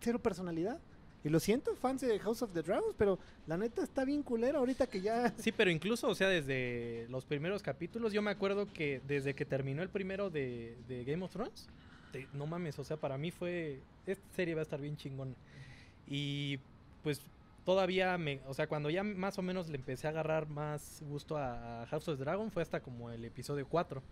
cero 0.00 0.18
personalidad. 0.22 0.80
Y 1.22 1.28
lo 1.28 1.38
siento, 1.38 1.74
fans 1.76 2.00
de 2.00 2.18
House 2.18 2.42
of 2.42 2.52
the 2.52 2.62
Dragons, 2.62 2.94
pero 2.96 3.18
la 3.46 3.58
neta 3.58 3.82
está 3.82 4.04
bien 4.04 4.22
culera 4.22 4.58
ahorita 4.58 4.86
que 4.86 5.00
ya 5.02 5.34
Sí, 5.38 5.52
pero 5.52 5.70
incluso, 5.70 6.08
o 6.08 6.14
sea, 6.14 6.28
desde 6.28 7.06
los 7.10 7.26
primeros 7.26 7.62
capítulos, 7.62 8.12
yo 8.12 8.22
me 8.22 8.30
acuerdo 8.30 8.66
que 8.72 9.02
desde 9.06 9.34
que 9.34 9.44
terminó 9.44 9.82
el 9.82 9.90
primero 9.90 10.30
de, 10.30 10.76
Game 11.06 11.22
of 11.24 11.32
Thrones, 11.32 11.68
no 12.32 12.46
mames, 12.46 12.78
o 12.78 12.84
sea, 12.84 12.96
para 12.96 13.18
mí 13.18 13.30
fue, 13.30 13.80
esta 14.06 14.24
serie 14.34 14.54
va 14.54 14.60
a 14.60 14.62
estar 14.62 14.80
bien 14.80 14.96
chingona. 14.96 15.34
Y 16.06 16.58
pues 17.02 17.20
todavía 17.64 18.16
me, 18.18 18.40
o 18.46 18.54
sea, 18.54 18.66
cuando 18.66 18.90
ya 18.90 19.02
más 19.02 19.38
o 19.38 19.42
menos 19.42 19.68
le 19.68 19.76
empecé 19.76 20.06
a 20.06 20.10
agarrar 20.10 20.48
más 20.48 21.02
gusto 21.06 21.36
a, 21.36 21.82
a 21.82 21.86
House 21.86 22.08
of 22.08 22.18
the 22.18 22.24
Dragon 22.24 22.50
fue 22.50 22.62
hasta 22.62 22.80
como 22.80 23.10
el 23.10 23.24
episodio 23.24 23.66
4. 23.68 24.02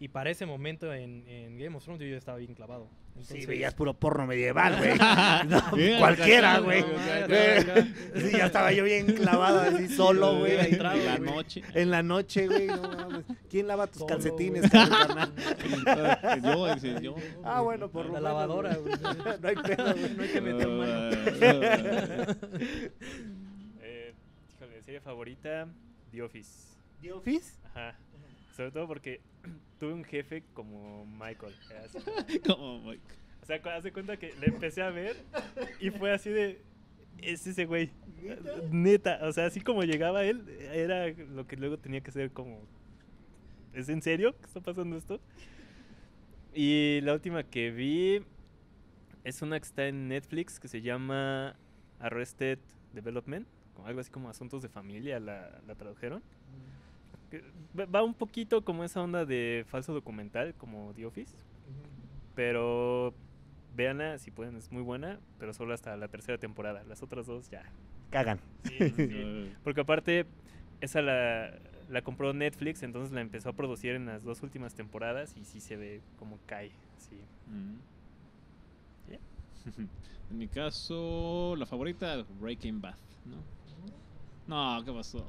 Y 0.00 0.08
para 0.08 0.30
ese 0.30 0.46
momento 0.46 0.92
en, 0.94 1.26
en 1.28 1.58
Game 1.58 1.76
of 1.76 1.82
Thrones 1.84 2.00
yo 2.00 2.08
ya 2.08 2.16
estaba 2.16 2.38
bien 2.38 2.54
clavado. 2.54 2.88
Sí, 3.14 3.22
Entonces, 3.22 3.46
veías 3.48 3.74
puro 3.74 3.94
porno 3.94 4.26
medieval, 4.26 4.76
güey. 4.76 4.92
No, 5.48 5.76
Bien, 5.76 5.98
cualquiera, 5.98 6.60
güey. 6.60 6.84
Sí, 8.14 8.30
ya 8.36 8.46
estaba 8.46 8.70
yo 8.72 8.84
bien 8.84 9.06
clavado 9.06 9.58
así 9.60 9.88
solo, 9.88 10.38
güey. 10.38 10.56
En 10.74 10.78
la 10.78 11.18
noche. 11.18 11.62
En 11.74 11.90
la 11.90 12.02
noche, 12.04 12.46
güey, 12.46 12.68
no. 12.68 13.24
¿Quién 13.50 13.66
lava 13.66 13.88
tus 13.88 13.98
Solo, 13.98 14.06
calcetines, 14.06 14.70
carnal? 14.70 15.32
yo, 16.82 17.00
yo. 17.00 17.14
Ah, 17.42 17.60
bueno, 17.62 17.88
por 17.90 18.06
lo 18.06 18.12
La 18.12 18.20
lavadora, 18.20 18.76
güey. 18.76 18.94
güey. 18.96 19.40
No 19.40 19.48
hay 19.48 19.56
pedo, 19.56 19.94
güey. 19.94 20.14
No 20.14 20.22
hay 20.22 20.28
que 20.28 20.40
meter 20.40 20.68
mano. 20.68 22.28
Eh, 23.80 24.12
híjole, 24.54 24.82
serie 24.82 25.00
favorita, 25.00 25.68
The 26.10 26.22
Office. 26.22 26.76
¿The 27.00 27.12
Office? 27.12 27.58
Ajá. 27.64 27.96
Sobre 28.56 28.72
todo 28.72 28.88
porque 28.88 29.20
tuve 29.78 29.92
un 29.92 30.04
jefe 30.04 30.42
como 30.52 31.06
Michael. 31.06 31.54
Como, 32.46 32.80
Mike. 32.84 33.02
O 33.42 33.46
sea, 33.46 33.80
de 33.80 33.92
cuenta 33.92 34.16
que 34.18 34.34
le 34.40 34.48
empecé 34.48 34.82
a 34.82 34.90
ver 34.90 35.16
y 35.80 35.90
fue 35.90 36.12
así 36.12 36.30
de. 36.30 36.60
Es 37.22 37.46
ese 37.46 37.64
güey. 37.64 37.90
Neta. 38.70 39.20
O 39.22 39.32
sea, 39.32 39.46
así 39.46 39.60
como 39.60 39.84
llegaba 39.84 40.24
él, 40.24 40.48
era 40.72 41.08
lo 41.08 41.46
que 41.46 41.56
luego 41.56 41.78
tenía 41.78 42.00
que 42.00 42.10
ser 42.10 42.32
como. 42.32 42.60
¿Es 43.72 43.88
en 43.88 44.02
serio 44.02 44.36
que 44.36 44.46
está 44.46 44.60
pasando 44.60 44.96
esto? 44.96 45.20
Y 46.52 47.00
la 47.02 47.14
última 47.14 47.44
que 47.44 47.70
vi 47.70 48.22
es 49.24 49.40
una 49.42 49.58
que 49.60 49.66
está 49.66 49.86
en 49.86 50.08
Netflix 50.08 50.58
que 50.58 50.68
se 50.68 50.82
llama 50.82 51.56
Arrested 52.00 52.58
Development. 52.92 53.46
como 53.74 53.86
Algo 53.88 54.00
así 54.00 54.10
como 54.10 54.28
Asuntos 54.28 54.62
de 54.62 54.68
Familia 54.68 55.20
la, 55.20 55.60
la 55.66 55.74
tradujeron. 55.74 56.22
Va- 57.94 58.02
un 58.02 58.14
poquito 58.14 58.64
como 58.64 58.84
esa 58.84 59.02
onda 59.02 59.24
de 59.26 59.64
falso 59.68 59.92
documental, 59.92 60.54
como 60.54 60.92
The 60.94 61.06
Office. 61.06 61.36
Pero 62.34 63.14
véanla 63.76 64.18
si 64.18 64.30
pueden, 64.30 64.56
es 64.56 64.72
muy 64.72 64.82
buena, 64.82 65.18
pero 65.38 65.52
solo 65.52 65.74
hasta 65.74 65.96
la 65.96 66.08
tercera 66.08 66.38
temporada. 66.38 66.82
Las 66.84 67.02
otras 67.02 67.26
dos 67.26 67.50
ya. 67.50 67.62
Cagan. 68.10 68.40
Sí, 68.64 68.90
sí. 68.90 69.52
Porque 69.64 69.82
aparte, 69.82 70.24
esa 70.80 71.02
la, 71.02 71.52
la 71.90 72.02
compró 72.02 72.32
Netflix, 72.32 72.82
entonces 72.82 73.12
la 73.12 73.20
empezó 73.20 73.50
a 73.50 73.52
producir 73.52 73.94
en 73.94 74.06
las 74.06 74.22
dos 74.24 74.42
últimas 74.42 74.74
temporadas 74.74 75.34
y 75.36 75.44
sí 75.44 75.60
se 75.60 75.76
ve 75.76 76.00
como 76.18 76.38
cae. 76.46 76.70
Sí. 76.98 77.20
Mm. 77.50 77.76
En 80.30 80.38
mi 80.38 80.48
caso, 80.48 81.54
la 81.56 81.64
favorita, 81.66 82.24
Breaking 82.40 82.80
Bad, 82.80 82.94
¿no? 83.24 83.36
No, 84.46 84.82
¿qué 84.84 84.92
pasó? 84.92 85.26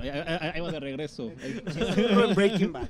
Ahí, 0.00 0.08
ahí- 0.08 0.50
ahí 0.54 0.60
va 0.60 0.72
de 0.72 0.80
regreso. 0.80 1.30
Breaking 2.34 2.72
Bad. 2.72 2.88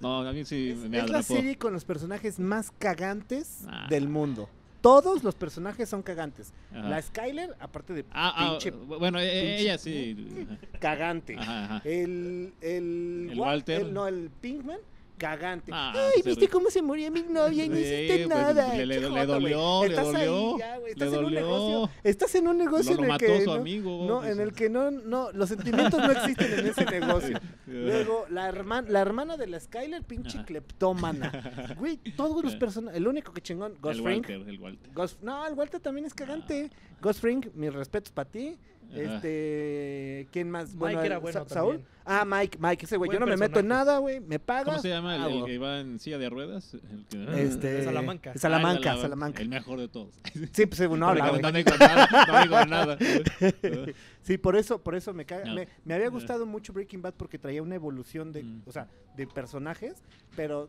No, 0.00 0.20
a 0.26 0.32
mí 0.32 0.44
sí 0.44 0.70
Es, 0.70 0.78
me 0.78 0.98
es 0.98 1.10
la 1.10 1.18
atrapó. 1.18 1.34
serie 1.34 1.56
con 1.56 1.72
los 1.72 1.84
personajes 1.84 2.38
más 2.40 2.72
cagantes 2.78 3.64
Ah. 3.68 3.86
del 3.88 4.08
mundo. 4.08 4.48
Todos 4.80 5.22
los 5.22 5.36
personajes 5.36 5.88
son 5.88 6.02
cagantes. 6.02 6.52
Ajá. 6.72 6.88
La 6.88 7.00
Skyler, 7.00 7.54
aparte 7.60 7.92
de 7.92 8.04
Ah, 8.10 8.34
ah, 8.36 8.50
pinche 8.50 8.72
bueno, 8.72 9.20
e- 9.20 9.22
pinche- 9.22 9.58
ella 9.60 9.78
sí. 9.78 10.46
cagante. 10.80 11.36
Ajá, 11.38 11.64
ajá. 11.76 11.82
El, 11.88 12.52
el, 12.60 13.28
El 13.30 13.38
Wa- 13.38 13.46
Walter. 13.46 13.82
el- 13.82 13.94
no, 13.94 14.08
el 14.08 14.28
Pinkman, 14.40 14.78
cagante. 15.22 15.70
Ah, 15.72 15.92
Ay, 15.94 16.22
¿viste 16.22 16.48
cómo 16.48 16.68
se 16.70 16.82
murió 16.82 17.10
mi 17.10 17.22
novia 17.22 17.64
y 17.64 17.68
no 17.68 17.76
Sí, 17.76 17.82
hiciste 17.82 18.16
pues, 18.26 18.28
nada? 18.28 18.74
le- 18.74 19.00
dolió, 19.26 19.82
le 19.84 19.88
Estás 19.90 20.14
ahí 20.14 20.26
dolió, 20.26 20.58
ya, 20.58 20.78
le 20.78 20.90
Estás 20.90 21.08
en 21.12 21.18
un 21.18 21.24
dolió. 21.24 21.40
negocio. 21.40 21.90
Estás 22.02 22.34
en 22.34 22.48
un 22.48 22.58
negocio 22.58 22.90
Lo, 22.92 22.96
lo 22.96 22.98
en 22.98 23.04
el 23.04 23.08
mató 23.12 23.26
que 23.26 23.40
su 23.40 23.46
no, 23.46 23.52
amigo. 23.52 24.04
no, 24.06 24.24
en 24.24 24.40
el 24.40 24.52
que 24.52 24.68
no, 24.68 24.90
no, 24.90 25.30
los 25.32 25.48
sentimientos 25.48 25.98
no 26.00 26.10
existen 26.10 26.58
en 26.58 26.66
ese 26.66 26.84
negocio. 26.84 27.40
Luego, 27.66 28.26
la, 28.30 28.48
hermana 28.48 28.88
la 28.90 29.00
hermana 29.00 29.36
de 29.36 29.46
la 29.46 29.60
Skyler, 29.60 30.02
pinche 30.02 30.38
Ajá. 30.38 30.46
cleptómana. 30.46 31.74
Güey, 31.78 31.96
todos 32.16 32.42
los 32.44 32.56
personajes. 32.62 32.96
El 32.98 33.06
único 33.06 33.32
que 33.32 33.40
chingón, 33.40 33.74
Ghost 33.80 33.98
el. 34.00 34.04
Walter, 34.04 34.40
el 34.48 34.58
Walter. 34.60 34.92
Ghost- 34.92 35.18
no, 35.22 35.46
el 35.46 35.54
Walter 35.54 35.80
también 35.80 36.06
es 36.06 36.14
cagante. 36.14 36.70
Ghost 37.00 37.20
Fring, 37.20 37.44
mis 37.54 37.72
respetos 37.72 38.12
para 38.12 38.28
ti. 38.30 38.56
Este, 38.92 40.28
¿quién 40.32 40.50
más? 40.50 40.74
Mike 40.74 41.06
era 41.06 41.14
el- 41.16 41.20
bueno 41.20 41.44
Sa- 41.44 41.48
Saúl. 41.54 41.72
también. 41.76 41.92
Ah, 42.04 42.24
Mike, 42.26 42.58
Mike, 42.60 42.84
ese 42.84 42.96
güey. 42.96 43.10
Yo 43.12 43.20
no 43.20 43.26
me 43.26 43.36
meto 43.36 43.60
en 43.60 43.68
nada, 43.68 43.98
güey. 43.98 44.18
Me 44.20 44.38
pagas. 44.40 44.64
¿Cómo 44.64 44.78
se 44.80 44.88
llama 44.88 45.14
el, 45.16 45.22
el 45.22 45.32
hago. 45.36 45.46
que 45.46 45.58
va 45.58 45.80
en 45.80 45.98
silla 46.00 46.18
de 46.18 46.28
ruedas? 46.28 46.74
El 46.74 47.06
que- 47.08 47.42
Este, 47.42 47.84
Salamanca. 47.84 48.36
Salamanca, 48.36 48.90
Ah, 48.90 48.94
el- 48.96 49.00
Salamanca. 49.00 49.42
El 49.42 49.48
mejor 49.48 49.78
de 49.78 49.88
todos. 49.88 50.14
Sí, 50.52 50.66
pues 50.66 50.80
no 50.80 51.08
habla, 51.08 51.26
no, 51.40 51.52
digo 51.52 51.70
nada. 51.78 52.08
No 52.28 52.42
digo 52.42 52.64
nada. 52.66 52.98
Sí, 54.22 54.38
por 54.38 54.56
eso, 54.56 54.80
por 54.82 54.94
eso 54.94 55.12
me 55.12 55.24
caga. 55.24 55.44
No. 55.46 55.54
Me, 55.54 55.68
me 55.84 55.94
había 55.94 56.08
gustado 56.08 56.46
mucho 56.46 56.72
Breaking 56.72 57.02
Bad 57.02 57.14
porque 57.16 57.38
traía 57.38 57.62
una 57.62 57.74
evolución 57.74 58.32
de, 58.32 58.42
Mm. 58.44 58.62
o 58.66 58.72
sea, 58.72 58.88
de 59.16 59.26
personajes, 59.26 60.02
pero 60.36 60.68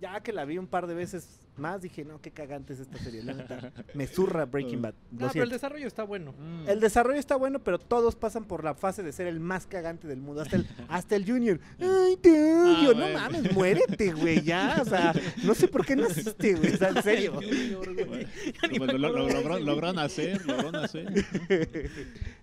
ya 0.00 0.20
que 0.20 0.32
la 0.32 0.44
vi 0.44 0.58
un 0.58 0.66
par 0.66 0.86
de 0.86 0.94
veces 0.94 1.46
más, 1.56 1.82
dije, 1.82 2.04
no, 2.04 2.20
qué 2.20 2.30
cagante 2.30 2.72
es 2.72 2.80
esta 2.80 2.98
serie, 2.98 3.22
la 3.22 3.34
neta. 3.34 3.72
Me 3.94 4.06
zurra 4.06 4.44
Breaking 4.46 4.80
Bad. 4.82 4.94
No, 5.10 5.28
pero 5.32 5.44
el 5.44 5.50
desarrollo 5.50 5.86
está 5.86 6.04
bueno. 6.04 6.32
Mm. 6.38 6.68
El 6.68 6.80
desarrollo 6.80 7.18
está 7.18 7.36
bueno, 7.36 7.58
pero 7.58 7.78
todos 7.78 8.16
pasan 8.16 8.44
por 8.44 8.64
la 8.64 8.74
fase 8.74 9.02
de 9.02 9.12
ser 9.12 9.26
el 9.26 9.40
más 9.40 9.66
cagante 9.66 10.08
del 10.08 10.20
mundo. 10.20 10.40
Hasta 10.42 10.56
el, 10.56 10.66
hasta 10.88 11.16
el 11.16 11.26
Junior. 11.26 11.60
Ay, 11.78 12.16
te 12.20 12.30
odio. 12.30 12.94
no 12.94 13.00
bueno. 13.00 13.18
mames, 13.18 13.52
muérete, 13.52 14.12
güey, 14.12 14.40
ya. 14.42 14.78
O 14.80 14.84
sea, 14.84 15.12
no 15.44 15.54
sé 15.54 15.68
por 15.68 15.84
qué 15.84 15.96
naciste, 15.96 16.54
güey. 16.54 16.74
O 16.74 16.76
sea, 16.76 16.88
en 16.90 17.02
serio. 17.02 17.40
Bueno, 18.70 18.70
ni 18.70 18.78
me 18.78 18.86
lo, 18.86 18.98
lo- 18.98 19.08
acuerdo 19.08 19.26
de 19.26 19.32
logró, 19.34 19.56
ese, 19.56 19.64
logró 19.64 19.86
güey. 19.88 19.96
nacer, 19.96 20.46
logró 20.46 20.72
nacer. 20.72 21.24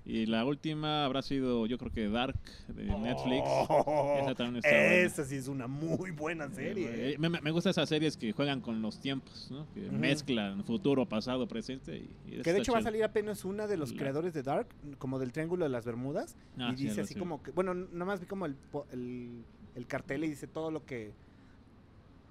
Y 0.06 0.26
la 0.26 0.46
última 0.46 1.06
habrá 1.06 1.22
sido, 1.22 1.66
yo 1.66 1.78
creo 1.78 1.92
que 1.92 2.08
Dark 2.10 2.40
de 2.68 2.86
Netflix. 2.86 3.42
Oh, 3.46 4.18
Esa 4.22 4.36
también 4.36 4.58
está 4.64 4.70
buena. 4.70 4.94
esa 4.96 5.26
sí 5.26 5.36
es 5.36 5.48
una 5.48 5.68
muy 5.68 6.12
buena 6.12 6.50
serie. 6.50 7.14
Eh, 7.14 7.16
Me, 7.20 7.30
me- 7.30 7.42
me 7.42 7.52
gustan 7.52 7.72
esas 7.72 7.90
series 7.90 8.16
que 8.18 8.32
juegan 8.32 8.62
con 8.62 8.82
los 8.82 8.97
tiempos, 9.00 9.50
¿no? 9.52 9.68
Que 9.74 9.90
mezclan 9.92 10.64
futuro, 10.64 11.06
pasado, 11.08 11.48
presente. 11.48 11.98
Y, 11.98 12.36
y 12.38 12.42
Que 12.42 12.54
de 12.54 12.60
hecho 12.60 12.72
va 12.74 12.80
a 12.80 12.84
salir 12.84 13.04
apenas 13.04 13.46
una 13.46 13.68
de 13.68 13.78
los 13.78 13.92
La- 13.94 13.98
creadores 14.00 14.34
de 14.34 14.44
Dark, 14.44 14.68
como 14.98 15.20
del 15.20 15.32
Triángulo 15.32 15.66
de 15.66 15.70
las 15.70 15.86
Bermudas. 15.86 16.36
Ah, 16.58 16.72
y 16.74 16.78
sí, 16.78 16.84
dice 16.86 17.02
así 17.02 17.16
como 17.16 17.42
que, 17.44 17.52
bueno, 17.52 17.74
nomás 17.74 18.20
vi 18.20 18.26
como 18.26 18.46
el, 18.46 18.56
el, 18.92 19.44
el 19.76 19.88
cartel 19.88 20.24
y 20.24 20.30
dice 20.30 20.48
todo 20.48 20.72
lo 20.72 20.86
que 20.86 21.14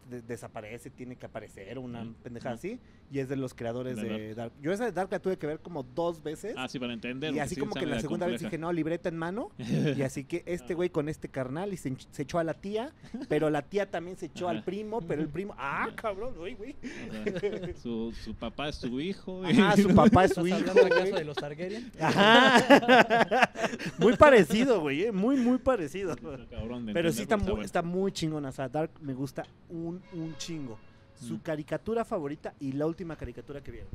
de- 0.09 0.23
desaparece, 0.23 0.91
tiene 0.91 1.17
que 1.17 1.27
aparecer, 1.27 1.79
una 1.79 2.05
Mm, 2.05 2.15
pendeja 2.23 2.51
mm. 2.51 2.55
así. 2.55 2.81
Y 3.11 3.21
es 3.21 3.29
de 3.29 3.37
los 3.37 3.55
creadores 3.55 3.97
De 3.97 4.09
de 4.09 4.35
Dark. 4.35 4.53
Yo 4.61 4.73
esa 4.73 4.85
de 4.85 4.93
Dark 4.93 5.09
la 5.13 5.19
tuve 5.21 5.37
que 5.39 5.47
ver 5.47 5.61
como 5.61 5.83
dos 5.85 6.23
veces. 6.23 6.55
Ah, 6.59 6.67
sí, 6.69 6.79
para 6.79 6.93
entender. 6.93 7.35
y 7.35 7.39
así 7.39 7.55
sí 7.55 7.61
como 7.61 7.75
que 7.75 7.87
la 7.87 8.01
segunda 8.01 8.27
vez 8.27 8.41
dije, 8.41 8.59
no, 8.59 8.73
libreta 8.73 9.09
en 9.09 9.17
mano. 9.17 9.51
y 9.97 10.03
así 10.03 10.25
que 10.25 10.43
este 10.47 10.75
güey 10.75 10.91
con 10.91 11.09
este 11.09 11.29
carnal 11.29 11.73
y 11.73 11.77
se, 11.77 11.97
echó 12.19 12.39
a 12.39 12.45
la 12.45 12.55
tía, 12.55 12.93
pero 13.29 13.51
la 13.51 13.63
tía 13.63 13.91
también 13.91 14.17
se 14.17 14.27
echó 14.27 14.49
al 14.49 14.65
primo, 14.65 15.01
pero 15.03 15.23
el 15.23 15.29
primo, 15.29 15.55
ah, 15.59 15.89
cabrón, 15.95 16.35
güey, 16.37 16.55
güey. 16.55 16.77
Su, 17.83 18.13
su 18.25 18.35
papá 18.35 18.69
es 18.69 18.77
su 18.77 19.01
hijo. 19.01 19.43
Ajá, 19.45 19.77
su 19.77 19.95
papá 19.95 20.25
es 20.25 20.31
¿Estás 20.33 20.43
su 20.43 20.47
hijo. 20.49 20.57
hablando 20.59 20.87
acaso 20.87 21.01
güey. 21.03 21.13
de 21.13 21.25
los 21.25 21.37
Targaryen? 21.37 21.93
Ajá. 22.01 23.51
muy 23.99 24.17
parecido, 24.17 24.81
güey, 24.81 25.05
eh, 25.05 25.13
muy, 25.13 25.37
muy 25.37 25.59
parecido. 25.59 26.13
Está 26.13 26.47
cabrón 26.51 26.87
de 26.87 26.93
Pero 26.93 27.13
sí 27.13 27.23
está 27.23 27.37
muy, 27.37 27.65
está 27.65 27.83
muy 27.83 28.13
chingona. 28.13 28.49
O 28.49 28.53
sea, 28.53 28.69
Dark 28.69 28.91
me 29.01 29.15
gusta 29.15 29.45
un, 29.69 29.96
un 30.13 30.37
chingo. 30.37 30.79
Su 31.21 31.35
Mm. 31.35 31.39
caricatura 31.41 32.05
favorita 32.05 32.55
y 32.61 32.73
la 32.73 32.87
última 32.87 33.17
caricatura 33.17 33.63
que 33.63 33.71
vieron. 33.71 33.91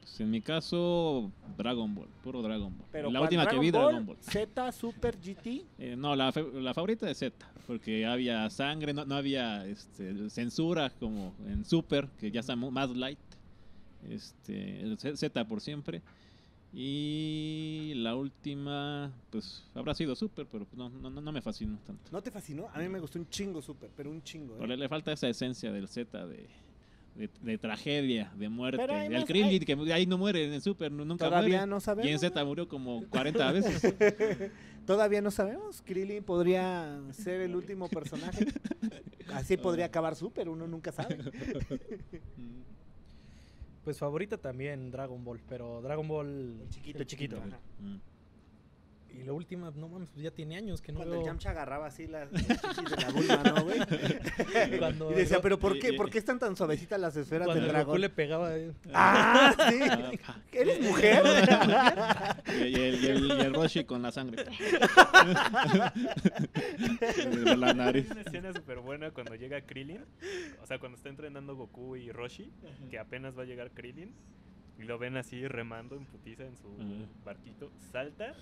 Pues 0.00 0.20
en 0.20 0.30
mi 0.30 0.40
caso, 0.40 1.30
Dragon 1.56 1.94
Ball, 1.94 2.08
puro 2.22 2.42
Dragon 2.42 2.76
Ball. 2.76 2.86
Pero 2.92 3.10
la 3.10 3.20
última 3.20 3.46
que 3.46 3.58
vi, 3.58 3.70
Ball, 3.70 3.82
Dragon 3.86 4.06
Ball. 4.06 4.16
Z, 4.20 4.72
Super 4.72 5.16
GT. 5.20 5.64
Eh, 5.78 5.94
no, 5.96 6.14
la, 6.16 6.32
la 6.54 6.74
favorita 6.74 7.06
de 7.06 7.14
Z, 7.14 7.34
porque 7.66 8.06
había 8.06 8.48
sangre, 8.50 8.92
no, 8.94 9.04
no 9.04 9.14
había 9.16 9.66
este, 9.66 10.30
censura 10.30 10.90
como 10.90 11.34
en 11.46 11.64
Super, 11.64 12.08
que 12.18 12.30
ya 12.30 12.40
está 12.40 12.56
más 12.56 12.90
light. 12.90 13.18
Este, 14.08 14.96
Z 15.16 15.44
por 15.48 15.60
siempre. 15.60 16.00
Y 16.72 17.92
la 17.96 18.14
última, 18.16 19.12
pues 19.30 19.64
habrá 19.74 19.94
sido 19.94 20.14
Super, 20.14 20.46
pero 20.50 20.66
no, 20.74 20.90
no, 20.90 21.08
no- 21.10 21.20
no 21.20 21.32
me 21.32 21.40
fascinó 21.40 21.78
tanto. 21.86 22.02
¿No 22.12 22.22
te 22.22 22.30
fascinó? 22.30 22.68
A 22.74 22.78
mí 22.80 22.88
me 22.88 23.00
gustó 23.00 23.18
un 23.18 23.28
chingo 23.28 23.62
Super, 23.62 23.90
pero 23.96 24.10
un 24.10 24.22
chingo. 24.22 24.56
¿eh? 24.62 24.76
Le, 24.76 24.88
falta 24.88 25.12
esa 25.12 25.28
esencia 25.28 25.72
del 25.72 25.88
Z 25.88 26.26
de, 26.26 26.46
de, 27.14 27.30
de 27.40 27.58
tragedia, 27.58 28.30
de 28.36 28.48
muerte. 28.48 28.84
El 29.06 29.24
Krillin, 29.24 29.64
que 29.64 29.92
ahí 29.92 30.06
no 30.06 30.18
muere 30.18 30.44
en 30.44 30.52
el 30.52 30.60
Super, 30.62 30.92
nu- 30.92 31.04
nunca 31.04 31.24
Todavía 31.26 31.58
muere. 31.58 31.70
no 31.70 31.80
sabemos. 31.80 32.10
Y 32.10 32.12
en 32.12 32.18
Z 32.18 32.44
murió 32.44 32.68
como 32.68 33.06
40 33.08 33.52
veces. 33.52 33.94
Todavía 34.86 35.20
no 35.22 35.30
sabemos. 35.30 35.82
Krillin 35.82 36.22
podría 36.22 37.00
ser 37.12 37.40
el 37.40 37.56
último 37.56 37.88
personaje. 37.88 38.46
Así 39.32 39.56
podría 39.56 39.86
acabar 39.86 40.14
Super, 40.14 40.48
uno 40.48 40.66
nunca 40.66 40.92
sabe. 40.92 41.18
Pues 43.86 43.98
favorita 43.98 44.36
también 44.36 44.90
Dragon 44.90 45.22
Ball, 45.22 45.40
pero 45.48 45.80
Dragon 45.80 46.08
Ball 46.08 46.58
El 46.60 46.68
chiquito, 46.70 46.98
el 46.98 47.06
chiquito. 47.06 47.40
Y 49.18 49.22
la 49.24 49.32
última, 49.32 49.72
no 49.74 49.88
mames, 49.88 50.10
pues 50.10 50.22
ya 50.22 50.30
tiene 50.30 50.56
años 50.56 50.82
que 50.82 50.92
no 50.92 50.98
Cuando 50.98 51.16
el. 51.20 51.24
Yamcha 51.24 51.50
agarraba 51.50 51.86
así 51.86 52.06
las, 52.06 52.30
las 52.30 52.42
chichis 52.46 52.90
de 52.90 52.96
la 52.96 53.10
vulva, 53.10 53.36
¿no, 53.44 53.64
güey? 53.64 53.78
Cuando 54.78 55.10
y 55.10 55.14
decía, 55.14 55.36
Ro- 55.38 55.42
pero 55.42 55.58
¿por 55.58 55.78
qué, 55.78 55.92
y- 55.94 55.96
¿por 55.96 56.10
qué 56.10 56.18
están 56.18 56.38
tan 56.38 56.54
suavecitas 56.56 57.00
las 57.00 57.16
esferas 57.16 57.46
Cuando 57.46 57.62
del 57.64 57.72
dragón? 57.72 58.00
le 58.00 58.10
pegaba. 58.10 58.54
eh, 58.56 58.72
¡Ah, 58.92 59.54
sí! 59.70 59.78
Ah. 60.26 60.36
¿Eres 60.52 60.80
mujer? 60.82 61.22
Y, 62.60 62.62
y 62.64 62.74
el, 62.74 62.94
y, 63.02 63.06
el, 63.06 63.26
y 63.26 63.30
el 63.40 63.54
Roshi 63.54 63.84
con 63.84 64.02
la 64.02 64.12
sangre. 64.12 64.44
La 67.56 67.74
nariz. 67.74 68.06
Hay 68.10 68.12
una 68.12 68.20
escena 68.22 68.52
súper 68.52 68.78
buena 68.80 69.10
cuando 69.10 69.34
llega 69.34 69.60
Krillin. 69.62 70.04
O 70.62 70.66
sea, 70.66 70.78
cuando 70.78 70.96
está 70.96 71.08
entrenando 71.08 71.56
Goku 71.56 71.96
y 71.96 72.12
Roshi, 72.12 72.50
que 72.90 72.98
apenas 72.98 73.36
va 73.36 73.42
a 73.42 73.46
llegar 73.46 73.70
Krillin. 73.70 74.12
Y 74.78 74.82
lo 74.82 74.98
ven 74.98 75.16
así 75.16 75.46
remando 75.48 75.96
en 75.96 76.04
putiza 76.04 76.44
en 76.44 76.56
su 76.56 76.68
barquito. 77.24 77.70
Salta, 77.92 78.34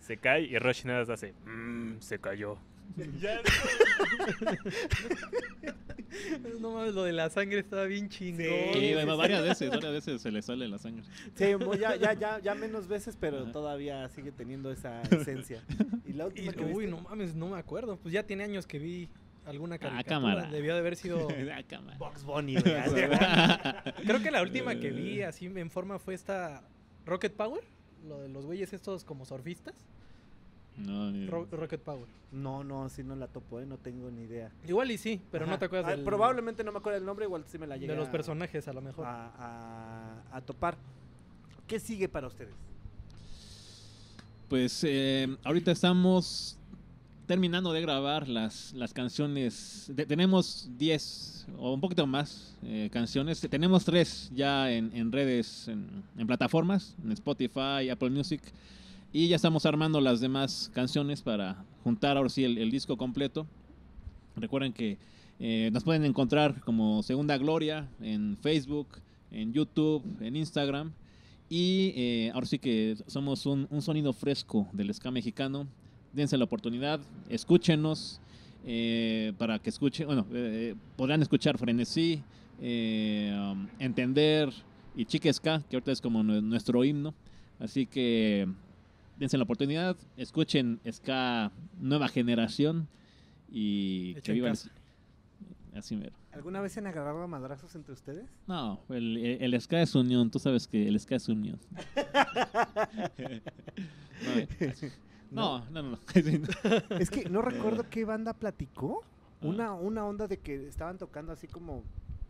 se 0.00 0.16
cae 0.18 0.42
y 0.42 0.58
Roshi 0.58 0.86
nada 0.86 1.00
más 1.00 1.10
hace. 1.10 1.32
Mmm, 1.44 1.98
se 2.00 2.18
cayó. 2.18 2.56
Ya, 3.20 3.40
No 6.60 6.72
mames, 6.72 6.94
lo 6.94 7.04
de 7.04 7.12
la 7.12 7.28
sangre 7.30 7.58
estaba 7.58 7.84
bien 7.84 8.08
chingón. 8.08 8.44
Y 8.80 8.94
va- 8.94 9.16
varias 9.16 9.42
veces, 9.42 9.70
varias 9.70 9.92
veces 9.92 10.22
se 10.22 10.30
le 10.30 10.42
sale 10.42 10.68
la 10.68 10.78
sangre. 10.78 11.02
Sí, 11.34 11.44
ya, 11.80 11.96
ya, 11.96 12.12
ya, 12.12 12.38
ya 12.40 12.54
menos 12.54 12.86
veces, 12.86 13.16
pero 13.18 13.42
Ajá. 13.42 13.52
todavía 13.52 14.08
sigue 14.10 14.30
teniendo 14.30 14.70
esa 14.70 15.02
esencia. 15.02 15.62
Y 16.06 16.12
la 16.12 16.24
Y, 16.24 16.26
última 16.28 16.52
que 16.52 16.64
uy, 16.64 16.86
viste? 16.86 16.90
no 17.02 17.08
mames, 17.08 17.34
no 17.34 17.48
me 17.48 17.58
acuerdo. 17.58 17.96
Pues 17.96 18.12
ya 18.14 18.22
tiene 18.22 18.44
años 18.44 18.66
que 18.66 18.78
vi 18.78 19.08
alguna 19.44 19.78
caricatura. 19.78 20.08
cámara. 20.08 20.50
Debió 20.50 20.74
de 20.74 20.80
haber 20.80 20.96
sido. 20.96 21.26
Ah, 21.52 21.62
cámara. 21.66 21.96
Box 21.98 22.22
Bunny. 22.22 22.54
Creo 22.56 24.22
que 24.22 24.30
la 24.30 24.42
última 24.42 24.76
que 24.76 24.90
vi 24.90 25.22
así 25.22 25.46
en 25.46 25.70
forma 25.70 25.98
fue 25.98 26.14
esta 26.14 26.62
Rocket 27.06 27.32
Power. 27.34 27.64
Lo 28.08 28.20
de 28.20 28.28
los 28.28 28.44
güeyes 28.46 28.72
estos 28.72 29.04
como 29.04 29.24
surfistas. 29.24 29.74
No, 30.76 31.10
ni- 31.10 31.26
Ro- 31.28 31.46
Rocket 31.52 31.80
Power. 31.80 32.06
No, 32.32 32.64
no, 32.64 32.88
sí 32.88 33.04
no 33.04 33.14
la 33.14 33.28
topo, 33.28 33.60
¿eh? 33.60 33.66
No 33.66 33.76
tengo 33.78 34.10
ni 34.10 34.22
idea. 34.22 34.50
Igual 34.66 34.90
y 34.90 34.98
sí, 34.98 35.20
pero 35.30 35.46
no 35.46 35.56
te 35.58 35.66
acuerdas 35.66 35.92
Ah, 35.92 35.96
del- 35.96 36.04
Probablemente 36.04 36.64
no 36.64 36.72
me 36.72 36.78
acuerdo 36.78 36.98
el 36.98 37.04
nombre, 37.06 37.24
igual 37.26 37.44
sí 37.46 37.58
me 37.58 37.66
la 37.68 37.76
llegué 37.76 37.92
de 37.92 37.98
los 37.98 38.08
a- 38.08 38.12
personajes 38.12 38.66
a 38.66 38.72
lo 38.72 38.80
mejor. 38.80 39.06
a, 39.06 39.30
a- 39.38 40.36
a 40.36 40.40
topar. 40.40 40.76
¿Qué 41.68 41.78
sigue 41.78 42.08
para 42.08 42.26
ustedes? 42.26 42.52
Pues 44.48 44.84
eh, 44.84 45.36
ahorita 45.44 45.70
estamos 45.72 46.58
terminando 47.26 47.72
de 47.72 47.80
grabar 47.80 48.28
las, 48.28 48.72
las 48.74 48.92
canciones. 48.92 49.90
Tenemos 50.08 50.68
10 50.76 51.46
o 51.58 51.72
un 51.74 51.80
poquito 51.80 52.06
más 52.06 52.56
eh, 52.62 52.88
canciones. 52.92 53.40
Tenemos 53.40 53.84
3 53.84 54.32
ya 54.34 54.70
en, 54.70 55.12
redes, 55.12 55.68
en, 55.68 56.26
plataformas, 56.26 56.94
en 57.02 57.12
Spotify, 57.12 57.88
Apple 57.90 58.10
Music. 58.10 58.40
Y 59.12 59.28
ya 59.28 59.36
estamos 59.36 59.64
armando 59.64 60.00
las 60.00 60.20
demás 60.20 60.70
canciones 60.74 61.22
para 61.22 61.64
juntar 61.82 62.16
ahora 62.16 62.28
sí 62.28 62.44
el, 62.44 62.58
el 62.58 62.70
disco 62.70 62.96
completo. 62.96 63.46
Recuerden 64.36 64.72
que 64.72 64.98
eh, 65.38 65.70
nos 65.72 65.84
pueden 65.84 66.04
encontrar 66.04 66.60
como 66.62 67.02
Segunda 67.02 67.38
Gloria 67.38 67.88
en 68.00 68.36
Facebook, 68.36 68.88
en 69.30 69.52
YouTube, 69.52 70.02
en 70.20 70.36
Instagram. 70.36 70.92
Y 71.48 71.92
eh, 71.96 72.30
ahora 72.34 72.46
sí 72.46 72.58
que 72.58 72.96
somos 73.06 73.46
un, 73.46 73.66
un 73.70 73.82
sonido 73.82 74.12
fresco 74.12 74.68
del 74.72 74.92
ska 74.92 75.10
mexicano. 75.10 75.66
Dense 76.14 76.36
la 76.36 76.44
oportunidad, 76.44 77.00
escúchenos 77.28 78.20
eh, 78.64 79.32
para 79.36 79.58
que 79.58 79.68
escuchen, 79.70 80.06
bueno, 80.06 80.26
eh, 80.32 80.74
podrán 80.96 81.20
escuchar 81.22 81.58
Frenesí, 81.58 82.22
eh, 82.60 83.36
um, 83.52 83.66
Entender 83.80 84.50
y 84.94 85.04
Chique 85.06 85.32
Ska, 85.32 85.62
que 85.68 85.76
ahorita 85.76 85.90
es 85.92 86.00
como 86.00 86.22
nue- 86.22 86.40
nuestro 86.42 86.84
himno. 86.84 87.14
Así 87.58 87.86
que 87.86 88.46
dense 89.18 89.36
la 89.36 89.42
oportunidad, 89.44 89.96
escuchen 90.16 90.78
Ska 90.90 91.50
Nueva 91.80 92.06
Generación 92.08 92.86
y 93.50 94.12
que 94.14 94.18
Echen 94.20 94.34
viva 94.36 94.48
el- 94.48 94.52
casa. 94.54 94.70
Así 95.74 95.96
mero. 95.96 96.12
¿Alguna 96.32 96.60
vez 96.60 96.72
se 96.72 96.78
han 96.80 96.86
agarrado 96.86 97.22
a 97.22 97.26
madrazos 97.26 97.74
entre 97.74 97.92
ustedes? 97.92 98.24
No, 98.46 98.80
el, 98.88 99.16
el, 99.18 99.52
el 99.54 99.60
ska 99.60 99.82
es 99.82 99.94
unión, 99.96 100.30
tú 100.30 100.38
sabes 100.38 100.68
que 100.68 100.86
el 100.86 100.98
ska 101.00 101.16
es 101.16 101.28
unión. 101.28 101.58
no, 104.24 104.38
eh, 104.38 104.48
no, 105.34 105.64
no, 105.70 105.82
no. 105.82 105.90
no. 106.90 106.96
Es 106.98 107.10
que 107.10 107.28
no 107.28 107.42
recuerdo 107.42 107.88
qué 107.90 108.04
banda 108.04 108.32
platicó. 108.34 109.02
Una, 109.42 109.74
una 109.74 110.06
onda 110.06 110.26
de 110.26 110.38
que 110.38 110.66
estaban 110.68 110.96
tocando 110.96 111.30
así 111.32 111.46
como, 111.48 111.82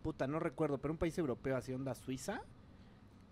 puta, 0.02 0.26
no 0.26 0.40
recuerdo, 0.40 0.78
pero 0.78 0.90
un 0.92 0.98
país 0.98 1.16
europeo, 1.16 1.56
así 1.56 1.72
onda 1.72 1.94
suiza. 1.94 2.42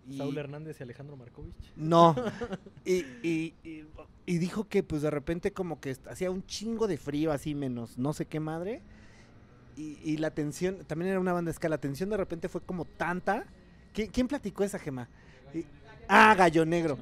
Y- 0.07 0.17
Saúl 0.17 0.37
Hernández 0.37 0.79
y 0.79 0.83
Alejandro 0.83 1.17
Markovich. 1.17 1.73
No. 1.75 2.15
y, 2.85 2.99
y, 3.23 3.53
y- 3.63 3.85
y 4.25 4.37
dijo 4.37 4.69
que 4.69 4.83
pues 4.83 5.01
de 5.01 5.09
repente 5.09 5.51
como 5.51 5.81
que 5.81 5.97
hacía 6.09 6.31
un 6.31 6.45
chingo 6.45 6.87
de 6.87 6.95
frío, 6.97 7.33
así 7.33 7.55
menos 7.55 7.97
no 7.97 8.13
sé 8.13 8.25
qué 8.25 8.39
madre. 8.39 8.81
Y, 9.75 9.97
y 10.03 10.15
la 10.17 10.31
tensión, 10.31 10.77
también 10.85 11.11
era 11.11 11.19
una 11.19 11.33
banda 11.33 11.49
de 11.49 11.55
ska, 11.55 11.67
la 11.67 11.77
tensión 11.79 12.09
de 12.09 12.15
repente 12.17 12.47
fue 12.47 12.61
como 12.61 12.85
tanta. 12.85 13.45
¿Qui- 13.93 14.09
¿Quién 14.13 14.29
platicó 14.29 14.63
esa 14.63 14.79
gema? 14.79 15.09
Y- 16.03 16.05
ah, 16.09 16.35
Gallo 16.35 16.65
Negro. 16.65 16.97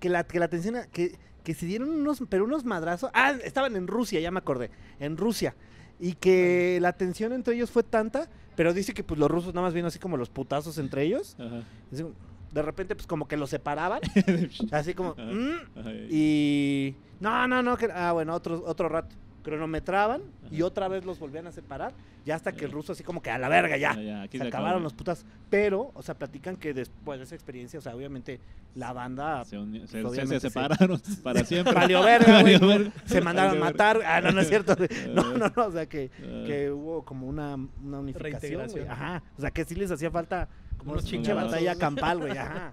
Que 0.00 0.08
la, 0.08 0.24
que 0.24 0.38
la 0.38 0.48
tensión, 0.48 0.76
era- 0.76 0.86
que, 0.86 1.18
que 1.44 1.54
se 1.54 1.66
dieron 1.66 1.88
unos, 1.90 2.22
pero 2.28 2.44
unos 2.44 2.64
madrazos. 2.64 3.10
Ah, 3.14 3.32
estaban 3.44 3.76
en 3.76 3.86
Rusia, 3.86 4.20
ya 4.20 4.30
me 4.30 4.38
acordé. 4.38 4.70
En 5.00 5.16
Rusia. 5.16 5.54
Y 5.98 6.12
que 6.14 6.78
la 6.82 6.92
tensión 6.92 7.32
entre 7.32 7.54
ellos 7.54 7.70
fue 7.70 7.82
tanta, 7.82 8.28
pero 8.54 8.74
dice 8.74 8.92
que 8.94 9.02
pues 9.04 9.18
los 9.18 9.30
rusos 9.30 9.54
nada 9.54 9.66
más 9.66 9.72
vieron 9.74 9.88
así 9.88 9.98
como 9.98 10.16
los 10.16 10.28
putazos 10.28 10.76
entre 10.78 11.02
ellos. 11.04 11.36
Ajá. 11.38 11.62
De 12.52 12.62
repente 12.62 12.94
pues 12.94 13.06
como 13.06 13.26
que 13.28 13.36
los 13.36 13.50
separaban. 13.50 14.00
Así 14.72 14.94
como... 14.94 15.10
Ajá. 15.10 15.24
"Mm", 15.24 15.78
Ajá. 15.78 15.90
y... 16.10 16.94
No, 17.20 17.46
no, 17.48 17.62
no. 17.62 17.76
Que, 17.76 17.88
ah, 17.92 18.12
bueno, 18.12 18.34
otro, 18.34 18.62
otro 18.66 18.88
rato. 18.88 19.14
Cronometraban 19.46 20.22
y 20.50 20.62
otra 20.62 20.88
vez 20.88 21.04
los 21.04 21.20
volvían 21.20 21.46
a 21.46 21.52
separar. 21.52 21.92
Ya 22.24 22.34
hasta 22.34 22.50
que 22.50 22.64
el 22.64 22.72
ruso 22.72 22.90
así 22.92 23.04
como 23.04 23.22
que 23.22 23.30
a 23.30 23.38
la 23.38 23.48
verga 23.48 23.76
ya. 23.76 23.94
Ya, 23.94 24.02
ya, 24.02 24.22
aquí 24.22 24.38
se 24.38 24.48
acabaron 24.48 24.82
los 24.82 24.92
putas. 24.92 25.24
Pero, 25.50 25.92
o 25.94 26.02
sea, 26.02 26.16
platican 26.16 26.56
que 26.56 26.74
después 26.74 27.20
de 27.20 27.24
esa 27.26 27.36
experiencia, 27.36 27.78
o 27.78 27.82
sea, 27.82 27.94
obviamente 27.94 28.40
la 28.74 28.92
banda 28.92 29.44
Se, 29.44 29.56
pues, 30.02 30.16
se- 30.16 30.26
se 30.26 30.40
separaron 30.40 31.00
para 31.22 31.44
siempre. 31.44 31.72
valió 31.74 32.02
verga, 32.02 32.42
güey. 32.42 32.58
Valió 32.58 32.66
verga. 32.68 32.92
se 33.04 33.20
mandaron 33.20 33.56
a 33.58 33.60
matar. 33.60 34.00
Ah, 34.04 34.20
no, 34.20 34.32
no 34.32 34.40
es 34.40 34.48
cierto. 34.48 34.74
No, 35.14 35.22
Ah. 35.22 35.34
no, 35.38 35.52
no. 35.56 35.66
O 35.68 35.70
sea, 35.70 35.86
que, 35.86 36.10
Ah. 36.18 36.42
que 36.44 36.72
hubo 36.72 37.04
como 37.04 37.28
una, 37.28 37.54
una 37.84 38.00
unificación. 38.00 38.66
Güey. 38.68 38.88
Ajá. 38.88 39.22
O 39.38 39.40
sea, 39.40 39.52
que 39.52 39.64
sí 39.64 39.76
les 39.76 39.92
hacía 39.92 40.10
falta 40.10 40.48
como 40.78 40.94
una 40.94 41.02
pinche 41.02 41.32
batalla 41.32 41.76
campal, 41.76 42.18
güey. 42.18 42.36
Ajá. 42.36 42.72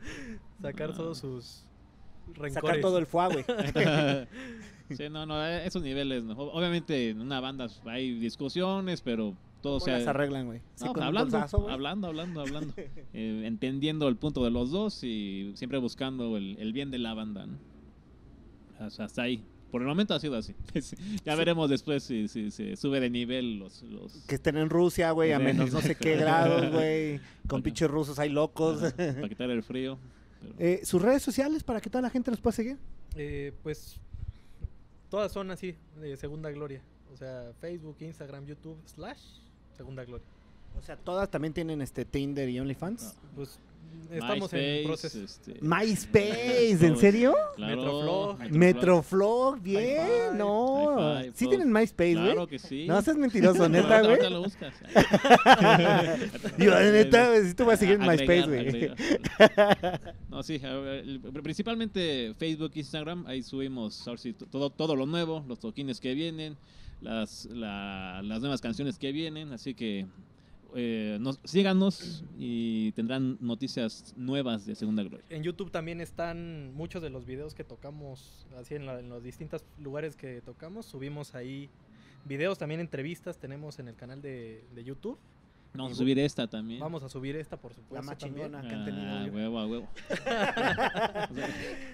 Sacar 0.59 0.89
Ah. 0.89 0.93
todos 0.97 1.19
sus 1.19 1.63
rencores. 2.33 2.53
Sacar 2.55 2.81
todo 2.81 2.97
el 2.97 3.05
fuá, 3.05 3.27
güey. 3.27 3.45
Sí, 4.97 5.09
no, 5.09 5.25
no, 5.25 5.45
eh, 5.45 5.65
esos 5.65 5.81
niveles, 5.81 6.23
no. 6.23 6.33
Obviamente 6.37 7.09
en 7.11 7.21
una 7.21 7.39
banda 7.39 7.67
hay 7.85 8.13
discusiones, 8.19 9.01
pero 9.01 9.35
todo 9.61 9.79
¿Cómo 9.79 9.85
se 9.85 9.91
las 9.91 10.07
arreglan, 10.07 10.45
güey? 10.47 10.59
¿Sí, 10.75 10.83
No, 10.85 10.93
con 10.93 11.03
un 11.03 11.07
hablando, 11.07 11.37
hablando, 11.69 12.07
hablando, 12.07 12.41
hablando, 12.41 12.73
Eh, 13.13 13.43
entendiendo 13.45 14.07
el 14.07 14.17
punto 14.17 14.43
de 14.43 14.51
los 14.51 14.71
dos 14.71 15.03
y 15.03 15.53
siempre 15.55 15.77
buscando 15.79 16.35
el, 16.37 16.57
el 16.59 16.73
bien 16.73 16.91
de 16.91 16.99
la 16.99 17.13
banda, 17.13 17.45
¿no? 17.45 17.57
Hasta, 18.79 19.05
hasta 19.05 19.21
ahí. 19.23 19.43
Por 19.71 19.81
el 19.81 19.87
momento 19.87 20.13
ha 20.13 20.19
sido 20.19 20.35
así. 20.35 20.53
ya 21.25 21.33
veremos 21.35 21.67
después 21.69 22.03
si, 22.03 22.27
si 22.27 22.51
se 22.51 22.75
sube 22.75 22.99
de 22.99 23.09
nivel 23.09 23.57
los... 23.57 23.81
los... 23.83 24.11
Que 24.27 24.35
estén 24.35 24.57
en 24.57 24.69
Rusia, 24.69 25.09
güey, 25.11 25.31
a 25.31 25.37
Sí, 25.39 25.43
menos 25.43 25.71
no 25.73 25.81
sé 25.81 25.95
qué 25.95 26.15
grados, 26.15 26.71
güey. 26.71 27.19
Con 27.47 27.59
Ajá. 27.59 27.63
pinches 27.63 27.89
rusos 27.89 28.19
hay 28.19 28.29
locos. 28.29 28.83
Ajá, 28.83 28.95
para 28.95 29.29
quitar 29.29 29.49
el 29.49 29.63
frío. 29.63 29.97
pero- 30.41 30.53
Eh, 30.59 30.81
¿Sus 30.83 31.01
redes 31.01 31.23
sociales 31.23 31.63
para 31.63 31.81
que 31.81 31.89
toda 31.89 32.01
la 32.03 32.09
gente 32.11 32.29
los 32.29 32.39
pueda 32.39 32.53
seguir? 32.55 32.77
Eh, 33.15 33.51
pues 33.63 33.99
todas 35.13 35.31
son 35.31 35.51
así, 35.51 35.75
de 36.01 36.17
segunda 36.17 36.49
gloria. 36.49 36.81
O 37.13 37.15
sea, 37.15 37.53
Facebook, 37.61 37.97
Instagram, 37.99 38.47
YouTube, 38.47 38.79
slash, 38.87 39.21
segunda 39.77 40.03
gloria. 40.05 40.25
O 40.75 40.81
sea, 40.81 40.97
todas 40.97 41.29
también 41.29 41.53
tienen 41.53 41.83
este 41.83 42.03
Tinder 42.03 42.49
y 42.49 42.59
OnlyFans. 42.59 43.15
Pues 43.35 43.59
estamos 44.11 44.51
MySpace, 44.51 44.79
en 44.81 44.87
proceso. 44.87 45.19
este, 45.23 45.53
MySpace, 45.61 46.85
¿en 46.85 46.97
serio? 46.97 47.33
claro, 47.55 47.75
Metroflog. 47.77 48.51
Metroflog, 48.51 49.59
bien, 49.61 50.07
Hi-Fi, 50.29 50.37
no. 50.37 51.19
Hi-Fi, 51.21 51.31
¿Sí 51.35 51.47
tienen 51.47 51.71
MySpace, 51.71 52.13
güey? 52.15 52.25
Claro 52.25 52.47
que 52.47 52.59
sí. 52.59 52.85
No 52.87 53.01
seas 53.01 53.17
mentiroso, 53.17 53.67
neta, 53.69 53.99
güey. 53.99 54.11
ahorita 54.11 54.29
lo 54.29 54.43
buscas. 54.43 54.73
Yo, 56.57 56.79
neta, 56.91 57.29
güey, 57.29 57.45
sí 57.47 57.53
te 57.53 57.63
voy 57.63 57.73
a 57.73 57.77
seguir 57.77 57.95
en 57.95 58.01
MySpace, 58.07 58.43
güey. 58.47 58.91
No, 60.29 60.41
sí, 60.41 60.59
principalmente 61.43 62.33
Facebook, 62.37 62.71
Instagram, 62.75 63.25
ahí 63.27 63.43
subimos 63.43 64.07
ahora 64.07 64.19
sí, 64.19 64.33
to- 64.33 64.45
todo, 64.47 64.69
todo 64.71 64.95
lo 64.95 65.05
nuevo, 65.05 65.43
los 65.47 65.59
toquines 65.59 65.99
que 65.99 66.13
vienen, 66.15 66.57
las, 67.01 67.45
la- 67.45 68.21
las 68.23 68.39
nuevas 68.41 68.59
canciones 68.61 68.97
que 68.97 69.11
vienen, 69.11 69.51
así 69.53 69.73
que 69.75 70.07
eh, 70.75 71.17
nos, 71.19 71.39
síganos 71.43 72.23
y 72.37 72.91
tendrán 72.93 73.37
noticias 73.39 74.13
nuevas 74.17 74.65
de 74.65 74.75
Segunda 74.75 75.03
Gloria. 75.03 75.25
En 75.29 75.43
YouTube 75.43 75.71
también 75.71 76.01
están 76.01 76.73
muchos 76.73 77.01
de 77.01 77.09
los 77.09 77.25
videos 77.25 77.53
que 77.53 77.63
tocamos, 77.63 78.47
así 78.59 78.75
en, 78.75 78.85
la- 78.85 78.99
en 78.99 79.09
los 79.09 79.23
distintos 79.23 79.63
lugares 79.79 80.15
que 80.15 80.41
tocamos. 80.41 80.85
Subimos 80.85 81.35
ahí 81.35 81.69
videos, 82.25 82.57
también 82.57 82.79
entrevistas 82.79 83.37
tenemos 83.37 83.79
en 83.79 83.87
el 83.87 83.95
canal 83.95 84.21
de, 84.21 84.63
de 84.73 84.83
YouTube. 84.83 85.17
Vamos 85.75 85.93
a 85.93 85.95
subir 85.95 86.19
esta 86.19 86.45
también. 86.47 86.79
Vamos 86.79 87.01
a 87.01 87.09
subir 87.09 87.35
esta, 87.35 87.57
por 87.57 87.73
supuesto. 87.73 87.95
La 87.95 88.01
más 88.03 88.17
chingona 88.17 88.61
que 88.61 88.75
han 88.75 88.85
tenido. 88.85 89.07
Ah, 89.09 89.27
huevo, 89.33 89.57
a 89.59 89.65
huevo. 89.67 89.87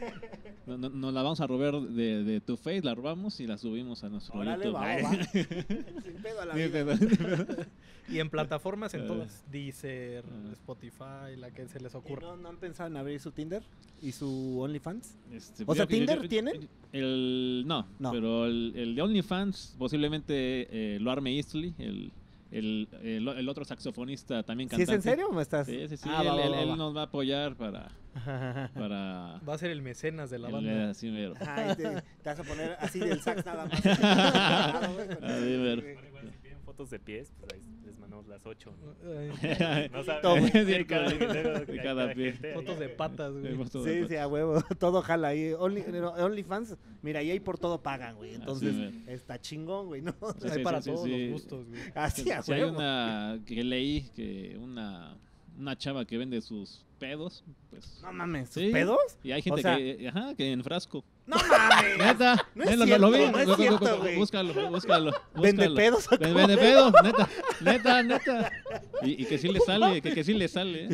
No- 0.79 0.89
no- 0.89 0.95
Nos 0.95 1.13
la 1.13 1.21
vamos 1.23 1.39
a 1.41 1.47
robar 1.47 1.79
de, 1.81 2.23
de 2.23 2.41
tu 2.41 2.55
face, 2.57 2.81
la 2.81 2.95
robamos 2.95 3.39
y 3.39 3.47
la 3.47 3.57
subimos 3.57 4.03
a 4.03 4.09
nuestro 4.09 4.39
Órale, 4.39 4.65
YouTube. 4.65 4.75
va, 4.75 4.97
va. 5.01 5.23
Sin 6.03 6.21
pedo 6.21 6.41
a 6.41 6.45
la 6.45 6.53
vida. 6.55 7.67
Y 8.09 8.19
en 8.19 8.29
plataformas 8.29 8.93
en 8.95 9.01
Eh. 9.03 9.07
todas. 9.07 9.43
Deezer, 9.51 10.23
Ah. 10.25 10.51
Spotify, 10.53 11.35
la 11.37 11.51
que 11.51 11.67
se 11.67 11.79
les 11.79 11.93
¿Y 11.93 11.97
ocurra. 11.97 12.27
no, 12.29 12.37
no 12.37 12.49
han 12.49 12.57
pensado 12.57 12.89
en 12.89 12.97
abrir 12.97 13.19
su 13.19 13.31
Tinder 13.31 13.61
y 14.01 14.11
su 14.11 14.59
OnlyFans? 14.59 15.15
Este, 15.31 15.63
O 15.67 15.75
sea, 15.75 15.85
¿Tinder 15.85 16.27
tienen? 16.27 16.67
El, 16.91 17.63
no, 17.67 17.85
No. 17.99 18.11
pero 18.11 18.45
el, 18.47 18.73
el 18.75 18.95
de 18.95 19.01
OnlyFans 19.03 19.75
posiblemente 19.77 20.67
eh, 20.95 20.99
lo 20.99 21.11
arme 21.11 21.35
Eastly, 21.35 21.75
el, 21.77 22.11
el, 22.51 22.87
el, 23.03 23.27
el 23.27 23.47
otro 23.49 23.63
saxofonista 23.63 24.41
también 24.41 24.69
¿Sí 24.71 24.81
es 24.81 24.87
cantante. 24.87 25.09
en 25.09 25.15
serio 25.15 25.29
o 25.29 25.33
me 25.33 25.43
estás? 25.43 25.67
Sí, 25.67 25.87
sí, 25.87 25.97
sí, 25.97 26.09
Ah, 26.11 26.23
va, 26.23 26.31
él, 26.33 26.39
va, 26.39 26.45
él- 26.45 26.51
va, 26.53 26.61
él 26.63 26.69
va. 26.71 26.75
nos 26.77 26.95
va 26.95 27.01
a 27.01 27.05
apoyar 27.05 27.55
para... 27.55 27.91
para 28.73 29.39
Va 29.47 29.53
a 29.53 29.57
ser 29.57 29.71
el 29.71 29.81
mecenas 29.81 30.29
de 30.29 30.39
la 30.39 30.47
el- 30.47 30.53
banda. 30.53 30.89
así 30.91 31.09
mero. 31.09 31.33
Ay, 31.39 31.75
te, 31.75 31.83
te 31.83 32.01
vas 32.29 32.39
a 32.39 32.43
poner 32.43 32.75
así 32.79 32.99
del 32.99 33.21
sax 33.21 33.45
nada 33.45 33.65
más. 33.65 33.85
Así 33.85 35.45
mero. 35.57 35.81
Bueno, 35.81 36.07
igual 36.07 36.29
si 36.31 36.37
piden 36.37 36.61
fotos 36.61 36.89
de 36.89 36.99
pies, 36.99 37.31
pues 37.39 37.53
ahí 37.53 37.61
les 37.85 37.97
mandamos 37.99 38.27
las 38.27 38.45
ocho. 38.45 38.73
¿no? 38.81 38.93
Saben. 40.03 40.51
De 40.65 40.85
cada- 40.85 41.09
de 41.09 41.79
cada 41.81 42.13
pie. 42.13 42.31
gente. 42.33 42.53
Fotos 42.53 42.79
de 42.79 42.89
patas, 42.89 43.33
güey. 43.33 43.57
Sí, 43.83 44.07
sí, 44.07 44.15
a 44.15 44.27
huevo. 44.27 44.61
Todo 44.79 45.01
jala 45.01 45.29
ahí. 45.29 45.53
Only, 45.57 45.81
OnlyFans, 46.19 46.77
mira, 47.01 47.21
y 47.23 47.31
ahí 47.31 47.39
por 47.39 47.57
todo 47.57 47.81
pagan, 47.81 48.15
güey. 48.15 48.35
Entonces, 48.35 48.93
está 49.07 49.39
chingón, 49.39 49.87
güey, 49.87 50.01
¿no? 50.01 50.11
Sí, 50.39 50.47
Hay 50.47 50.57
sí, 50.57 50.63
para 50.63 50.81
sí, 50.81 50.89
todos 50.91 51.03
sí. 51.05 51.09
los 51.11 51.31
gustos, 51.33 51.65
güey. 51.67 51.81
Así 51.95 52.31
a 52.31 52.41
Si 52.41 52.53
hay 52.53 52.63
una 52.63 53.39
que 53.45 53.63
leí 53.63 54.09
que 54.15 54.57
una, 54.59 55.17
una 55.57 55.77
chava 55.77 56.05
que 56.05 56.17
vende 56.17 56.41
sus 56.41 56.85
pedos, 56.99 57.43
pues... 57.69 57.99
No 58.03 58.11
mames, 58.13 58.49
¿sus 58.49 58.61
Sí. 58.63 58.69
pedos? 58.71 58.99
Y 59.23 59.31
hay 59.31 59.41
gente 59.41 59.59
O 59.59 59.63
sea- 59.63 59.77
que, 59.77 60.07
ajá, 60.07 60.35
que 60.35 60.51
en 60.51 60.63
frasco. 60.63 61.03
No 61.25 61.37
mames. 61.37 61.97
Neta, 61.97 62.35
No 62.55 62.63
es 62.63 62.69
neta, 62.71 62.85
cierto, 62.85 63.09
lo 63.09 63.11
vi. 63.17 63.19
no 63.31 63.39
es 63.39 63.47
Bú- 63.47 63.51
bú- 63.51 63.55
cierto, 63.57 63.85
bú- 63.85 63.99
güey. 63.99 64.15
Búscalo, 64.17 64.69
búscalo. 64.69 65.11
¿Vende 65.35 65.67
búscalo. 65.69 65.75
pedos 65.75 66.07
o 66.07 66.09
Ven- 66.11 66.19
cómo 66.19 66.35
Vende 66.35 66.57
pedos, 66.57 66.93
neta, 67.03 67.29
neta, 67.61 68.03
neta. 68.03 68.51
Y, 69.01 69.23
y 69.23 69.25
que 69.25 69.37
sí 69.37 69.47
le 69.47 69.59
sale, 69.61 70.01
que, 70.01 70.13
que 70.13 70.23
sí 70.23 70.33
le 70.33 70.47
sale. 70.47 70.87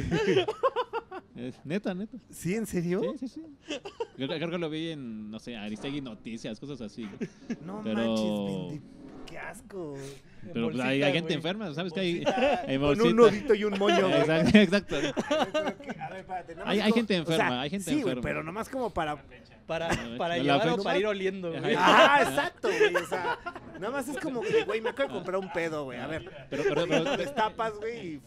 ¿eh? 1.36 1.56
Neta, 1.66 1.94
neta. 1.94 2.18
¿Sí, 2.30 2.56
en 2.56 2.66
serio? 2.66 3.02
Sí, 3.20 3.28
sí, 3.28 3.42
sí. 3.68 3.78
Creo, 4.16 4.28
creo 4.30 4.50
que 4.50 4.58
lo 4.58 4.70
vi 4.70 4.90
en, 4.92 5.30
no 5.30 5.40
sé, 5.40 5.58
Aristegui 5.58 6.00
Noticias, 6.02 6.60
cosas 6.60 6.80
así. 6.82 7.08
No 7.66 7.82
Pero- 7.84 7.98
manches, 7.98 8.26
vende- 8.26 8.82
Qué 9.36 9.40
asco. 9.40 9.96
En 9.98 10.54
Pero 10.54 10.54
pues, 10.54 10.64
bolsita, 10.64 10.88
hay, 10.88 11.04
hay 11.04 11.12
gente 11.12 11.34
enferma, 11.34 11.74
¿sabes 11.74 11.92
qué 11.92 12.00
hay? 12.00 12.24
Con 12.80 13.02
un 13.02 13.16
nudito 13.18 13.54
y 13.54 13.66
un 13.66 13.78
moño. 13.78 14.08
Exacto, 14.54 14.96
a 14.96 15.00
ver, 15.00 15.14
espérate, 16.20 16.56
Hay- 16.64 16.80
hay 16.80 16.92
gente 16.94 17.20
o 17.20 17.26
sea, 17.26 17.36
enferma, 17.36 17.62
hay 17.62 17.70
gente 17.70 17.84
sí, 17.84 17.96
güey, 17.96 18.14
enferma. 18.14 18.22
pero 18.22 18.44
nomás 18.44 18.70
como 18.70 18.92
para... 18.92 19.18
Para, 19.68 19.90
para 20.18 20.38
llevar 20.38 20.70
o 20.70 20.84
para 20.84 21.00
ir 21.00 21.08
oliendo, 21.08 21.52
güey. 21.52 21.76
Ah, 21.78 22.20
exacto, 22.22 22.70
güey, 22.70 22.96
o 22.96 23.08
sea, 23.08 23.40
nada 23.80 23.92
más 23.92 24.08
es 24.08 24.18
como 24.20 24.40
que, 24.42 24.64
güey, 24.64 24.80
me 24.80 24.92
acabo 24.92 25.10
de 25.10 25.16
comprar 25.16 25.38
un 25.38 25.52
pedo, 25.52 25.84
güey, 25.86 26.00
a 26.00 26.08
ver. 26.08 26.30
Pero, 26.50 26.64
pero, 26.70 26.88
pero, 26.88 27.18
Destapas, 27.18 27.74
güey, 27.74 28.08
y... 28.08 28.22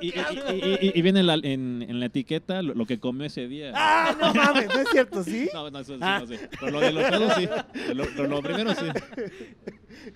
y, 0.00 0.06
y- 0.06 0.10
y- 0.10 0.12
y- 0.12 0.78
y- 0.88 0.92
y 0.98 1.02
viene 1.02 1.20
en 1.20 1.26
la, 1.26 1.34
en, 1.34 1.84
en 1.88 2.00
la 2.00 2.06
etiqueta 2.06 2.62
lo, 2.62 2.74
lo 2.74 2.86
que 2.86 2.98
comió 3.00 3.26
ese 3.26 3.48
día. 3.48 3.72
¡Ah, 3.74 4.14
no 4.20 4.32
mames! 4.34 4.66
¿No 4.68 4.80
es 4.80 4.88
cierto, 4.90 5.24
sí? 5.24 5.48
No, 5.54 5.70
no, 5.70 5.78
eso 5.80 5.94
sí, 5.94 6.00
Ah. 6.02 6.18
no 6.20 6.26
sé. 6.26 6.48
Pero 6.60 6.70
lo 6.72 6.80
de 6.80 6.92
los 6.92 7.04
pedos 7.04 7.32
sí. 7.36 7.48
Lo, 7.94 8.04
lo- 8.10 8.26
lo 8.28 8.42
primero 8.42 8.74
sí. 8.74 8.86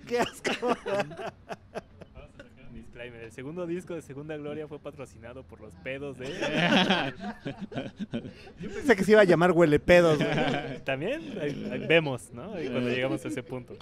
¡Qué 0.07 0.21
asco! 0.21 0.51
Vamos 0.63 0.79
a 0.85 2.37
sacar 2.37 2.67
un 2.69 2.75
disclaimer. 2.75 3.23
El 3.25 3.28
segundo 3.39 3.69
disco 3.69 3.95
de 3.95 4.03
Segunda 4.03 4.37
Gloria 4.37 4.67
fue 4.67 4.81
patrocinado 4.81 5.45
por 5.45 5.61
los 5.61 5.73
pedos 5.85 6.19
de. 6.19 6.27
Yo 8.61 8.69
pensé 8.69 8.97
que 8.97 9.05
se 9.05 9.13
iba 9.13 9.21
a 9.21 9.25
llamar 9.25 9.53
huele 9.53 9.79
pedos, 9.79 10.19
güey. 10.19 10.81
También 10.85 11.21
ahí- 11.41 11.69
ahí 11.71 11.87
vemos, 11.87 12.33
¿no? 12.33 12.55
Ahí 12.55 12.69
cuando 12.69 12.91
llegamos 12.91 13.25
a 13.25 13.29
ese 13.29 13.45
punto. 13.45 13.75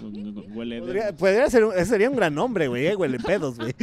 Huele 0.54 0.74
de... 0.74 0.80
Podría, 0.82 1.16
podría 1.16 1.48
ser 1.48 1.64
un, 1.64 1.72
ese 1.72 1.86
sería 1.86 2.10
un 2.10 2.16
gran 2.16 2.34
nombre, 2.34 2.68
güey, 2.68 2.86
eh, 2.86 2.96
huele 2.96 3.18
pedos. 3.18 3.56
Eh, 3.58 3.74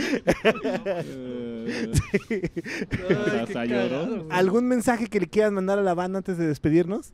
Hasta 3.41 3.65
lloró. 3.65 4.05
güey. 4.07 4.21
¿Algún 4.29 4.67
mensaje 4.67 5.07
que 5.07 5.21
le 5.21 5.27
quieras 5.27 5.53
mandar 5.53 5.79
a 5.79 5.81
la 5.81 5.95
banda 5.95 6.19
antes 6.19 6.37
de 6.37 6.45
despedirnos? 6.47 7.13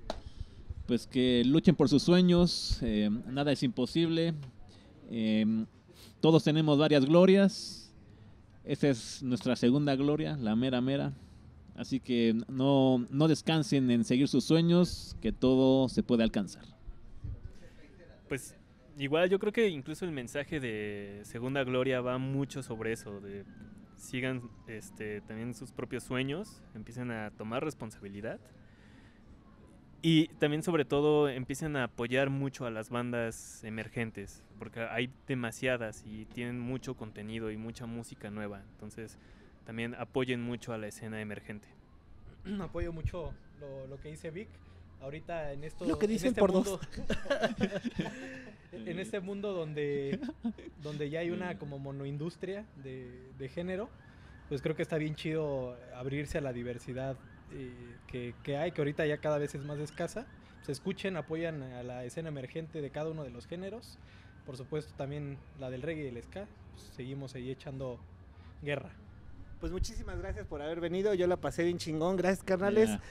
pues 0.85 1.07
que 1.07 1.43
luchen 1.45 1.75
por 1.75 1.87
sus 1.87 2.03
sueños. 2.03 2.79
eh, 2.81 3.09
nada 3.27 3.53
es 3.53 3.63
imposible. 3.63 4.33
eh, 5.09 5.45
todos 6.19 6.43
tenemos 6.43 6.77
varias 6.77 7.05
glorias. 7.05 7.85
Esta 8.69 8.87
es 8.87 9.23
nuestra 9.23 9.55
segunda 9.55 9.95
gloria, 9.95 10.37
la 10.37 10.55
mera 10.55 10.79
mera. 10.79 11.11
Así 11.75 11.99
que 11.99 12.35
no, 12.47 13.03
no 13.09 13.27
descansen 13.27 13.89
en 13.89 14.03
seguir 14.03 14.27
sus 14.27 14.43
sueños, 14.43 15.17
que 15.21 15.31
todo 15.31 15.89
se 15.89 16.03
puede 16.03 16.21
alcanzar. 16.21 16.65
Pues 18.27 18.55
igual 18.99 19.27
yo 19.27 19.39
creo 19.39 19.51
que 19.51 19.69
incluso 19.69 20.05
el 20.05 20.11
mensaje 20.11 20.59
de 20.59 21.21
Segunda 21.23 21.63
Gloria 21.63 21.99
va 22.01 22.19
mucho 22.19 22.61
sobre 22.61 22.91
eso, 22.91 23.19
de 23.21 23.43
sigan 23.95 24.43
este, 24.67 25.21
también 25.21 25.55
sus 25.55 25.71
propios 25.71 26.03
sueños, 26.03 26.61
empiecen 26.75 27.09
a 27.09 27.31
tomar 27.31 27.63
responsabilidad 27.63 28.39
y 30.01 30.27
también 30.39 30.63
sobre 30.63 30.85
todo 30.85 31.29
empiecen 31.29 31.75
a 31.75 31.85
apoyar 31.85 32.29
mucho 32.29 32.65
a 32.65 32.71
las 32.71 32.89
bandas 32.89 33.63
emergentes, 33.63 34.43
porque 34.57 34.81
hay 34.81 35.09
demasiadas 35.27 36.03
y 36.05 36.25
tienen 36.25 36.59
mucho 36.59 36.95
contenido 36.95 37.51
y 37.51 37.57
mucha 37.57 37.85
música 37.85 38.29
nueva, 38.29 38.61
entonces 38.73 39.17
también 39.65 39.95
apoyen 39.95 40.41
mucho 40.41 40.73
a 40.73 40.77
la 40.77 40.87
escena 40.87 41.21
emergente. 41.21 41.67
Apoyo 42.61 42.91
mucho 42.93 43.33
lo, 43.59 43.87
lo 43.87 43.99
que 43.99 44.09
dice 44.09 44.31
Vic. 44.31 44.47
Ahorita 45.01 45.53
en 45.53 45.63
esto. 45.63 45.85
Lo 45.85 45.97
que 45.97 46.07
en 46.07 46.11
dicen 46.11 46.27
este 46.29 46.41
por 46.41 46.51
mundo- 46.51 46.77
en 48.73 48.99
este 48.99 49.19
mundo 49.21 49.53
donde, 49.53 50.19
donde 50.83 51.09
ya 51.09 51.21
hay 51.21 51.31
una 51.31 51.57
como 51.57 51.79
monoindustria 51.79 52.65
de, 52.83 53.29
de 53.37 53.49
género, 53.49 53.89
pues 54.49 54.61
creo 54.61 54.75
que 54.75 54.81
está 54.81 54.97
bien 54.97 55.15
chido 55.15 55.77
abrirse 55.95 56.37
a 56.37 56.41
la 56.41 56.51
diversidad 56.53 57.15
que, 58.07 58.33
que 58.43 58.57
hay, 58.57 58.71
que 58.71 58.81
ahorita 58.81 59.05
ya 59.05 59.17
cada 59.17 59.37
vez 59.37 59.55
es 59.55 59.63
más 59.65 59.77
escasa. 59.79 60.25
Se 60.65 60.71
escuchen, 60.71 61.17
apoyan 61.17 61.63
a 61.63 61.83
la 61.83 62.03
escena 62.05 62.29
emergente 62.29 62.81
de 62.81 62.89
cada 62.89 63.09
uno 63.09 63.23
de 63.23 63.31
los 63.31 63.47
géneros. 63.47 63.97
Por 64.45 64.57
supuesto, 64.57 64.93
también 64.97 65.37
la 65.59 65.69
del 65.69 65.81
reggae 65.81 66.05
y 66.05 66.07
el 66.07 66.21
ska. 66.23 66.45
Pues 66.73 66.89
seguimos 66.95 67.35
ahí 67.35 67.49
echando 67.51 67.99
guerra. 68.61 68.91
Pues 69.59 69.71
muchísimas 69.71 70.17
gracias 70.19 70.45
por 70.47 70.61
haber 70.61 70.79
venido. 70.79 71.13
Yo 71.13 71.27
la 71.27 71.37
pasé 71.37 71.63
bien 71.63 71.77
chingón. 71.77 72.15
Gracias, 72.17 72.43
carnales. 72.43 72.89
Ya. 72.89 73.01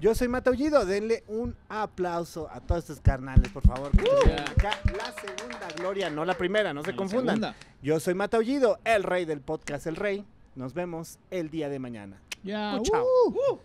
Yo 0.00 0.14
soy 0.14 0.28
Mataullido, 0.28 0.86
denle 0.86 1.24
un 1.26 1.56
aplauso 1.68 2.48
a 2.52 2.60
todos 2.60 2.84
estos 2.84 3.00
carnales, 3.00 3.48
por 3.50 3.64
favor. 3.66 3.90
que 3.90 4.04
estuvieron 4.04 4.48
acá 4.48 4.70
la 4.96 5.12
segunda 5.12 5.68
gloria, 5.76 6.08
no 6.08 6.24
la 6.24 6.34
primera, 6.38 6.72
no 6.72 6.84
se 6.84 6.92
La 6.92 6.96
confundan. 6.96 7.40
segunda. 7.40 7.56
Yo 7.82 7.98
soy 7.98 8.14
Mataullido, 8.14 8.78
el 8.84 9.02
rey 9.02 9.24
del 9.24 9.40
podcast 9.40 9.88
El 9.88 9.96
Rey. 9.96 10.24
Nos 10.54 10.72
vemos 10.72 11.18
el 11.32 11.50
día 11.50 11.68
de 11.68 11.80
mañana. 11.80 12.20
Ya. 12.44 12.78
Chao. 12.84 13.04
uh, 13.04 13.30
uh. 13.54 13.58